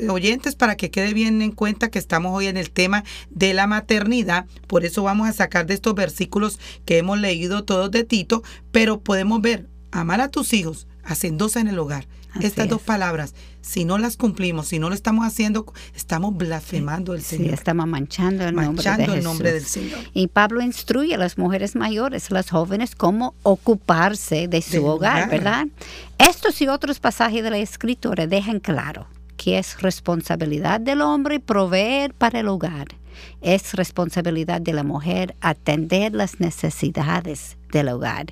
oyentes, 0.09 0.55
para 0.55 0.77
que 0.77 0.89
quede 0.89 1.13
bien 1.13 1.41
en 1.41 1.51
cuenta 1.51 1.89
que 1.89 1.99
estamos 1.99 2.33
hoy 2.33 2.47
en 2.47 2.57
el 2.57 2.71
tema 2.71 3.03
de 3.29 3.53
la 3.53 3.67
maternidad. 3.67 4.45
Por 4.67 4.85
eso 4.85 5.03
vamos 5.03 5.27
a 5.27 5.33
sacar 5.33 5.65
de 5.65 5.73
estos 5.73 5.93
versículos 5.93 6.59
que 6.85 6.97
hemos 6.97 7.19
leído 7.19 7.65
todos 7.65 7.91
de 7.91 8.03
Tito, 8.03 8.43
pero 8.71 9.01
podemos 9.01 9.41
ver, 9.41 9.67
amar 9.91 10.21
a 10.21 10.29
tus 10.29 10.53
hijos, 10.53 10.87
hacendosa 11.03 11.59
en 11.59 11.67
el 11.67 11.79
hogar. 11.79 12.07
Estas 12.41 12.67
dos 12.67 12.81
palabras, 12.81 13.33
si 13.61 13.85
no 13.85 13.97
las 13.97 14.17
cumplimos, 14.17 14.67
si 14.67 14.79
no 14.79 14.89
lo 14.89 14.95
estamos 14.95 15.25
haciendo, 15.25 15.65
estamos 15.95 16.35
blasfemando 16.35 17.13
el 17.13 17.21
Señor. 17.21 17.53
estamos 17.53 17.87
manchando 17.87 18.45
el, 18.45 18.55
nombre, 18.55 19.51
del 19.51 19.65
Señor. 19.65 19.99
Y 20.13 20.27
Pablo 20.27 20.61
instruye 20.61 21.15
a 21.15 21.17
las 21.17 21.37
mujeres 21.37 21.75
mayores, 21.75 22.31
las 22.31 22.49
jóvenes, 22.49 22.95
cómo 22.95 23.33
ocuparse 23.43 24.47
de 24.47 24.61
su 24.61 24.85
hogar, 24.85 25.29
¿verdad? 25.29 25.67
Estos 26.17 26.61
y 26.61 26.67
otros 26.67 26.99
pasajes 26.99 27.43
de 27.43 27.49
la 27.49 27.57
Escritura 27.57 28.27
dejan 28.27 28.59
claro 28.59 29.07
que 29.37 29.57
es 29.57 29.81
responsabilidad 29.81 30.79
del 30.79 31.01
hombre 31.01 31.39
proveer 31.39 32.13
para 32.13 32.39
el 32.39 32.47
hogar. 32.47 32.87
Es 33.41 33.73
responsabilidad 33.73 34.61
de 34.61 34.73
la 34.73 34.83
mujer 34.83 35.35
atender 35.39 36.13
las 36.13 36.39
necesidades 36.39 37.57
del 37.71 37.89
hogar 37.89 38.27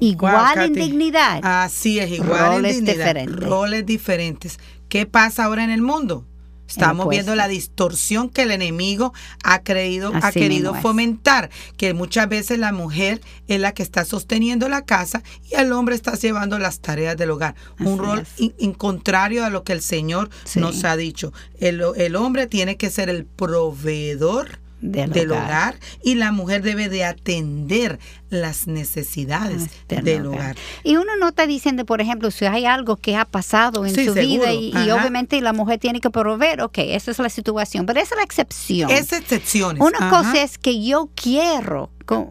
igual 0.00 0.58
en 0.58 0.72
dignidad. 0.72 1.40
Así 1.42 1.98
es, 1.98 2.10
igual 2.10 2.54
roles 2.56 2.78
en 2.78 2.84
dignidad. 2.84 3.06
Diferentes. 3.06 3.48
Roles 3.48 3.86
diferentes. 3.86 4.58
¿Qué 4.88 5.06
pasa 5.06 5.44
ahora 5.44 5.64
en 5.64 5.70
el 5.70 5.82
mundo? 5.82 6.26
Estamos 6.70 7.08
viendo 7.08 7.34
la 7.34 7.48
distorsión 7.48 8.28
que 8.28 8.42
el 8.42 8.52
enemigo 8.52 9.12
ha, 9.42 9.62
creído, 9.62 10.12
ha 10.22 10.30
querido 10.30 10.72
fomentar, 10.74 11.50
que 11.76 11.94
muchas 11.94 12.28
veces 12.28 12.60
la 12.60 12.72
mujer 12.72 13.20
es 13.48 13.60
la 13.60 13.72
que 13.72 13.82
está 13.82 14.04
sosteniendo 14.04 14.68
la 14.68 14.82
casa 14.82 15.24
y 15.50 15.56
el 15.56 15.72
hombre 15.72 15.96
está 15.96 16.14
llevando 16.14 16.60
las 16.60 16.78
tareas 16.78 17.16
del 17.16 17.32
hogar. 17.32 17.56
Un 17.80 17.98
rol 17.98 18.24
in, 18.36 18.72
contrario 18.72 19.44
a 19.44 19.50
lo 19.50 19.64
que 19.64 19.72
el 19.72 19.82
Señor 19.82 20.30
nos 20.54 20.84
ha 20.84 20.96
dicho. 20.96 21.32
El, 21.58 21.82
el 21.96 22.14
hombre 22.14 22.46
tiene 22.46 22.76
que 22.76 22.88
ser 22.88 23.08
el 23.08 23.24
proveedor 23.24 24.60
del, 24.80 25.32
hogar. 25.32 25.76
y 26.02 26.14
la 26.14 26.32
mujer 26.32 26.62
debe 26.62 26.88
de 26.88 27.04
atender 27.04 27.98
las 28.30 28.66
necesidades 28.66 29.68
del, 29.88 30.26
hogar. 30.26 30.56
Y 30.84 30.96
uno 30.96 31.16
no 31.18 31.28
está 31.28 31.46
diciendo, 31.46 31.84
por 31.84 32.00
ejemplo, 32.00 32.30
si 32.30 32.46
hay 32.46 32.64
algo 32.64 32.96
que 32.96 33.16
ha 33.16 33.24
pasado 33.24 33.84
en 33.84 33.94
su 33.94 34.14
vida 34.14 34.52
y, 34.52 34.72
obviamente 34.90 35.40
la 35.40 35.52
mujer 35.52 35.78
tiene 35.78 36.00
que 36.00 36.10
proveer, 36.10 36.62
ok, 36.62 36.78
esa 36.78 37.10
es 37.10 37.18
la 37.18 37.28
situación, 37.28 37.86
pero 37.86 38.00
esa 38.00 38.14
es 38.14 38.18
la 38.18 38.24
excepción. 38.24 38.90
Es 38.90 39.12
excepción. 39.12 39.80
Una 39.80 40.10
cosa 40.10 40.42
es 40.42 40.58
que 40.58 40.82
yo 40.82 41.10
quiero 41.14 41.90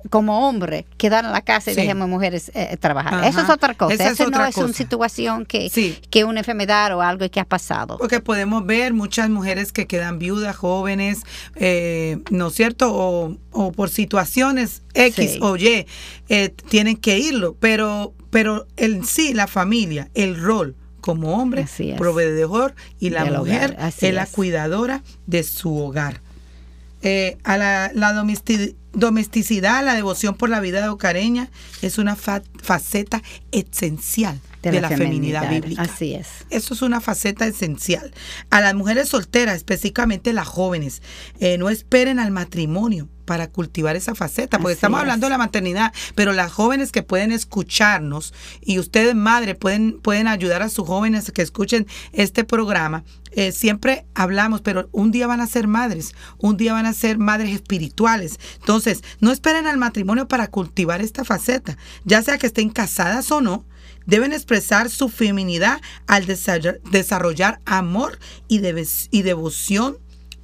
como 0.09 0.47
hombre 0.47 0.85
quedar 0.97 1.25
en 1.25 1.31
la 1.31 1.41
casa 1.41 1.71
y 1.71 1.75
sí. 1.75 1.81
dejemos 1.81 2.09
mujeres 2.09 2.51
eh, 2.53 2.75
trabajar. 2.79 3.23
Eso 3.23 3.41
es 3.41 3.49
otra 3.49 3.73
cosa. 3.73 3.93
Eso 4.11 4.29
no 4.29 4.45
es 4.45 4.57
una 4.57 4.73
situación 4.73 5.45
que, 5.45 5.71
que 6.09 6.23
una 6.25 6.39
enfermedad 6.39 6.95
o 6.95 7.01
algo 7.01 7.29
que 7.29 7.39
ha 7.39 7.45
pasado. 7.45 7.97
Porque 7.97 8.19
podemos 8.19 8.65
ver 8.65 8.93
muchas 8.93 9.29
mujeres 9.29 9.71
que 9.71 9.87
quedan 9.87 10.19
viudas, 10.19 10.55
jóvenes, 10.55 11.21
eh, 11.55 12.19
¿no 12.29 12.47
es 12.47 12.55
cierto? 12.55 12.93
O, 12.93 13.37
o, 13.51 13.71
por 13.71 13.89
situaciones 13.89 14.81
X 14.93 15.37
o 15.41 15.55
Y, 15.55 15.85
eh, 16.27 16.49
tienen 16.69 16.97
que 16.97 17.19
irlo. 17.19 17.55
Pero, 17.59 18.13
pero 18.29 18.67
en 18.77 19.05
sí, 19.05 19.33
la 19.33 19.47
familia, 19.47 20.09
el 20.13 20.39
rol 20.41 20.75
como 21.01 21.41
hombre, 21.41 21.65
proveedor 21.97 22.75
y 22.99 23.09
la 23.09 23.25
mujer 23.25 23.77
es, 23.79 24.13
la 24.13 24.25
cuidadora 24.25 25.01
de 25.27 25.43
su 25.43 25.75
hogar. 25.77 26.21
a 27.43 27.57
la, 27.57 27.91
la 27.93 28.13
domesticidad 28.13 28.75
domesticidad, 28.93 29.83
la 29.83 29.93
devoción 29.93 30.35
por 30.35 30.49
la 30.49 30.59
vida 30.59 30.81
de 30.81 30.89
hogareña 30.89 31.49
es 31.81 31.97
una 31.97 32.15
faceta 32.15 33.21
esencial 33.51 34.39
de, 34.61 34.81
la, 34.81 34.89
feminidad, 34.89 35.49
bíblica. 35.49 35.83
Así 35.83 36.13
es. 36.13 36.27
Eso 36.49 36.73
es 36.73 36.81
una 36.81 36.99
faceta 36.99 37.45
esencial. 37.47 38.11
A 38.49 38.61
las 38.61 38.73
mujeres 38.73 39.09
solteras, 39.09 39.55
específicamente 39.55 40.33
las 40.33 40.47
jóvenes, 40.47 41.01
eh, 41.39 41.57
no 41.57 41.69
esperen 41.69 42.19
al 42.19 42.31
matrimonio 42.31 43.07
para 43.29 43.47
cultivar 43.47 43.95
esa 43.95 44.15
faceta, 44.15 44.57
porque 44.57 44.73
estamos 44.73 44.99
hablando 44.99 45.27
de 45.27 45.29
la 45.29 45.37
maternidad, 45.37 45.93
pero 46.15 46.33
las 46.33 46.51
jóvenes 46.51 46.91
que 46.91 47.03
pueden 47.03 47.31
escucharnos 47.31 48.33
y 48.59 48.79
ustedes, 48.79 49.13
madre, 49.13 49.53
pueden, 49.53 50.01
pueden 50.01 50.27
ayudar 50.27 50.63
a 50.63 50.69
sus 50.69 50.87
jóvenes 50.87 51.31
que 51.31 51.43
escuchen 51.43 51.85
este 52.11 52.43
programa. 52.43 53.03
Eh, 53.29 53.51
siempre 53.51 54.07
hablamos, 54.15 54.61
pero 54.61 54.89
un 54.93 55.11
día 55.11 55.27
van 55.27 55.41
a 55.41 55.45
ser 55.45 55.67
madres, 55.67 56.15
un 56.39 56.57
día 56.57 56.73
van 56.73 56.87
a 56.87 56.93
ser 56.93 57.19
madres 57.19 57.53
espirituales. 57.53 58.39
Entonces, 58.61 59.03
no 59.19 59.31
esperen 59.31 59.67
al 59.67 59.77
matrimonio 59.77 60.27
para 60.27 60.47
cultivar 60.47 60.99
esta 60.99 61.23
faceta, 61.23 61.77
ya 62.05 62.23
sea 62.23 62.39
que 62.39 62.47
estén 62.47 62.71
casadas 62.71 63.31
o 63.31 63.41
no, 63.41 63.63
deben 64.07 64.33
expresar 64.33 64.89
su 64.89 65.07
feminidad 65.07 65.79
al 66.07 66.25
desarrollar 66.25 67.61
amor 67.65 68.17
y, 68.47 68.59
y 69.11 69.21
devoción 69.21 69.99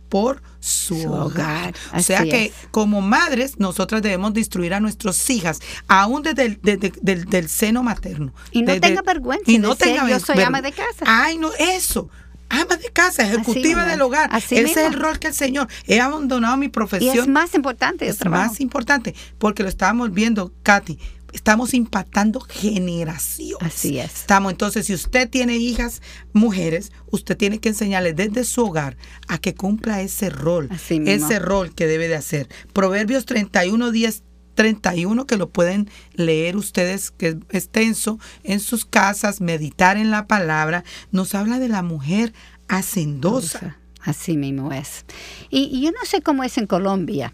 por 0.09 0.41
su, 0.59 1.11
hogar. 1.11 1.73
O 1.93 1.99
sea 1.99 2.23
que 2.23 2.51
como 2.71 3.01
madres 3.01 3.59
nosotras 3.59 4.01
debemos 4.01 4.33
destruir 4.33 4.73
a 4.73 4.79
nuestras 4.79 5.29
hijas, 5.29 5.59
aún 5.87 6.23
desde 6.23 6.45
el 6.45 6.59
del, 6.61 7.49
seno 7.49 7.83
materno. 7.83 8.33
Y 8.51 8.63
no 8.63 8.79
tenga 8.79 9.01
vergüenza. 9.01 9.51
Y 9.51 9.57
no 9.57 9.75
tenga 9.75 10.07
yo 10.09 10.19
soy 10.19 10.41
ama 10.41 10.61
de 10.61 10.71
casa. 10.71 11.05
Ay, 11.05 11.37
no, 11.37 11.51
eso 11.59 12.09
ama 12.49 12.77
de 12.77 12.89
casa, 12.91 13.23
ejecutiva 13.23 13.85
del 13.85 14.01
hogar. 14.01 14.29
Ese 14.35 14.61
es 14.61 14.77
el 14.77 14.93
rol 14.93 15.19
que 15.19 15.27
el 15.27 15.33
Señor. 15.33 15.67
He 15.87 15.99
abandonado 15.99 16.57
mi 16.57 16.69
profesión. 16.69 17.15
Y 17.15 17.19
es 17.19 17.27
más 17.27 17.53
importante. 17.55 18.07
Es 18.07 18.23
más 18.25 18.59
importante, 18.59 19.15
porque 19.37 19.63
lo 19.63 19.69
estábamos 19.69 20.13
viendo, 20.13 20.53
Katy 20.63 20.99
estamos 21.35 21.73
impactando 21.73 22.39
generaciones. 22.39 23.61
Así 23.61 23.99
es. 23.99 24.21
Estamos, 24.21 24.51
entonces, 24.51 24.85
si 24.85 24.93
usted 24.93 25.29
tiene 25.29 25.57
hijas 25.57 26.01
mujeres, 26.33 26.91
usted 27.11 27.35
tiene 27.35 27.59
que 27.59 27.69
enseñarle 27.69 28.13
desde 28.13 28.45
su 28.45 28.65
hogar 28.65 28.97
a 29.27 29.37
que 29.37 29.53
cumpla 29.53 30.01
ese 30.01 30.29
rol, 30.29 30.69
ese 30.71 31.39
rol 31.39 31.75
que 31.75 31.87
debe 31.87 32.07
de 32.07 32.15
hacer. 32.15 32.47
Proverbios 32.73 33.25
31, 33.25 33.91
10, 33.91 34.23
31, 34.55 35.27
que 35.27 35.35
lo 35.35 35.49
pueden 35.49 35.89
leer 36.13 36.55
ustedes, 36.55 37.11
que 37.11 37.27
es 37.27 37.35
extenso, 37.49 38.17
en 38.43 38.61
sus 38.61 38.85
casas, 38.85 39.41
meditar 39.41 39.97
en 39.97 40.11
la 40.11 40.27
palabra, 40.27 40.85
nos 41.11 41.35
habla 41.35 41.59
de 41.59 41.67
la 41.67 41.83
mujer 41.83 42.33
hacendosa. 42.69 43.77
Así 44.01 44.37
mismo 44.37 44.71
es. 44.71 45.03
Y, 45.49 45.63
y 45.63 45.81
yo 45.81 45.91
no 45.91 46.05
sé 46.05 46.21
cómo 46.21 46.43
es 46.45 46.57
en 46.57 46.67
Colombia, 46.67 47.33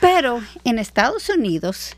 pero 0.00 0.40
en 0.64 0.78
Estados 0.78 1.28
Unidos 1.30 1.96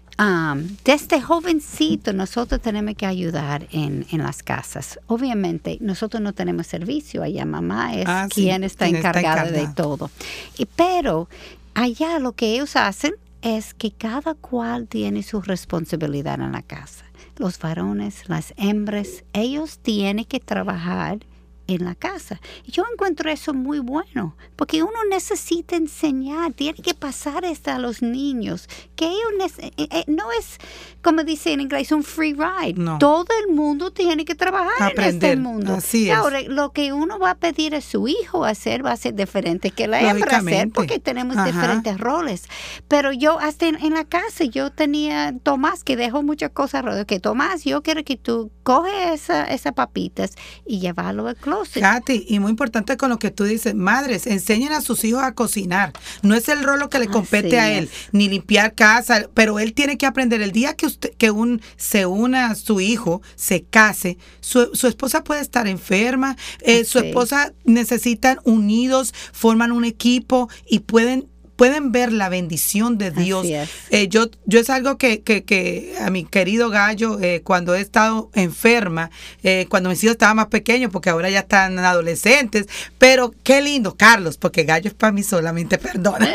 desde 0.85 1.21
jovencito 1.21 2.13
nosotros 2.13 2.61
tenemos 2.63 2.95
que 2.95 3.07
ayudar 3.07 3.69
en, 3.71 4.07
las 4.13 4.43
casas. 4.43 4.99
Obviamente 5.07 5.79
nosotros 5.81 6.23
no 6.23 6.33
tenemos 6.33 6.67
servicio, 6.67 7.23
allá 7.23 7.45
mamá 7.45 7.95
es 7.95 8.07
ah, 8.09 8.29
quien 8.33 8.65
está 8.65 8.87
encargada 8.89 9.51
de 9.51 9.69
todo. 9.69 10.11
Y, 10.57 10.67
pero 10.67 11.29
allá 11.75 12.19
lo 12.19 12.33
que 12.33 12.55
ellos 12.55 12.77
hacen 12.77 13.15
es 13.43 13.75
que 13.75 13.91
cada 13.91 14.35
cual 14.35 14.89
tiene 14.89 15.23
su 15.23 15.43
responsabilidad 15.43 16.41
en 16.41 16.53
la 16.53 16.63
casa. 16.63 17.05
Los 17.37 17.59
varones, 17.59 18.29
las 18.29 18.55
hembras, 18.57 19.23
ellos 19.35 19.79
tienen 19.79 20.25
que 20.25 20.41
trabajar 20.41 21.19
en 21.67 21.85
la 21.85 21.95
casa. 21.95 22.41
Y 22.65 22.73
yo 22.73 22.85
encuentro 22.93 23.31
eso 23.31 23.53
muy 23.55 23.79
bueno, 23.79 24.37
porque 24.57 24.83
uno 24.83 24.99
necesita 25.11 25.77
enseñar, 25.77 26.53
tiene 26.53 26.81
que 26.81 26.95
pasar 26.95 27.45
esto 27.45 27.71
a 27.71 27.79
los 27.79 28.03
niños, 28.03 28.69
que 28.95 29.07
ellos 29.07 29.53
eh, 29.59 29.73
eh, 29.77 30.05
no 30.07 30.31
es, 30.33 30.59
como 31.03 31.25
dice 31.25 31.53
en 31.53 31.61
inglés, 31.61 31.93
un 31.93 32.03
free 32.03 32.35
ride. 32.35 32.99
Todo 32.99 33.27
el 33.45 33.55
mundo 33.55 33.91
tiene 33.91 34.25
que 34.25 34.35
trabajar 34.35 34.93
en 34.97 35.05
este 35.05 35.37
mundo. 35.37 35.75
Así 35.75 36.11
Ahora, 36.11 36.41
lo 36.43 36.73
que 36.73 36.93
uno 36.93 37.19
va 37.19 37.31
a 37.31 37.35
pedir 37.35 37.75
a 37.75 37.81
su 37.81 38.09
hijo 38.09 38.45
hacer 38.45 38.85
va 38.85 38.93
a 38.93 38.97
ser 38.97 39.15
diferente 39.15 39.71
que 39.71 39.87
la 39.87 40.01
hembra 40.01 40.39
hacer, 40.39 40.71
porque 40.71 40.99
tenemos 40.99 41.45
diferentes 41.45 41.99
roles. 41.99 42.45
Pero 42.89 43.13
yo, 43.13 43.39
hasta 43.41 43.67
en, 43.67 43.95
la 43.95 44.05
casa, 44.05 44.45
yo 44.45 44.71
tenía 44.71 45.35
Tomás, 45.43 45.85
que 45.85 45.97
dejó 45.97 46.23
muchas 46.23 46.51
cosas, 46.51 46.85
que 47.07 47.21
Tomás, 47.21 47.65
yo 47.65 47.83
quiero 47.83 48.05
que 48.05 48.17
tú 48.17 48.51
coges 48.63 49.13
esa, 49.13 49.45
esas 49.45 49.73
papitas 49.73 50.35
y 50.67 50.81
llevarlo 50.81 51.29
al 51.29 51.37
club 51.37 51.56
house. 51.57 51.71
Katy, 51.81 52.27
y 52.29 52.39
muy 52.39 52.51
importante 52.51 52.97
con 52.97 53.11
lo 53.11 53.19
que 53.19 53.31
tú 53.31 53.45
dices, 53.45 53.75
madres, 53.75 54.27
enseñen 54.27 54.73
a 54.73 54.81
sus 54.81 55.05
hijos 55.05 55.23
a 55.23 55.35
cocinar. 55.35 55.93
No 56.23 56.35
es 56.35 56.49
el 56.49 56.63
rol 56.63 56.77
que 56.89 56.99
le 56.99 57.09
compete 57.09 57.59
a 57.59 57.71
él, 57.71 57.91
ni 58.13 58.29
limpiar 58.29 58.75
casa, 58.75 59.29
pero 59.35 59.59
él 59.59 59.73
tiene 59.73 59.97
que 59.99 60.07
aprender. 60.07 60.43
El 60.43 60.53
día 60.53 60.75
que 60.75 60.87
usted, 60.87 61.13
que 61.17 61.31
un 61.31 61.63
se 61.77 62.07
una 62.07 62.51
a 62.51 62.55
su 62.55 62.81
hijo, 62.81 63.23
se 63.35 63.63
case, 63.65 64.19
su, 64.41 64.71
esposa 64.87 65.25
puede 65.25 65.41
estar 65.41 65.67
enferma, 65.67 66.37
eh, 66.61 66.85
su 66.85 66.99
esposa 66.99 67.53
necesitan 67.65 68.39
unidos, 68.45 69.15
forman 69.33 69.73
un 69.73 69.85
equipo 69.85 70.49
y 70.69 70.81
pueden 70.81 71.29
pueden 71.57 71.91
ver 71.91 72.13
la 72.13 72.29
bendición 72.29 72.99
de 72.99 73.11
Dios. 73.11 73.47
Eh, 73.91 74.09
yo, 74.09 74.27
yo 74.45 74.61
es 74.61 74.71
algo 74.71 74.99
que, 74.99 75.23
que, 75.23 75.43
que 75.43 75.95
a 76.01 76.11
mi 76.11 76.25
querido 76.25 76.71
gallo, 76.71 77.19
eh, 77.21 77.41
cuando 77.43 77.75
he 77.75 77.81
estado 77.81 78.31
enferma, 78.35 79.11
eh, 79.43 79.67
cuando 79.69 79.89
mis 79.89 80.03
hijos 80.05 80.13
estaban 80.13 80.37
más 80.37 80.47
pequeños, 80.47 80.93
porque 80.93 81.11
ahora 81.11 81.31
ya 81.31 81.41
están 81.41 81.79
adolescentes, 81.79 82.67
pero 82.99 83.35
qué 83.43 83.63
lindo, 83.63 83.97
Carlos, 83.97 84.37
porque 84.37 84.65
gallo 84.65 84.89
es 84.89 84.95
para 84.95 85.13
mí 85.13 85.23
solamente, 85.23 85.79
perdona, 85.79 86.29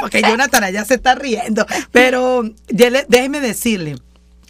porque 0.00 0.22
Jonathan 0.22 0.72
ya 0.72 0.84
se 0.84 0.94
está 0.94 1.14
riendo, 1.14 1.64
pero 1.92 2.42
déjeme 2.68 3.40
decirle, 3.40 3.96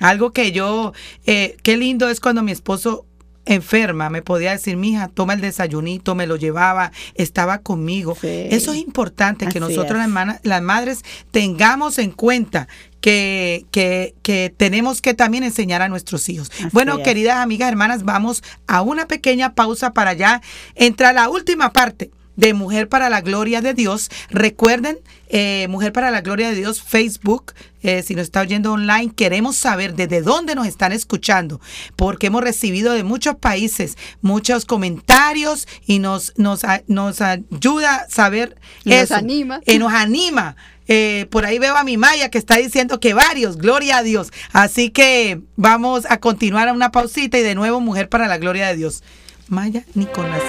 algo 0.00 0.32
que 0.32 0.52
yo, 0.52 0.92
qué 1.24 1.76
lindo 1.76 2.08
es 2.08 2.20
cuando 2.20 2.42
mi 2.42 2.52
esposo 2.52 3.04
enferma, 3.46 4.10
me 4.10 4.22
podía 4.22 4.50
decir, 4.50 4.76
mija, 4.76 5.08
toma 5.08 5.34
el 5.34 5.40
desayunito, 5.40 6.14
me 6.14 6.26
lo 6.26 6.36
llevaba, 6.36 6.92
estaba 7.14 7.58
conmigo. 7.58 8.16
Eso 8.22 8.72
es 8.72 8.78
importante, 8.78 9.46
que 9.46 9.60
nosotros 9.60 9.98
las, 9.98 10.40
las, 10.42 10.62
madres 10.62 11.04
tengamos 11.30 11.98
en 11.98 12.10
cuenta 12.10 12.68
que, 13.00 13.66
que, 13.70 14.14
que, 14.22 14.52
tenemos 14.54 15.00
que 15.00 15.14
también 15.14 15.44
enseñar 15.44 15.80
a 15.80 15.88
nuestros 15.88 16.28
hijos. 16.28 16.50
bueno, 16.72 17.02
queridas 17.02 17.36
amigas, 17.36 17.68
hermanas, 17.68 18.02
vamos 18.02 18.42
a 18.66 18.82
una 18.82 19.06
pequeña 19.06 19.54
pausa 19.54 19.92
para 19.92 20.12
ya 20.12 20.42
entrar 20.74 21.10
a 21.10 21.22
la 21.22 21.28
última 21.28 21.72
parte 21.72 22.10
de 22.36 22.54
Mujer 22.54 22.88
para 22.88 23.08
la 23.08 23.20
Gloria 23.20 23.60
de 23.60 23.74
Dios. 23.74 24.10
Recuerden, 24.30 24.98
eh, 25.28 25.66
Mujer 25.68 25.92
para 25.92 26.10
la 26.10 26.20
Gloria 26.20 26.50
de 26.50 26.54
Dios, 26.54 26.82
Facebook, 26.82 27.52
eh, 27.86 28.02
si 28.02 28.16
nos 28.16 28.24
está 28.24 28.40
oyendo 28.40 28.72
online, 28.72 29.12
queremos 29.14 29.56
saber 29.56 29.94
desde 29.94 30.20
dónde 30.20 30.56
nos 30.56 30.66
están 30.66 30.90
escuchando, 30.90 31.60
porque 31.94 32.26
hemos 32.26 32.42
recibido 32.42 32.92
de 32.92 33.04
muchos 33.04 33.36
países 33.36 33.96
muchos 34.22 34.64
comentarios 34.64 35.68
y 35.86 36.00
nos, 36.00 36.32
nos, 36.36 36.62
nos 36.88 37.20
ayuda 37.20 37.94
a 37.94 38.10
saber 38.10 38.56
y 38.84 38.90
Nos 38.90 39.12
anima. 39.12 39.60
Y 39.66 39.78
nos 39.78 39.92
anima. 39.92 40.56
Eh, 40.88 41.26
por 41.30 41.44
ahí 41.44 41.58
veo 41.58 41.76
a 41.76 41.84
mi 41.84 41.96
Maya 41.96 42.28
que 42.28 42.38
está 42.38 42.56
diciendo 42.56 42.98
que 42.98 43.14
varios, 43.14 43.56
gloria 43.56 43.98
a 43.98 44.02
Dios. 44.02 44.32
Así 44.52 44.90
que 44.90 45.40
vamos 45.56 46.06
a 46.08 46.18
continuar 46.18 46.68
a 46.68 46.72
una 46.72 46.90
pausita 46.90 47.38
y 47.38 47.42
de 47.42 47.54
nuevo 47.54 47.80
Mujer 47.80 48.08
para 48.08 48.26
la 48.26 48.38
Gloria 48.38 48.68
de 48.68 48.76
Dios. 48.76 49.02
Maya 49.48 49.84
Nicolás. 49.94 50.42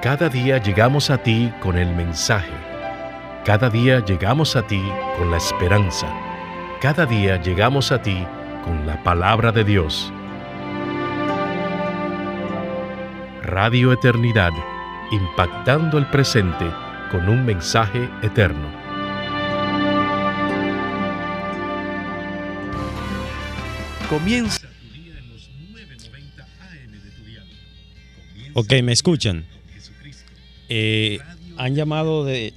Cada 0.00 0.28
día 0.28 0.62
llegamos 0.62 1.10
a 1.10 1.22
ti 1.22 1.52
con 1.60 1.76
el 1.76 1.92
mensaje. 1.92 2.67
Cada 3.48 3.70
día 3.70 4.04
llegamos 4.04 4.56
a 4.56 4.66
ti 4.66 4.82
con 5.16 5.30
la 5.30 5.38
esperanza. 5.38 6.06
Cada 6.82 7.06
día 7.06 7.40
llegamos 7.40 7.92
a 7.92 8.02
ti 8.02 8.26
con 8.62 8.86
la 8.86 9.02
palabra 9.02 9.52
de 9.52 9.64
Dios. 9.64 10.12
Radio 13.42 13.94
Eternidad, 13.94 14.52
impactando 15.10 15.96
el 15.96 16.04
presente 16.10 16.66
con 17.10 17.26
un 17.26 17.46
mensaje 17.46 18.10
eterno. 18.20 18.70
Comienza. 24.10 24.68
Ok, 28.52 28.74
¿me 28.82 28.92
escuchan? 28.92 29.46
Eh, 30.68 31.18
han 31.56 31.74
llamado 31.74 32.26
de... 32.26 32.52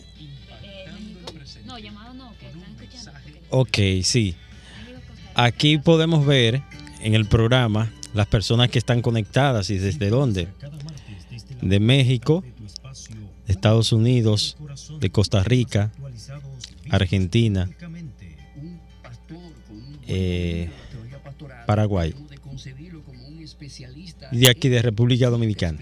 Ok, 3.52 3.78
sí. 4.04 4.36
Aquí 5.36 5.78
podemos 5.78 6.26
ver 6.26 6.64
en 7.02 7.16
el 7.16 7.26
programa 7.26 7.91
las 8.14 8.28
personas 8.28 8.70
que 8.70 8.80
están 8.80 9.02
conectadas 9.02 9.70
y 9.70 9.78
desde 9.78 10.10
dónde. 10.10 10.47
De 11.62 11.80
México, 11.80 12.43
Estados 13.47 13.91
Unidos, 13.91 14.58
de 14.99 15.10
Costa 15.10 15.43
Rica, 15.43 15.91
Argentina, 16.89 17.70
eh, 20.08 20.70
Paraguay 21.66 22.16
y 24.32 24.38
de 24.38 24.49
aquí 24.49 24.70
de 24.70 24.82
República 24.82 25.30
Dominicana 25.30 25.78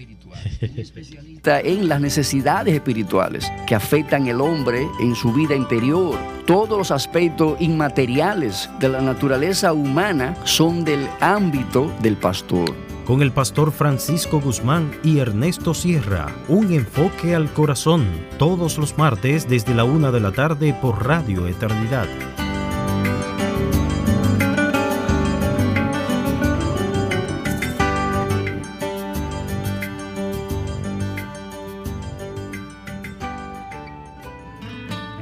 en 1.44 1.88
las 1.88 2.00
necesidades 2.00 2.74
espirituales 2.74 3.50
que 3.66 3.74
afectan 3.74 4.26
el 4.26 4.40
hombre 4.40 4.86
en 5.00 5.14
su 5.14 5.32
vida 5.32 5.54
interior. 5.54 6.18
Todos 6.46 6.78
los 6.78 6.90
aspectos 6.90 7.60
inmateriales 7.60 8.68
de 8.78 8.88
la 8.88 9.00
naturaleza 9.00 9.72
humana 9.72 10.34
son 10.44 10.84
del 10.84 11.08
ámbito 11.20 11.90
del 12.02 12.16
pastor. 12.16 12.74
Con 13.04 13.22
el 13.22 13.32
pastor 13.32 13.72
Francisco 13.72 14.40
Guzmán 14.40 14.92
y 15.02 15.18
Ernesto 15.18 15.74
Sierra, 15.74 16.32
un 16.48 16.72
enfoque 16.72 17.34
al 17.34 17.52
corazón, 17.52 18.06
todos 18.38 18.78
los 18.78 18.96
martes 18.98 19.48
desde 19.48 19.74
la 19.74 19.84
una 19.84 20.12
de 20.12 20.20
la 20.20 20.30
tarde 20.30 20.74
por 20.80 21.04
Radio 21.04 21.48
Eternidad. 21.48 22.06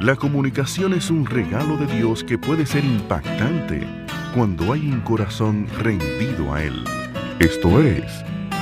La 0.09 0.17
comunicación 0.17 0.95
es 0.95 1.11
un 1.11 1.27
regalo 1.27 1.77
de 1.77 1.87
Dios 1.87 2.25
que 2.25 2.39
puede 2.39 2.65
ser 2.65 2.83
impactante 2.83 3.87
cuando 4.35 4.73
hay 4.73 4.91
un 4.91 5.03
corazón 5.03 5.67
rendido 5.81 6.55
a 6.55 6.65
Él. 6.65 6.83
Esto 7.41 7.83
es 7.83 8.05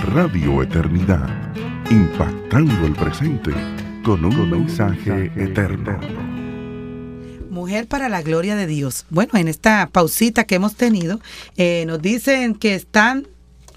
Radio 0.06 0.60
Eternidad, 0.64 1.28
impactando 1.88 2.84
el 2.84 2.94
presente 2.94 3.52
con 4.02 4.24
un, 4.24 4.50
mensaje, 4.50 5.30
eterno. 5.36 6.00
Mujer 7.48 7.86
para 7.86 8.08
la 8.08 8.22
gloria 8.22 8.56
de 8.56 8.66
Dios. 8.66 9.06
Bueno, 9.10 9.34
en 9.36 9.46
esta 9.46 9.88
pausita 9.92 10.48
que 10.48 10.56
hemos 10.56 10.74
tenido, 10.74 11.20
eh, 11.56 11.84
nos 11.86 12.02
dicen 12.02 12.56
que 12.56 12.74
están 12.74 13.28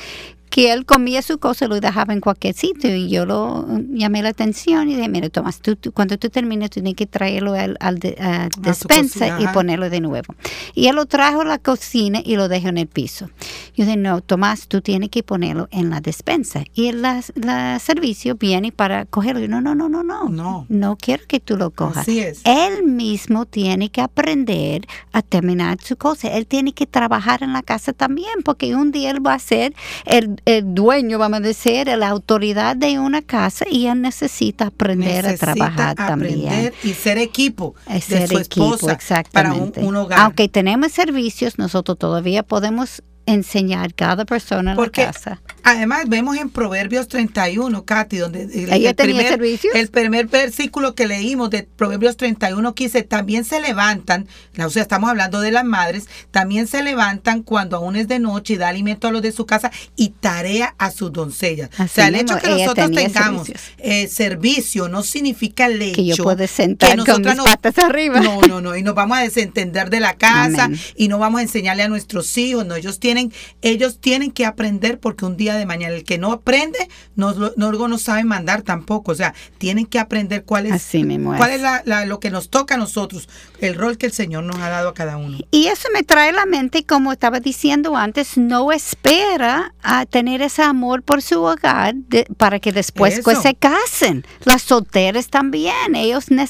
que 0.54 0.72
él 0.72 0.86
comía 0.86 1.20
su 1.20 1.38
cosa 1.38 1.64
y 1.64 1.68
lo 1.68 1.80
dejaba 1.80 2.12
en 2.12 2.20
cualquier 2.20 2.54
sitio. 2.54 2.94
Y 2.94 3.08
yo 3.08 3.26
lo 3.26 3.66
llamé 3.90 4.22
la 4.22 4.28
atención 4.28 4.88
y 4.88 4.94
dije, 4.94 5.08
mira, 5.08 5.28
Tomás, 5.28 5.58
tú, 5.58 5.76
cuando 5.92 6.16
tú 6.16 6.30
termines, 6.30 6.70
tú 6.70 6.74
tienes 6.74 6.94
que 6.94 7.06
traerlo 7.06 7.54
al, 7.54 7.76
al 7.80 7.98
despensa 7.98 9.40
y 9.40 9.48
ponerlo 9.48 9.90
de 9.90 10.00
nuevo. 10.00 10.32
Y 10.72 10.86
él 10.86 10.94
lo 10.94 11.06
trajo 11.06 11.40
a 11.40 11.44
la 11.44 11.58
cocina 11.58 12.20
y 12.24 12.36
lo 12.36 12.46
dejó 12.46 12.68
en 12.68 12.78
el 12.78 12.86
piso. 12.86 13.30
Yo 13.74 13.84
dije, 13.84 13.96
no, 13.96 14.20
Tomás, 14.20 14.68
tú 14.68 14.80
tienes 14.80 15.10
que 15.10 15.24
ponerlo 15.24 15.66
en 15.72 15.90
la 15.90 16.00
despensa. 16.00 16.62
Y 16.72 16.86
el 16.86 17.02
la, 17.02 17.80
servicio 17.80 18.36
viene 18.36 18.70
para 18.70 19.06
cogerlo. 19.06 19.42
Y 19.42 19.48
no, 19.48 19.60
no, 19.60 19.74
no, 19.74 19.88
no, 19.88 20.04
no. 20.04 20.28
No. 20.28 20.66
No 20.68 20.96
quiero 20.96 21.24
que 21.26 21.40
tú 21.40 21.56
lo 21.56 21.70
cojas. 21.70 22.02
Así 22.02 22.20
es. 22.20 22.42
Él 22.44 22.84
mismo 22.84 23.44
tiene 23.44 23.88
que 23.88 24.02
aprender 24.02 24.86
a 25.10 25.20
terminar 25.22 25.78
su 25.82 25.96
cosa. 25.96 26.28
Él 26.28 26.46
tiene 26.46 26.74
que 26.74 26.86
trabajar 26.86 27.42
en 27.42 27.52
la 27.52 27.62
casa 27.62 27.92
también, 27.92 28.44
porque 28.44 28.76
un 28.76 28.92
día 28.92 29.10
él 29.10 29.26
va 29.26 29.34
a 29.34 29.40
ser 29.40 29.74
el, 30.04 30.40
el 30.44 30.74
dueño, 30.74 31.18
vamos 31.18 31.38
a 31.38 31.42
decir, 31.42 31.86
la 31.86 32.08
autoridad 32.08 32.76
de 32.76 32.98
una 32.98 33.22
casa 33.22 33.64
y 33.70 33.86
él 33.86 34.02
necesita 34.02 34.66
aprender 34.66 35.26
a 35.26 35.36
trabajar 35.36 35.96
también. 35.96 36.72
Y 36.82 36.92
ser 36.92 37.18
equipo 37.18 37.74
ser 38.00 38.28
de 38.28 38.36
su 38.36 38.38
equipo, 38.38 38.74
esposa 38.74 38.92
exactamente. 38.92 39.80
para 39.80 39.88
un, 39.88 39.96
hogar. 39.96 40.20
Aunque 40.20 40.48
tenemos 40.48 40.92
servicios, 40.92 41.58
nosotros 41.58 41.98
todavía 41.98 42.42
podemos 42.42 43.02
enseñar 43.26 43.94
cada 43.94 44.24
persona 44.26 44.72
en 44.72 44.76
Porque 44.76 45.02
la 45.02 45.12
casa. 45.12 45.40
Además, 45.66 46.04
vemos 46.08 46.36
en 46.36 46.50
Proverbios 46.50 47.08
31, 47.08 47.86
Katy, 47.86 48.18
donde 48.18 48.42
el, 48.42 48.94
primer, 48.94 49.40
el 49.74 49.88
primer 49.88 50.26
versículo 50.26 50.94
que 50.94 51.06
leímos 51.06 51.48
de 51.48 51.62
Proverbios 51.62 52.18
31 52.18 52.74
que 52.74 52.84
dice, 52.84 53.02
también 53.02 53.46
se 53.46 53.62
levantan, 53.62 54.28
o 54.62 54.68
sea, 54.68 54.82
estamos 54.82 55.08
hablando 55.08 55.40
de 55.40 55.52
las 55.52 55.64
madres, 55.64 56.06
también 56.30 56.66
se 56.66 56.82
levantan 56.82 57.42
cuando 57.42 57.78
aún 57.78 57.96
es 57.96 58.08
de 58.08 58.18
noche 58.18 58.54
y 58.54 58.56
da 58.58 58.68
alimento 58.68 59.08
a 59.08 59.10
los 59.10 59.22
de 59.22 59.32
su 59.32 59.46
casa 59.46 59.72
y 59.96 60.10
tarea 60.10 60.74
a 60.76 60.90
sus 60.90 61.10
doncellas. 61.10 61.70
o 61.80 61.88
sea, 61.88 62.08
el 62.08 62.16
hecho 62.16 62.36
que 62.36 62.50
nosotros 62.50 62.90
tengamos 62.90 63.50
eh, 63.78 64.06
servicio 64.08 64.90
no 64.90 65.02
significa 65.02 65.64
el 65.64 65.80
hecho 65.80 65.96
que 65.96 66.04
yo 66.04 66.16
puedo 66.22 66.46
sentar 66.46 67.02
que 67.02 67.10
con 67.10 67.22
patas 67.22 67.78
arriba. 67.78 68.20
No, 68.20 68.42
no, 68.42 68.60
no, 68.60 68.76
y 68.76 68.82
nos 68.82 68.94
vamos 68.94 69.16
a 69.16 69.22
desentender 69.22 69.88
de 69.88 70.00
la 70.00 70.12
casa 70.12 70.68
y 70.94 71.08
no 71.08 71.18
vamos 71.18 71.38
a 71.38 71.42
enseñarle 71.42 71.84
a 71.84 71.88
nuestros 71.88 72.36
hijos, 72.36 72.66
no, 72.66 72.74
ellos 72.74 73.00
tienen, 73.00 73.32
ellos 73.62 73.98
tienen 73.98 74.30
que 74.30 74.44
aprender 74.44 74.98
porque 75.00 75.24
un 75.24 75.38
día 75.38 75.53
de 75.56 75.66
mañana. 75.66 75.94
El 75.94 76.04
que 76.04 76.18
no 76.18 76.32
aprende, 76.32 76.88
no, 77.16 77.34
no, 77.56 77.72
no 77.72 77.98
sabe 77.98 78.24
mandar 78.24 78.62
tampoco. 78.62 79.12
O 79.12 79.14
sea, 79.14 79.34
tienen 79.58 79.86
que 79.86 79.98
aprender 79.98 80.44
cuál 80.44 80.66
es, 80.66 80.90
cuál 81.36 81.50
es 81.50 81.60
la, 81.60 82.04
lo 82.06 82.20
que 82.20 82.30
nos 82.30 82.50
toca 82.50 82.74
a 82.74 82.78
nosotros, 82.78 83.28
el 83.60 83.74
rol 83.74 83.98
que 83.98 84.06
el 84.06 84.12
Señor 84.12 84.44
nos 84.44 84.56
ha 84.56 84.68
dado 84.68 84.90
a 84.90 84.94
cada 84.94 85.16
uno. 85.16 85.38
Y 85.50 85.66
eso 85.66 85.88
me 85.92 86.02
trae 86.02 86.30
a 86.30 86.32
la 86.32 86.46
mente, 86.46 86.84
como 86.84 87.12
estaba 87.12 87.40
diciendo 87.40 87.96
antes, 87.96 88.36
no 88.36 88.72
espera 88.72 89.74
a 89.82 90.06
tener 90.06 90.42
ese 90.42 90.62
amor 90.62 91.02
por 91.02 91.22
su 91.22 91.42
hogar 91.42 91.94
para 92.36 92.60
que 92.60 92.72
después 92.72 93.20
pues, 93.22 93.38
se 93.38 93.54
casen. 93.54 94.26
Las 94.44 94.62
solteras 94.62 95.28
también, 95.28 95.94
ellos 95.94 96.26
no 96.30 96.46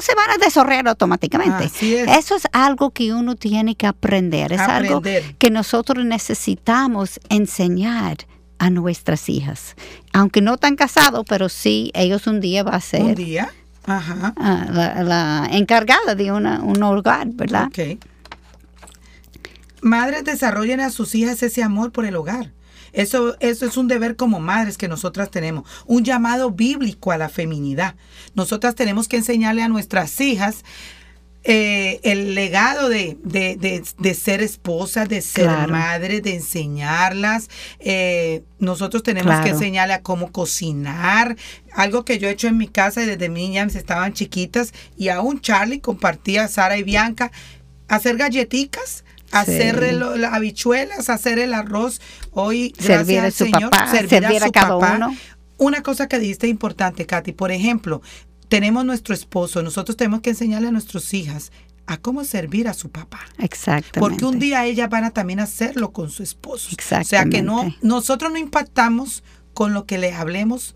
se 0.00 0.14
van 0.14 0.30
a 0.30 0.38
desorrear 0.42 0.88
automáticamente. 0.88 1.70
Eso 2.18 2.36
es 2.36 2.42
algo 2.52 2.90
que 2.90 3.12
uno 3.12 3.36
tiene 3.36 3.76
que 3.76 3.86
aprender, 3.86 4.52
es 4.52 4.60
algo 4.60 5.02
que 5.02 5.50
nosotros 5.50 6.04
necesitamos 6.04 7.20
enseñar 7.28 8.16
a 8.58 8.70
nuestras 8.70 9.28
hijas. 9.28 9.76
Aunque 10.12 10.40
no 10.40 10.54
están 10.54 10.76
casados, 10.76 11.24
pero 11.28 11.48
sí, 11.48 11.90
ellos 11.94 12.26
un 12.26 12.40
día 12.40 12.62
va 12.62 12.72
a 12.72 12.80
ser. 12.80 13.02
Un 13.02 13.14
día. 13.14 13.50
Ajá. 13.84 14.34
Ah, 14.36 14.66
la, 15.02 15.48
encargada 15.52 16.14
de 16.14 16.32
una, 16.32 16.60
un 16.62 16.82
hogar, 16.82 17.28
¿verdad? 17.28 17.66
Ok. 17.68 17.98
Madres 19.80 20.24
desarrollen 20.24 20.80
a 20.80 20.90
sus 20.90 21.14
hijas 21.14 21.42
ese 21.42 21.62
amor 21.62 21.92
por 21.92 22.04
el 22.04 22.16
hogar. 22.16 22.52
Eso, 22.92 23.36
eso 23.40 23.66
es 23.66 23.76
un 23.76 23.88
deber 23.88 24.16
como 24.16 24.40
madres 24.40 24.78
que 24.78 24.88
nosotras 24.88 25.30
tenemos, 25.30 25.68
un 25.84 26.02
llamado 26.02 26.50
bíblico 26.50 27.12
a 27.12 27.18
la 27.18 27.28
feminidad. 27.28 27.94
Nosotras 28.34 28.74
tenemos 28.74 29.06
que 29.06 29.18
enseñarle 29.18 29.62
a 29.62 29.68
nuestras 29.68 30.18
hijas 30.20 30.64
eh, 31.48 32.00
el 32.02 32.34
legado 32.34 32.88
de, 32.88 33.16
ser 34.20 34.42
esposa, 34.42 35.06
de 35.06 35.22
ser 35.22 35.68
madre, 35.68 36.20
de 36.20 36.34
enseñarlas. 36.34 37.48
Eh, 37.78 38.42
nosotros 38.58 39.04
tenemos 39.04 39.38
que 39.44 39.50
enseñarle 39.50 39.94
a 39.94 40.02
cómo 40.02 40.32
cocinar. 40.32 41.36
Algo 41.72 42.04
que 42.04 42.18
yo 42.18 42.28
he 42.28 42.32
hecho 42.32 42.48
en 42.48 42.58
mi 42.58 42.66
casa 42.66 43.02
desde 43.02 43.28
niñas 43.28 43.76
estaban 43.76 44.12
chiquitas 44.12 44.72
y 44.96 45.08
aún 45.08 45.40
Charlie 45.40 45.80
compartía, 45.80 46.48
Sara 46.48 46.78
y 46.78 46.82
Bianca, 46.82 47.30
hacer 47.86 48.16
galletitas 48.16 49.04
hacer 49.30 49.94
las 49.94 50.32
habichuelas, 50.32 51.10
hacer 51.10 51.38
el 51.38 51.54
arroz. 51.54 52.00
Hoy, 52.32 52.74
gracias 52.78 53.24
al 53.24 53.32
Señor, 53.32 53.70
servir, 53.90 54.42
a, 54.42 54.46
su 54.46 54.52
cada 54.52 54.76
uno. 54.76 55.14
Una 55.58 55.82
cosa 55.82 56.06
que 56.06 56.18
dijiste 56.18 56.48
importante, 56.48 57.06
Katy, 57.06 57.32
por 57.32 57.50
ejemplo, 57.50 58.02
tenemos 58.48 58.84
nuestro 58.84 59.14
esposo, 59.14 59.62
nosotros 59.62 59.96
tenemos 59.96 60.20
que 60.20 60.30
enseñarle 60.30 60.68
a 60.68 60.72
nuestras 60.72 61.12
hijas 61.14 61.52
a 61.86 61.98
cómo 61.98 62.24
servir 62.24 62.68
a 62.68 62.74
su 62.74 62.90
papá. 62.90 63.20
Exactamente. 63.38 64.00
Porque 64.00 64.24
un 64.24 64.38
día 64.38 64.64
ellas 64.64 64.90
van 64.90 65.04
a 65.04 65.10
también 65.10 65.40
hacerlo 65.40 65.92
con 65.92 66.10
su 66.10 66.22
esposo. 66.22 66.70
Exactamente. 66.72 67.06
O 67.06 67.08
sea 67.08 67.30
que 67.30 67.42
no, 67.42 67.74
nosotros 67.82 68.32
no 68.32 68.38
impactamos 68.38 69.22
con 69.54 69.72
lo 69.72 69.86
que 69.86 69.98
le 69.98 70.12
hablemos 70.12 70.74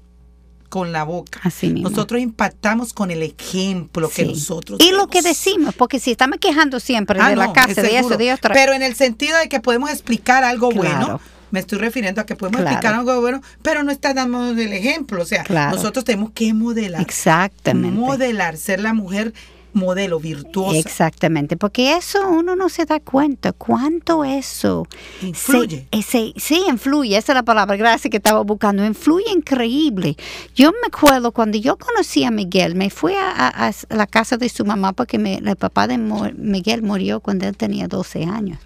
con 0.69 0.93
la 0.93 1.03
boca. 1.03 1.41
Así 1.43 1.69
mismo. 1.69 1.91
Nosotros 1.91 2.21
impactamos 2.21 2.93
con 2.93 3.11
el 3.11 3.23
ejemplo 3.25 4.09
que 4.09 4.25
nosotros 4.25 4.81
Y 4.81 4.93
lo 4.93 5.09
que 5.09 5.21
decimos, 5.21 5.75
porque 5.75 5.99
si 5.99 6.13
estamos 6.13 6.39
quejando 6.39 6.79
siempre 6.79 7.19
ah, 7.21 7.31
de 7.31 7.37
la 7.37 7.53
casa, 7.53 7.83
de 7.83 7.99
eso, 7.99 8.17
de 8.17 8.33
otra. 8.33 8.55
Pero 8.55 8.73
en 8.73 8.83
el 8.83 8.95
sentido 8.95 9.37
de 9.37 9.49
que 9.49 9.59
podemos 9.59 9.91
explicar 9.91 10.45
algo 10.45 10.71
bueno 10.71 11.21
me 11.51 11.61
estoy 11.61 11.79
refiriendo 11.79 12.21
a 12.21 12.27
que 12.27 12.37
podemos 12.37 12.61
explicar 12.61 12.95
algo 12.95 13.21
bueno, 13.21 13.43
pero 13.63 13.83
no 13.83 13.91
está 13.91 14.15
dando 14.15 14.51
el 14.51 14.73
ejemplo. 14.73 15.23
O 15.23 15.27
sea, 15.27 15.45
nosotros 15.71 16.05
tenemos 16.05 16.31
que 16.33 16.53
modelar. 16.55 17.01
Exactamente. 17.01 17.99
Modelar, 17.99 18.57
ser 18.57 18.81
la 18.81 18.95
mujer 18.95 19.33
modelo 19.73 20.19
virtuosa. 20.19 20.79
Exactamente, 20.79 21.57
porque 21.57 21.97
eso 21.97 22.29
uno 22.29 22.57
no 22.57 22.69
se 22.69 22.85
da 22.85 23.01
cuenta 23.01 23.53
cuánto 23.53 24.25
eso 24.25 24.87
influye. 25.23 25.87
sí, 26.03 26.65
influye, 26.69 27.17
esa 27.17 27.33
es 27.33 27.37
la 27.37 27.43
palabra, 27.43 27.77
gracias 27.77 28.11
que 28.11 28.17
estaba 28.17 28.43
buscando, 28.43 28.85
influye 28.85 29.31
increíble. 29.31 30.17
Yo 30.55 30.73
me 30.73 30.89
acuerdo 30.89 31.33
cuando 31.33 31.59
yo 31.59 31.77
conocí 31.77 32.25
a 32.25 32.31
Miguel, 32.31 32.75
me 32.75 32.91
fui 32.91 33.15
a, 33.17 33.73
la 33.89 34.07
casa 34.07 34.37
de 34.37 34.49
su 34.49 34.65
mamá 34.65 34.93
porque 34.93 35.17
el 35.17 35.57
papá 35.57 35.87
de 35.87 35.99
Miguel 35.99 36.83
murió 36.83 37.21
cuando 37.21 37.47
él 37.47 37.57
tenía 37.57 37.89
12 37.89 38.25
años. 38.25 38.59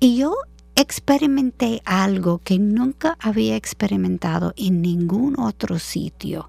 Y 0.00 0.16
yo 0.16 0.34
experimenté 0.76 1.82
algo 1.84 2.38
que 2.44 2.58
nunca 2.58 3.16
había 3.18 3.56
experimentado 3.56 4.52
en 4.56 4.82
ningún 4.82 5.40
otro 5.40 5.78
sitio. 5.78 6.48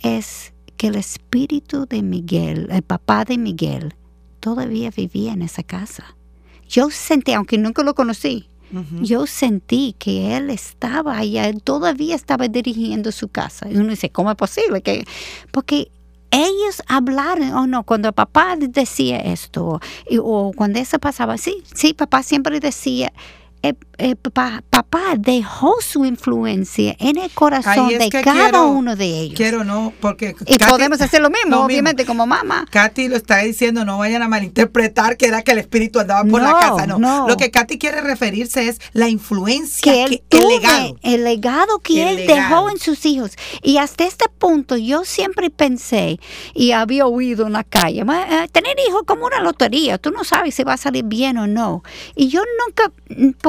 Es 0.00 0.52
que 0.76 0.88
el 0.88 0.96
espíritu 0.96 1.86
de 1.86 2.02
Miguel, 2.02 2.68
el 2.70 2.82
papá 2.82 3.24
de 3.24 3.38
Miguel, 3.38 3.94
todavía 4.40 4.90
vivía 4.90 5.32
en 5.32 5.42
esa 5.42 5.62
casa. 5.62 6.16
Yo 6.68 6.90
sentí, 6.90 7.32
aunque 7.32 7.58
nunca 7.58 7.82
lo 7.82 7.94
conocí, 7.94 8.48
yo 9.02 9.26
sentí 9.26 9.96
que 9.98 10.36
él 10.36 10.48
estaba 10.48 11.18
allá, 11.18 11.48
él 11.48 11.60
todavía 11.60 12.14
estaba 12.14 12.46
dirigiendo 12.46 13.10
su 13.10 13.26
casa. 13.26 13.68
Y 13.68 13.76
uno 13.76 13.90
dice, 13.90 14.10
¿cómo 14.10 14.30
es 14.30 14.36
posible? 14.36 14.80
que 14.80 15.04
Porque 15.50 15.90
ellos 16.30 16.80
hablaron, 16.86 17.50
o 17.50 17.62
oh, 17.62 17.66
no, 17.66 17.82
cuando 17.82 18.12
papá 18.12 18.54
decía 18.56 19.18
esto, 19.18 19.80
o 20.22 20.52
cuando 20.54 20.78
eso 20.78 21.00
pasaba, 21.00 21.36
sí, 21.36 21.64
sí, 21.74 21.94
papá 21.94 22.22
siempre 22.22 22.60
decía, 22.60 23.12
eh, 23.62 23.74
eh, 23.98 24.16
papá, 24.16 24.62
dejó 25.18 25.76
su 25.82 26.06
influencia 26.06 26.96
en 26.98 27.18
el 27.18 27.30
corazón 27.30 27.88
de 27.88 28.08
cada 28.08 28.62
uno 28.62 28.96
de 28.96 29.04
ellos. 29.04 29.36
Quiero 29.36 29.64
no, 29.64 29.92
porque... 30.00 30.34
Y 30.46 30.56
podemos 30.58 31.00
hacer 31.02 31.20
lo 31.20 31.28
mismo, 31.28 31.62
obviamente, 31.62 32.06
como 32.06 32.26
mamá. 32.26 32.64
Katy 32.70 33.08
lo 33.08 33.16
está 33.16 33.38
diciendo, 33.38 33.84
no 33.84 33.98
vayan 33.98 34.22
a 34.22 34.28
malinterpretar 34.28 35.18
que 35.18 35.26
era 35.26 35.42
que 35.42 35.52
el 35.52 35.58
espíritu 35.58 36.00
andaba 36.00 36.24
por 36.24 36.40
la 36.40 36.52
casa, 36.52 36.86
no. 36.86 37.28
Lo 37.28 37.36
que 37.36 37.50
Katy 37.50 37.78
quiere 37.78 38.00
referirse 38.00 38.68
es 38.68 38.80
la 38.92 39.08
influencia, 39.08 39.92
que, 39.92 40.04
él 40.04 40.22
el 40.30 40.48
legado. 40.48 40.96
El 41.02 41.24
legado 41.24 41.78
que 41.80 42.10
él 42.10 42.26
dejó 42.26 42.70
en 42.70 42.78
sus 42.78 43.04
hijos. 43.04 43.32
Y 43.62 43.76
hasta 43.76 44.04
este 44.04 44.26
punto 44.38 44.78
yo 44.78 45.04
siempre 45.04 45.50
pensé, 45.50 46.18
y 46.54 46.72
había 46.72 47.06
oído 47.06 47.46
en 47.46 47.52
la 47.52 47.64
calle, 47.64 48.00
eh, 48.00 48.48
tener 48.50 48.76
hijos 48.88 49.02
como 49.06 49.26
una 49.26 49.40
lotería, 49.40 49.98
tú 49.98 50.10
no 50.10 50.24
sabes 50.24 50.54
si 50.54 50.64
va 50.64 50.74
a 50.74 50.78
salir 50.78 51.04
bien 51.04 51.36
o 51.36 51.46
no. 51.46 51.82
Y 52.14 52.28
yo 52.28 52.40
nunca 52.66 52.90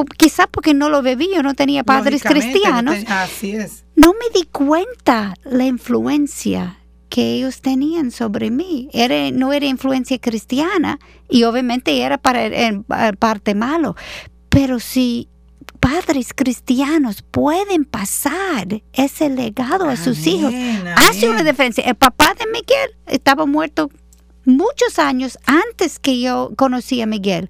quizás 0.04 0.46
porque 0.50 0.74
no 0.74 0.88
lo 0.88 1.02
bebía, 1.02 1.42
no 1.42 1.54
tenía 1.54 1.84
padres 1.84 2.22
cristianos. 2.22 3.04
No 3.04 3.14
así 3.14 3.52
es. 3.52 3.84
No 3.94 4.12
me 4.12 4.38
di 4.38 4.46
cuenta 4.46 5.34
la 5.44 5.64
influencia 5.64 6.78
que 7.08 7.34
ellos 7.34 7.60
tenían 7.60 8.10
sobre 8.10 8.50
mí. 8.50 8.88
Era, 8.92 9.30
no 9.30 9.52
era 9.52 9.66
influencia 9.66 10.18
cristiana 10.18 10.98
y 11.28 11.44
obviamente 11.44 12.00
era 12.00 12.16
para 12.16 12.46
el, 12.46 12.84
parte 13.18 13.54
malo. 13.54 13.96
Pero 14.48 14.80
si 14.80 15.28
padres 15.78 16.32
cristianos 16.34 17.20
pueden 17.20 17.84
pasar 17.84 18.82
ese 18.94 19.28
legado 19.28 19.90
a 19.90 19.96
sus 19.96 20.26
hijos, 20.26 20.54
hace 20.96 21.28
una 21.28 21.42
diferencia. 21.42 21.84
El 21.84 21.96
papá 21.96 22.34
de 22.38 22.46
Miguel 22.46 22.96
estaba 23.06 23.44
muerto 23.44 23.90
muchos 24.44 24.98
años 24.98 25.38
antes 25.46 25.98
que 25.98 26.20
yo 26.20 26.52
conocí 26.56 27.00
a 27.00 27.06
Miguel, 27.06 27.48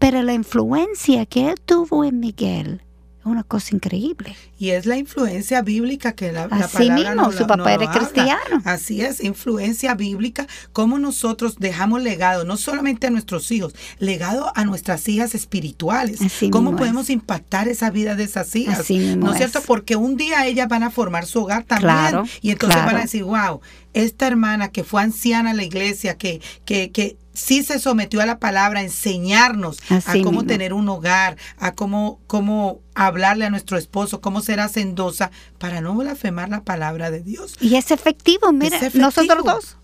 pero 0.00 0.22
la 0.22 0.32
influencia 0.32 1.26
que 1.26 1.50
él 1.50 1.56
tuvo 1.62 2.04
en 2.04 2.20
Miguel 2.20 2.80
es 3.20 3.26
una 3.26 3.42
cosa 3.42 3.74
increíble. 3.74 4.34
Y 4.58 4.70
es 4.70 4.86
la 4.86 4.96
influencia 4.96 5.60
bíblica 5.60 6.14
que 6.14 6.32
la, 6.32 6.44
Así 6.44 6.86
la 6.86 6.94
mismo, 6.94 7.30
su 7.32 7.46
papá 7.46 7.74
era 7.74 7.90
cristiano. 7.90 8.62
Así 8.64 9.02
es, 9.02 9.22
influencia 9.22 9.94
bíblica, 9.94 10.46
cómo 10.72 10.98
nosotros 10.98 11.56
dejamos 11.58 12.02
legado, 12.02 12.44
no 12.44 12.56
solamente 12.56 13.08
a 13.08 13.10
nuestros 13.10 13.50
hijos, 13.50 13.74
legado 13.98 14.50
a 14.56 14.64
nuestras 14.64 15.06
hijas 15.06 15.34
espirituales. 15.34 16.18
cómo 16.50 16.76
podemos 16.76 17.10
impactar 17.10 17.68
esa 17.68 17.90
vida 17.90 18.14
de 18.14 18.24
esas 18.24 18.56
hijas. 18.56 18.88
¿No 19.18 19.32
es 19.32 19.36
cierto? 19.36 19.60
Porque 19.66 19.96
un 19.96 20.16
día 20.16 20.46
ellas 20.46 20.68
van 20.68 20.82
a 20.82 20.90
formar 20.90 21.26
su 21.26 21.42
hogar 21.42 21.64
también. 21.64 22.24
y 22.40 22.52
entonces 22.52 22.82
van 22.86 22.96
a 22.96 23.02
decir, 23.02 23.24
wow, 23.24 23.60
esta 23.92 24.26
hermana 24.26 24.68
que 24.68 24.82
fue 24.82 25.02
anciana 25.02 25.50
en 25.50 25.58
la 25.58 25.64
iglesia, 25.64 26.16
que, 26.16 26.40
que, 26.64 26.90
que 26.90 27.18
sí 27.40 27.62
se 27.62 27.78
sometió 27.78 28.20
a 28.20 28.26
la 28.26 28.38
palabra, 28.38 28.80
a 28.80 28.82
enseñarnos 28.82 29.78
a 29.88 30.12
cómo 30.22 30.44
tener 30.44 30.72
un 30.72 30.88
hogar, 30.88 31.36
a 31.58 31.74
cómo, 31.74 32.20
cómo 32.26 32.80
hablarle 32.94 33.46
a 33.46 33.50
nuestro 33.50 33.78
esposo, 33.78 34.20
cómo 34.20 34.40
ser 34.40 34.60
hacendosa, 34.60 35.30
para 35.58 35.80
no 35.80 35.94
blasfemar 35.94 36.48
la 36.48 36.62
palabra 36.62 37.10
de 37.10 37.20
Dios. 37.20 37.56
Y 37.60 37.76
es 37.76 37.90
efectivo, 37.90 38.52
mira, 38.52 38.78
nosotros 38.94 39.44
dos. 39.44 39.76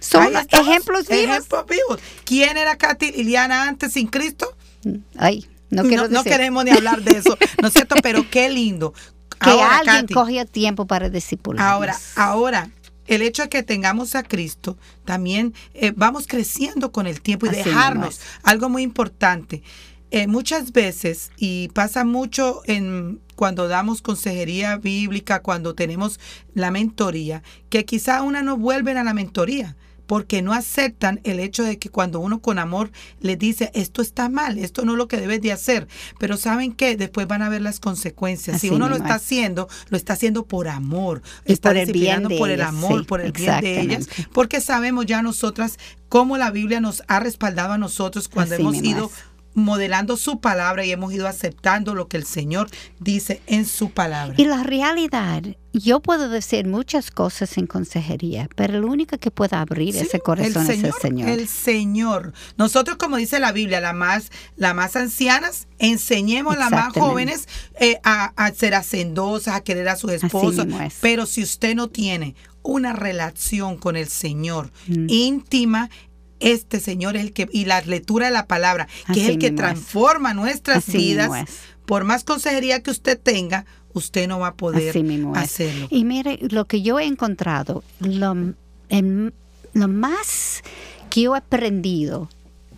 Son 0.00 0.32
ejemplos 0.50 1.06
vivos. 1.06 1.24
Ejemplos 1.24 1.64
vivos. 1.68 2.00
¿Quién 2.24 2.56
era 2.56 2.76
Katy 2.76 3.12
Liliana 3.12 3.68
antes 3.68 3.92
sin 3.92 4.08
Cristo? 4.08 4.56
Ay, 5.16 5.46
no, 5.70 5.84
quiero 5.84 6.08
no, 6.08 6.24
queremos 6.24 6.64
ni 6.64 6.72
hablar 6.72 7.02
de 7.02 7.18
eso, 7.18 7.38
¿no 7.60 7.68
es 7.68 7.74
cierto? 7.74 7.94
Pero 8.02 8.28
qué 8.30 8.48
lindo. 8.48 8.94
Que 9.42 9.60
alguien 9.60 10.06
cogió 10.06 10.46
tiempo 10.46 10.86
para 10.86 11.08
discipular. 11.08 11.66
Ahora, 11.66 11.98
ahora, 12.14 12.70
el 13.06 13.22
hecho 13.22 13.42
de 13.42 13.48
que 13.48 13.62
tengamos 13.62 14.14
a 14.14 14.22
Cristo, 14.22 14.76
también 15.04 15.54
eh, 15.74 15.92
vamos 15.94 16.26
creciendo 16.26 16.92
con 16.92 17.06
el 17.06 17.20
tiempo 17.20 17.46
y 17.46 17.50
dejarnos 17.50 18.20
algo 18.42 18.68
muy 18.68 18.82
importante. 18.82 19.62
Eh, 20.10 20.26
muchas 20.26 20.72
veces, 20.72 21.30
y 21.38 21.68
pasa 21.68 22.04
mucho 22.04 22.60
en 22.66 23.20
cuando 23.34 23.66
damos 23.66 24.02
consejería 24.02 24.76
bíblica, 24.76 25.40
cuando 25.40 25.74
tenemos 25.74 26.20
la 26.52 26.70
mentoría, 26.70 27.42
que 27.70 27.86
quizá 27.86 28.22
una 28.22 28.42
no 28.42 28.58
vuelve 28.58 28.92
a 28.92 29.04
la 29.04 29.14
mentoría 29.14 29.74
porque 30.12 30.42
no 30.42 30.52
aceptan 30.52 31.22
el 31.24 31.40
hecho 31.40 31.64
de 31.64 31.78
que 31.78 31.88
cuando 31.88 32.20
uno 32.20 32.42
con 32.42 32.58
amor 32.58 32.92
le 33.20 33.34
dice 33.36 33.70
esto 33.72 34.02
está 34.02 34.28
mal, 34.28 34.58
esto 34.58 34.84
no 34.84 34.92
es 34.92 34.98
lo 34.98 35.08
que 35.08 35.16
debes 35.16 35.40
de 35.40 35.52
hacer, 35.52 35.88
pero 36.18 36.36
saben 36.36 36.74
que 36.74 36.98
después 36.98 37.26
van 37.26 37.40
a 37.40 37.48
ver 37.48 37.62
las 37.62 37.80
consecuencias. 37.80 38.60
si 38.60 38.68
uno 38.68 38.90
lo 38.90 38.96
está 38.96 39.14
haciendo, 39.14 39.70
lo 39.88 39.96
está 39.96 40.12
haciendo 40.12 40.44
por 40.44 40.68
amor, 40.68 41.22
está 41.46 41.70
por 41.70 41.78
el 41.78 41.92
bien 41.92 42.28
por 42.36 42.50
el 42.50 42.60
amor, 42.60 43.06
por 43.06 43.22
el 43.22 43.32
bien 43.32 43.62
de 43.62 43.80
ellas, 43.80 44.06
porque 44.34 44.60
sabemos 44.60 45.06
ya 45.06 45.22
nosotras 45.22 45.78
cómo 46.10 46.36
la 46.36 46.50
Biblia 46.50 46.82
nos 46.82 47.02
ha 47.08 47.18
respaldado 47.18 47.72
a 47.72 47.78
nosotros 47.78 48.28
cuando 48.28 48.56
hemos 48.56 48.76
ido 48.82 49.10
modelando 49.54 50.16
su 50.16 50.40
palabra 50.40 50.84
y 50.84 50.92
hemos 50.92 51.12
ido 51.12 51.28
aceptando 51.28 51.94
lo 51.94 52.08
que 52.08 52.16
el 52.16 52.24
Señor 52.24 52.68
dice 52.98 53.42
en 53.46 53.66
su 53.66 53.90
palabra. 53.90 54.34
Y 54.38 54.44
la 54.44 54.62
realidad, 54.62 55.42
yo 55.72 56.00
puedo 56.00 56.28
decir 56.28 56.66
muchas 56.66 57.10
cosas 57.10 57.56
en 57.58 57.66
consejería, 57.66 58.48
pero 58.56 58.78
el 58.78 58.84
único 58.84 59.18
que 59.18 59.30
puede 59.30 59.56
abrir 59.56 59.96
ese 59.96 60.20
corazón 60.20 60.70
es 60.70 60.82
el 60.84 60.92
Señor. 60.92 61.28
El 61.28 61.48
Señor. 61.48 62.32
Nosotros, 62.56 62.96
como 62.96 63.16
dice 63.16 63.40
la 63.40 63.52
Biblia, 63.52 63.80
las 63.80 63.94
más, 63.94 64.30
la 64.56 64.74
más 64.74 64.96
ancianas, 64.96 65.66
enseñemos 65.78 66.54
a 66.56 66.58
las 66.58 66.70
más 66.70 66.92
jóvenes 66.92 67.48
eh, 67.80 67.98
a, 68.04 68.52
ser 68.54 68.74
hacendosas, 68.74 69.54
a 69.54 69.60
querer 69.62 69.88
a 69.88 69.96
su 69.96 70.10
esposo. 70.10 70.66
Pero 71.00 71.26
si 71.26 71.42
usted 71.42 71.74
no 71.74 71.88
tiene 71.88 72.34
una 72.62 72.92
relación 72.92 73.76
con 73.76 73.96
el 73.96 74.08
Señor 74.08 74.70
mm. 74.86 75.06
íntima, 75.08 75.90
este 76.42 76.80
Señor 76.80 77.16
es 77.16 77.22
el 77.22 77.32
que, 77.32 77.48
y 77.52 77.64
la 77.64 77.80
lectura 77.80 78.26
de 78.26 78.32
la 78.32 78.46
palabra, 78.46 78.88
que 79.12 79.22
es 79.22 79.28
el 79.28 79.38
que 79.38 79.50
transforma 79.50 80.34
nuestras 80.34 80.86
vidas, 80.86 81.30
por 81.86 82.04
más 82.04 82.24
consejería 82.24 82.82
que 82.82 82.90
usted 82.90 83.18
tenga, 83.18 83.64
usted 83.92 84.28
no 84.28 84.38
va 84.38 84.48
a 84.48 84.54
poder 84.54 84.94
hacerlo. 85.34 85.88
Y 85.90 86.04
mire, 86.04 86.38
lo 86.42 86.66
que 86.66 86.82
yo 86.82 86.98
he 86.98 87.04
encontrado, 87.04 87.82
lo, 88.00 88.54
lo 89.74 89.88
más 89.88 90.62
que 91.10 91.22
yo 91.22 91.34
he 91.34 91.38
aprendido 91.38 92.28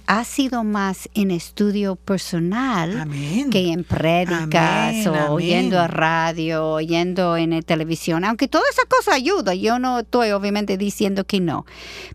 ha 0.07 0.25
sido 0.25 0.65
más 0.65 1.09
en 1.15 1.31
estudio 1.31 1.97
personal 1.97 3.09
que 3.51 3.73
en 3.73 3.85
prédicas 3.85 5.07
o 5.07 5.33
oyendo 5.33 5.79
a 5.79 5.89
radio, 5.89 6.67
oyendo 6.67 7.37
en 7.37 7.63
televisión, 7.63 8.25
aunque 8.25 8.49
toda 8.49 8.65
esa 8.71 8.83
cosa 8.87 9.15
ayuda, 9.15 9.55
yo 9.55 9.79
no 9.79 10.01
estoy 10.01 10.31
obviamente 10.31 10.77
diciendo 10.77 11.25
que 11.25 11.41
no, 11.41 11.65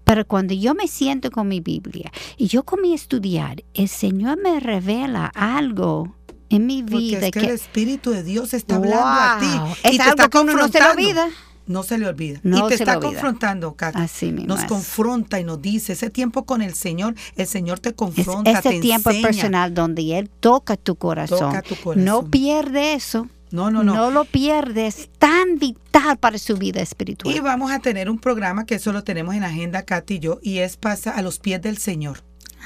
pero 0.03 0.25
cuando 0.25 0.53
yo 0.53 0.75
me 0.75 0.87
siento 0.87 1.31
con 1.31 1.47
mi 1.47 1.59
Biblia 1.59 2.11
y 2.37 2.47
yo 2.47 2.63
comí 2.63 2.93
a 2.93 2.95
estudiar, 2.95 3.63
el 3.73 3.87
Señor 3.87 4.39
me 4.41 4.59
revela 4.59 5.31
algo 5.35 6.15
en 6.49 6.65
mi 6.65 6.81
vida. 6.81 7.27
es 7.27 7.31
que, 7.31 7.39
el 7.39 7.49
Espíritu 7.49 8.11
de 8.11 8.23
Dios 8.23 8.53
está 8.53 8.75
hablando 8.75 9.05
a 9.05 9.37
ti. 9.39 9.79
Es 9.83 9.99
algo 9.99 10.29
que 10.29 10.37
uno 10.39 10.53
no 10.53 10.67
se 10.67 10.79
lo 10.79 10.91
olvida 10.91 11.29
no 11.69 11.83
se 11.83 11.97
le 11.99 12.07
olvida. 12.07 12.39
y 12.43 12.67
te 12.67 12.73
está 12.73 12.99
confrontando. 12.99 13.75
Así 13.93 14.31
mismo 14.31 14.55
nos 14.55 14.65
confronta 14.65 15.39
y 15.39 15.43
nos 15.43 15.61
dice, 15.61 15.93
ese 15.93 16.09
tiempo 16.09 16.43
con 16.45 16.61
el 16.61 16.73
Señor, 16.73 17.13
el 17.35 17.47
Señor 17.47 17.79
te 17.79 17.93
confronta, 17.93 18.51
es 18.51 18.65
ese 18.65 18.79
tiempo 18.79 19.11
personal 19.21 19.73
donde 19.73 20.17
Él 20.17 20.29
toca 20.29 20.75
tu 20.75 20.95
corazón. 20.95 21.39
Toca 21.39 21.61
tu 21.61 21.75
corazón. 21.75 22.05
No 22.05 22.25
pierde 22.29 22.93
eso. 22.93 23.27
No, 23.51 23.71
no, 23.71 23.83
no. 23.83 23.95
No 23.95 24.11
lo 24.11 24.25
pierdes, 24.25 25.09
tan 25.17 25.57
vital 25.57 26.17
para 26.17 26.37
su 26.37 26.57
vida 26.57 26.81
espiritual. 26.81 27.35
Y 27.35 27.39
vamos 27.39 27.71
a 27.71 27.79
tener 27.79 28.09
un 28.09 28.19
programa 28.19 28.65
que 28.65 28.75
eso 28.75 28.91
lo 28.91 29.03
tenemos 29.03 29.35
en 29.35 29.43
agenda, 29.43 29.83
Katy 29.83 30.15
y 30.15 30.19
yo, 30.19 30.39
y 30.41 30.59
es 30.59 30.77
Pasa 30.77 31.11
a 31.11 31.21
los 31.21 31.39
pies 31.39 31.61
del 31.61 31.77
Señor. 31.77 32.23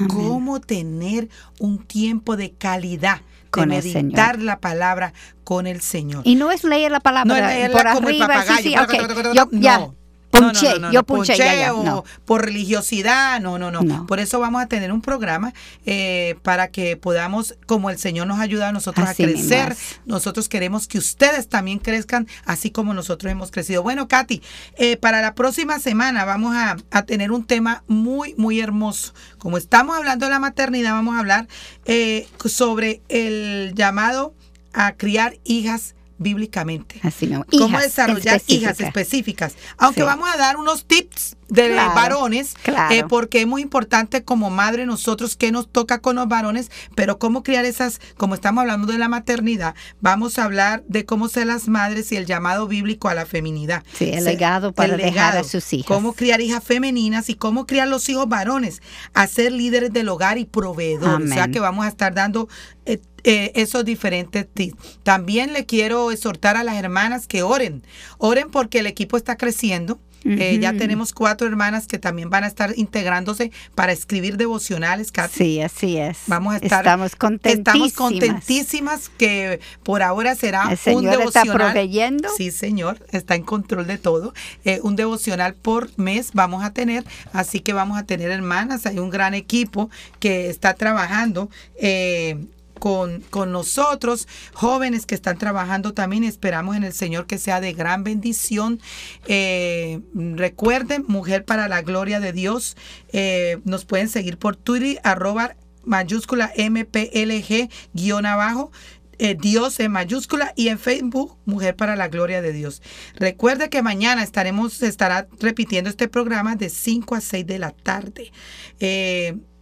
Cómo 0.07 0.59
tener 0.59 1.29
un 1.59 1.77
tiempo 1.77 2.35
de 2.35 2.51
calidad 2.51 3.21
con 3.53 3.69
de 3.69 3.81
meditar 3.81 4.39
la 4.39 4.59
palabra 4.59 5.13
con 5.43 5.67
el 5.67 5.81
Señor. 5.81 6.21
Y 6.25 6.35
no 6.35 6.51
es 6.51 6.63
leer 6.63 6.91
la 6.91 6.99
palabra 6.99 7.25
no 7.25 7.35
es 7.35 7.45
leerla 7.45 7.83
por 7.83 7.93
como 7.93 8.07
arriba, 8.07 8.25
el 8.25 8.31
papagayo, 8.31 8.57
sí, 8.57 8.63
sí, 8.63 9.33
Yo, 9.33 9.47
ya, 9.51 9.89
Punché, 10.33 10.73
yo 10.91 11.03
punché, 11.03 11.37
ya, 11.37 11.73
o 11.75 12.03
por 12.25 12.43
religiosidad, 12.43 13.39
no, 13.39 13.59
no, 13.59 13.69
no, 13.69 14.07
Por 14.07 14.19
eso 14.19 14.39
vamos 14.39 14.63
a 14.63 14.67
tener 14.67 14.91
un 14.91 15.01
programa 15.01 15.53
eh, 15.85 16.35
para 16.41 16.69
que 16.69 16.97
podamos, 16.97 17.55
como 17.67 17.91
el 17.91 17.99
Señor 17.99 18.25
nos 18.25 18.39
ayuda 18.39 18.69
a 18.69 18.71
nosotros 18.71 19.07
a 19.07 19.13
crecer, 19.13 19.75
nosotros 20.05 20.49
queremos 20.49 20.87
que 20.87 20.97
ustedes 20.97 21.47
también 21.47 21.77
crezcan, 21.77 22.27
así 22.45 22.71
como 22.71 22.95
nosotros 22.95 23.31
hemos 23.31 23.51
crecido. 23.51 23.83
Bueno, 23.83 24.07
Katy, 24.07 24.41
eh, 24.77 24.97
para 24.97 25.21
la 25.21 25.35
próxima 25.35 25.77
semana 25.79 26.25
vamos 26.25 26.55
a, 26.55 26.77
a, 26.89 27.03
tener 27.03 27.31
un 27.31 27.45
tema 27.45 27.83
muy, 27.87 28.33
muy 28.35 28.59
hermoso. 28.59 29.13
Como 29.37 29.57
estamos 29.57 29.95
hablando 29.95 30.25
de 30.25 30.31
la 30.31 30.39
maternidad, 30.39 30.93
vamos 30.93 31.15
a 31.15 31.19
hablar 31.19 31.47
eh, 31.85 32.27
sobre 32.45 33.01
el 33.07 33.73
llamado 33.75 34.33
a 34.73 34.93
criar 34.93 35.37
hijas 35.43 35.93
bíblicamente. 36.17 36.99
Así 37.03 37.27
Cómo 37.57 37.79
desarrollar 37.79 38.41
hijas 38.47 38.79
específicas. 38.79 39.55
Aunque 39.77 40.03
vamos 40.03 40.29
a 40.29 40.37
dar 40.37 40.57
unos 40.57 40.85
tips 40.85 41.37
de 41.53 41.75
varones, 41.75 42.55
eh, 42.89 43.03
porque 43.07 43.41
es 43.41 43.47
muy 43.47 43.61
importante 43.61 44.23
como 44.23 44.49
madre 44.49 44.85
nosotros 44.85 45.35
que 45.35 45.51
nos 45.51 45.71
toca 45.71 45.99
con 45.99 46.15
los 46.15 46.27
varones, 46.27 46.71
pero 46.95 47.19
cómo 47.19 47.43
criar 47.43 47.65
esas, 47.65 47.99
como 48.17 48.35
estamos 48.35 48.61
hablando 48.61 48.91
de 48.91 48.97
la 48.97 49.07
maternidad, 49.07 49.75
vamos 50.01 50.39
a 50.39 50.45
hablar 50.45 50.83
de 50.87 51.05
cómo 51.05 51.27
ser 51.27 51.47
las 51.47 51.67
madres 51.67 52.11
y 52.11 52.17
el 52.17 52.25
llamado 52.25 52.67
bíblico 52.67 53.07
a 53.07 53.13
la 53.13 53.25
feminidad. 53.25 53.83
Sí, 53.93 54.09
el 54.11 54.23
legado 54.23 54.73
para 54.73 54.97
dejar 54.97 55.37
a 55.37 55.43
sus 55.43 55.71
hijas. 55.73 55.87
Cómo 55.87 56.13
criar 56.13 56.41
hijas 56.41 56.63
femeninas 56.63 57.29
y 57.29 57.35
cómo 57.35 57.67
criar 57.67 57.87
los 57.87 58.09
hijos 58.09 58.27
varones 58.27 58.81
a 59.13 59.27
ser 59.27 59.51
líderes 59.51 59.93
del 59.93 60.09
hogar 60.09 60.37
y 60.37 60.45
proveedores. 60.45 61.31
O 61.31 61.33
sea 61.33 61.49
que 61.49 61.59
vamos 61.59 61.85
a 61.85 61.89
estar 61.89 62.13
dando 62.13 62.47
eh, 62.85 62.99
eh, 63.23 63.51
esos 63.55 63.85
diferentes 63.85 64.45
tips. 64.51 64.99
También 65.03 65.53
le 65.53 65.65
quiero 65.65 66.11
exhortar 66.11 66.57
a 66.57 66.63
las 66.63 66.75
hermanas 66.75 67.27
que 67.27 67.41
oren. 67.41 67.83
Oren 68.17 68.49
porque 68.49 68.79
el 68.79 68.87
equipo 68.87 69.15
está 69.17 69.37
creciendo. 69.37 69.99
Eh, 70.25 70.59
ya 70.61 70.73
tenemos 70.73 71.13
cuatro 71.13 71.47
hermanas 71.47 71.87
que 71.87 71.99
también 71.99 72.29
van 72.29 72.43
a 72.43 72.47
estar 72.47 72.73
integrándose 72.77 73.51
para 73.75 73.91
escribir 73.91 74.37
devocionales. 74.37 75.11
Sí, 75.31 75.61
así 75.61 75.97
es. 75.97 76.19
Vamos 76.27 76.55
a 76.55 76.57
estar. 76.57 76.79
Estamos 76.85 77.15
contentísimas. 77.15 77.89
Estamos 77.89 77.93
contentísimas 77.93 79.09
que 79.09 79.59
por 79.83 80.01
ahora 80.01 80.35
será 80.35 80.63
un 80.63 81.03
devocional. 81.03 81.21
Está 81.27 81.43
proveyendo. 81.45 82.29
Sí, 82.37 82.51
señor, 82.51 83.05
está 83.11 83.35
en 83.35 83.43
control 83.43 83.87
de 83.87 83.97
todo. 83.97 84.33
un 84.81 84.95
devocional 84.95 85.55
por 85.55 85.89
mes 85.97 86.31
vamos 86.33 86.63
a 86.63 86.71
tener, 86.71 87.03
así 87.31 87.59
que 87.59 87.73
vamos 87.73 87.97
a 87.97 88.03
tener 88.03 88.31
hermanas. 88.31 88.85
Hay 88.85 88.99
un 88.99 89.09
gran 89.09 89.33
equipo 89.33 89.89
que 90.19 90.49
está 90.49 90.73
trabajando. 90.73 91.49
Eh, 91.77 92.37
con, 92.79 93.23
nosotros, 93.51 94.27
jóvenes 94.53 95.05
que 95.05 95.15
están 95.15 95.37
trabajando 95.37 95.93
también. 95.93 96.23
Esperamos 96.23 96.75
en 96.75 96.83
el 96.83 96.93
Señor 96.93 97.25
que 97.25 97.37
sea 97.37 97.61
de 97.61 97.73
gran 97.73 98.03
bendición. 98.03 98.79
Eh, 99.27 100.01
recuerden, 100.13 101.05
Mujer 101.07 101.45
para 101.45 101.67
la 101.67 101.81
Gloria 101.81 102.19
de 102.19 102.33
Dios. 102.33 102.75
Eh, 103.11 103.59
nos 103.63 103.85
pueden 103.85 104.09
seguir 104.09 104.37
por 104.37 104.55
Twitter, 104.55 104.99
arroba 105.03 105.55
mayúscula 105.85 106.51
MPLG 106.57 107.69
guion 107.93 108.25
abajo. 108.25 108.71
Eh, 109.19 109.37
Dios 109.39 109.79
en 109.79 109.91
mayúscula 109.91 110.53
y 110.55 110.69
en 110.69 110.79
Facebook 110.79 111.37
Mujer 111.45 111.75
para 111.75 111.95
la 111.95 112.07
Gloria 112.07 112.41
de 112.41 112.51
Dios. 112.51 112.81
Recuerde 113.15 113.69
que 113.69 113.83
mañana 113.83 114.23
estaremos, 114.23 114.81
estará 114.81 115.27
repitiendo 115.39 115.89
este 115.89 116.07
programa 116.07 116.55
de 116.55 116.69
5 116.69 117.15
a 117.15 117.21
6 117.21 117.45
de 117.45 117.59
la 117.59 117.71
tarde. 117.71 118.31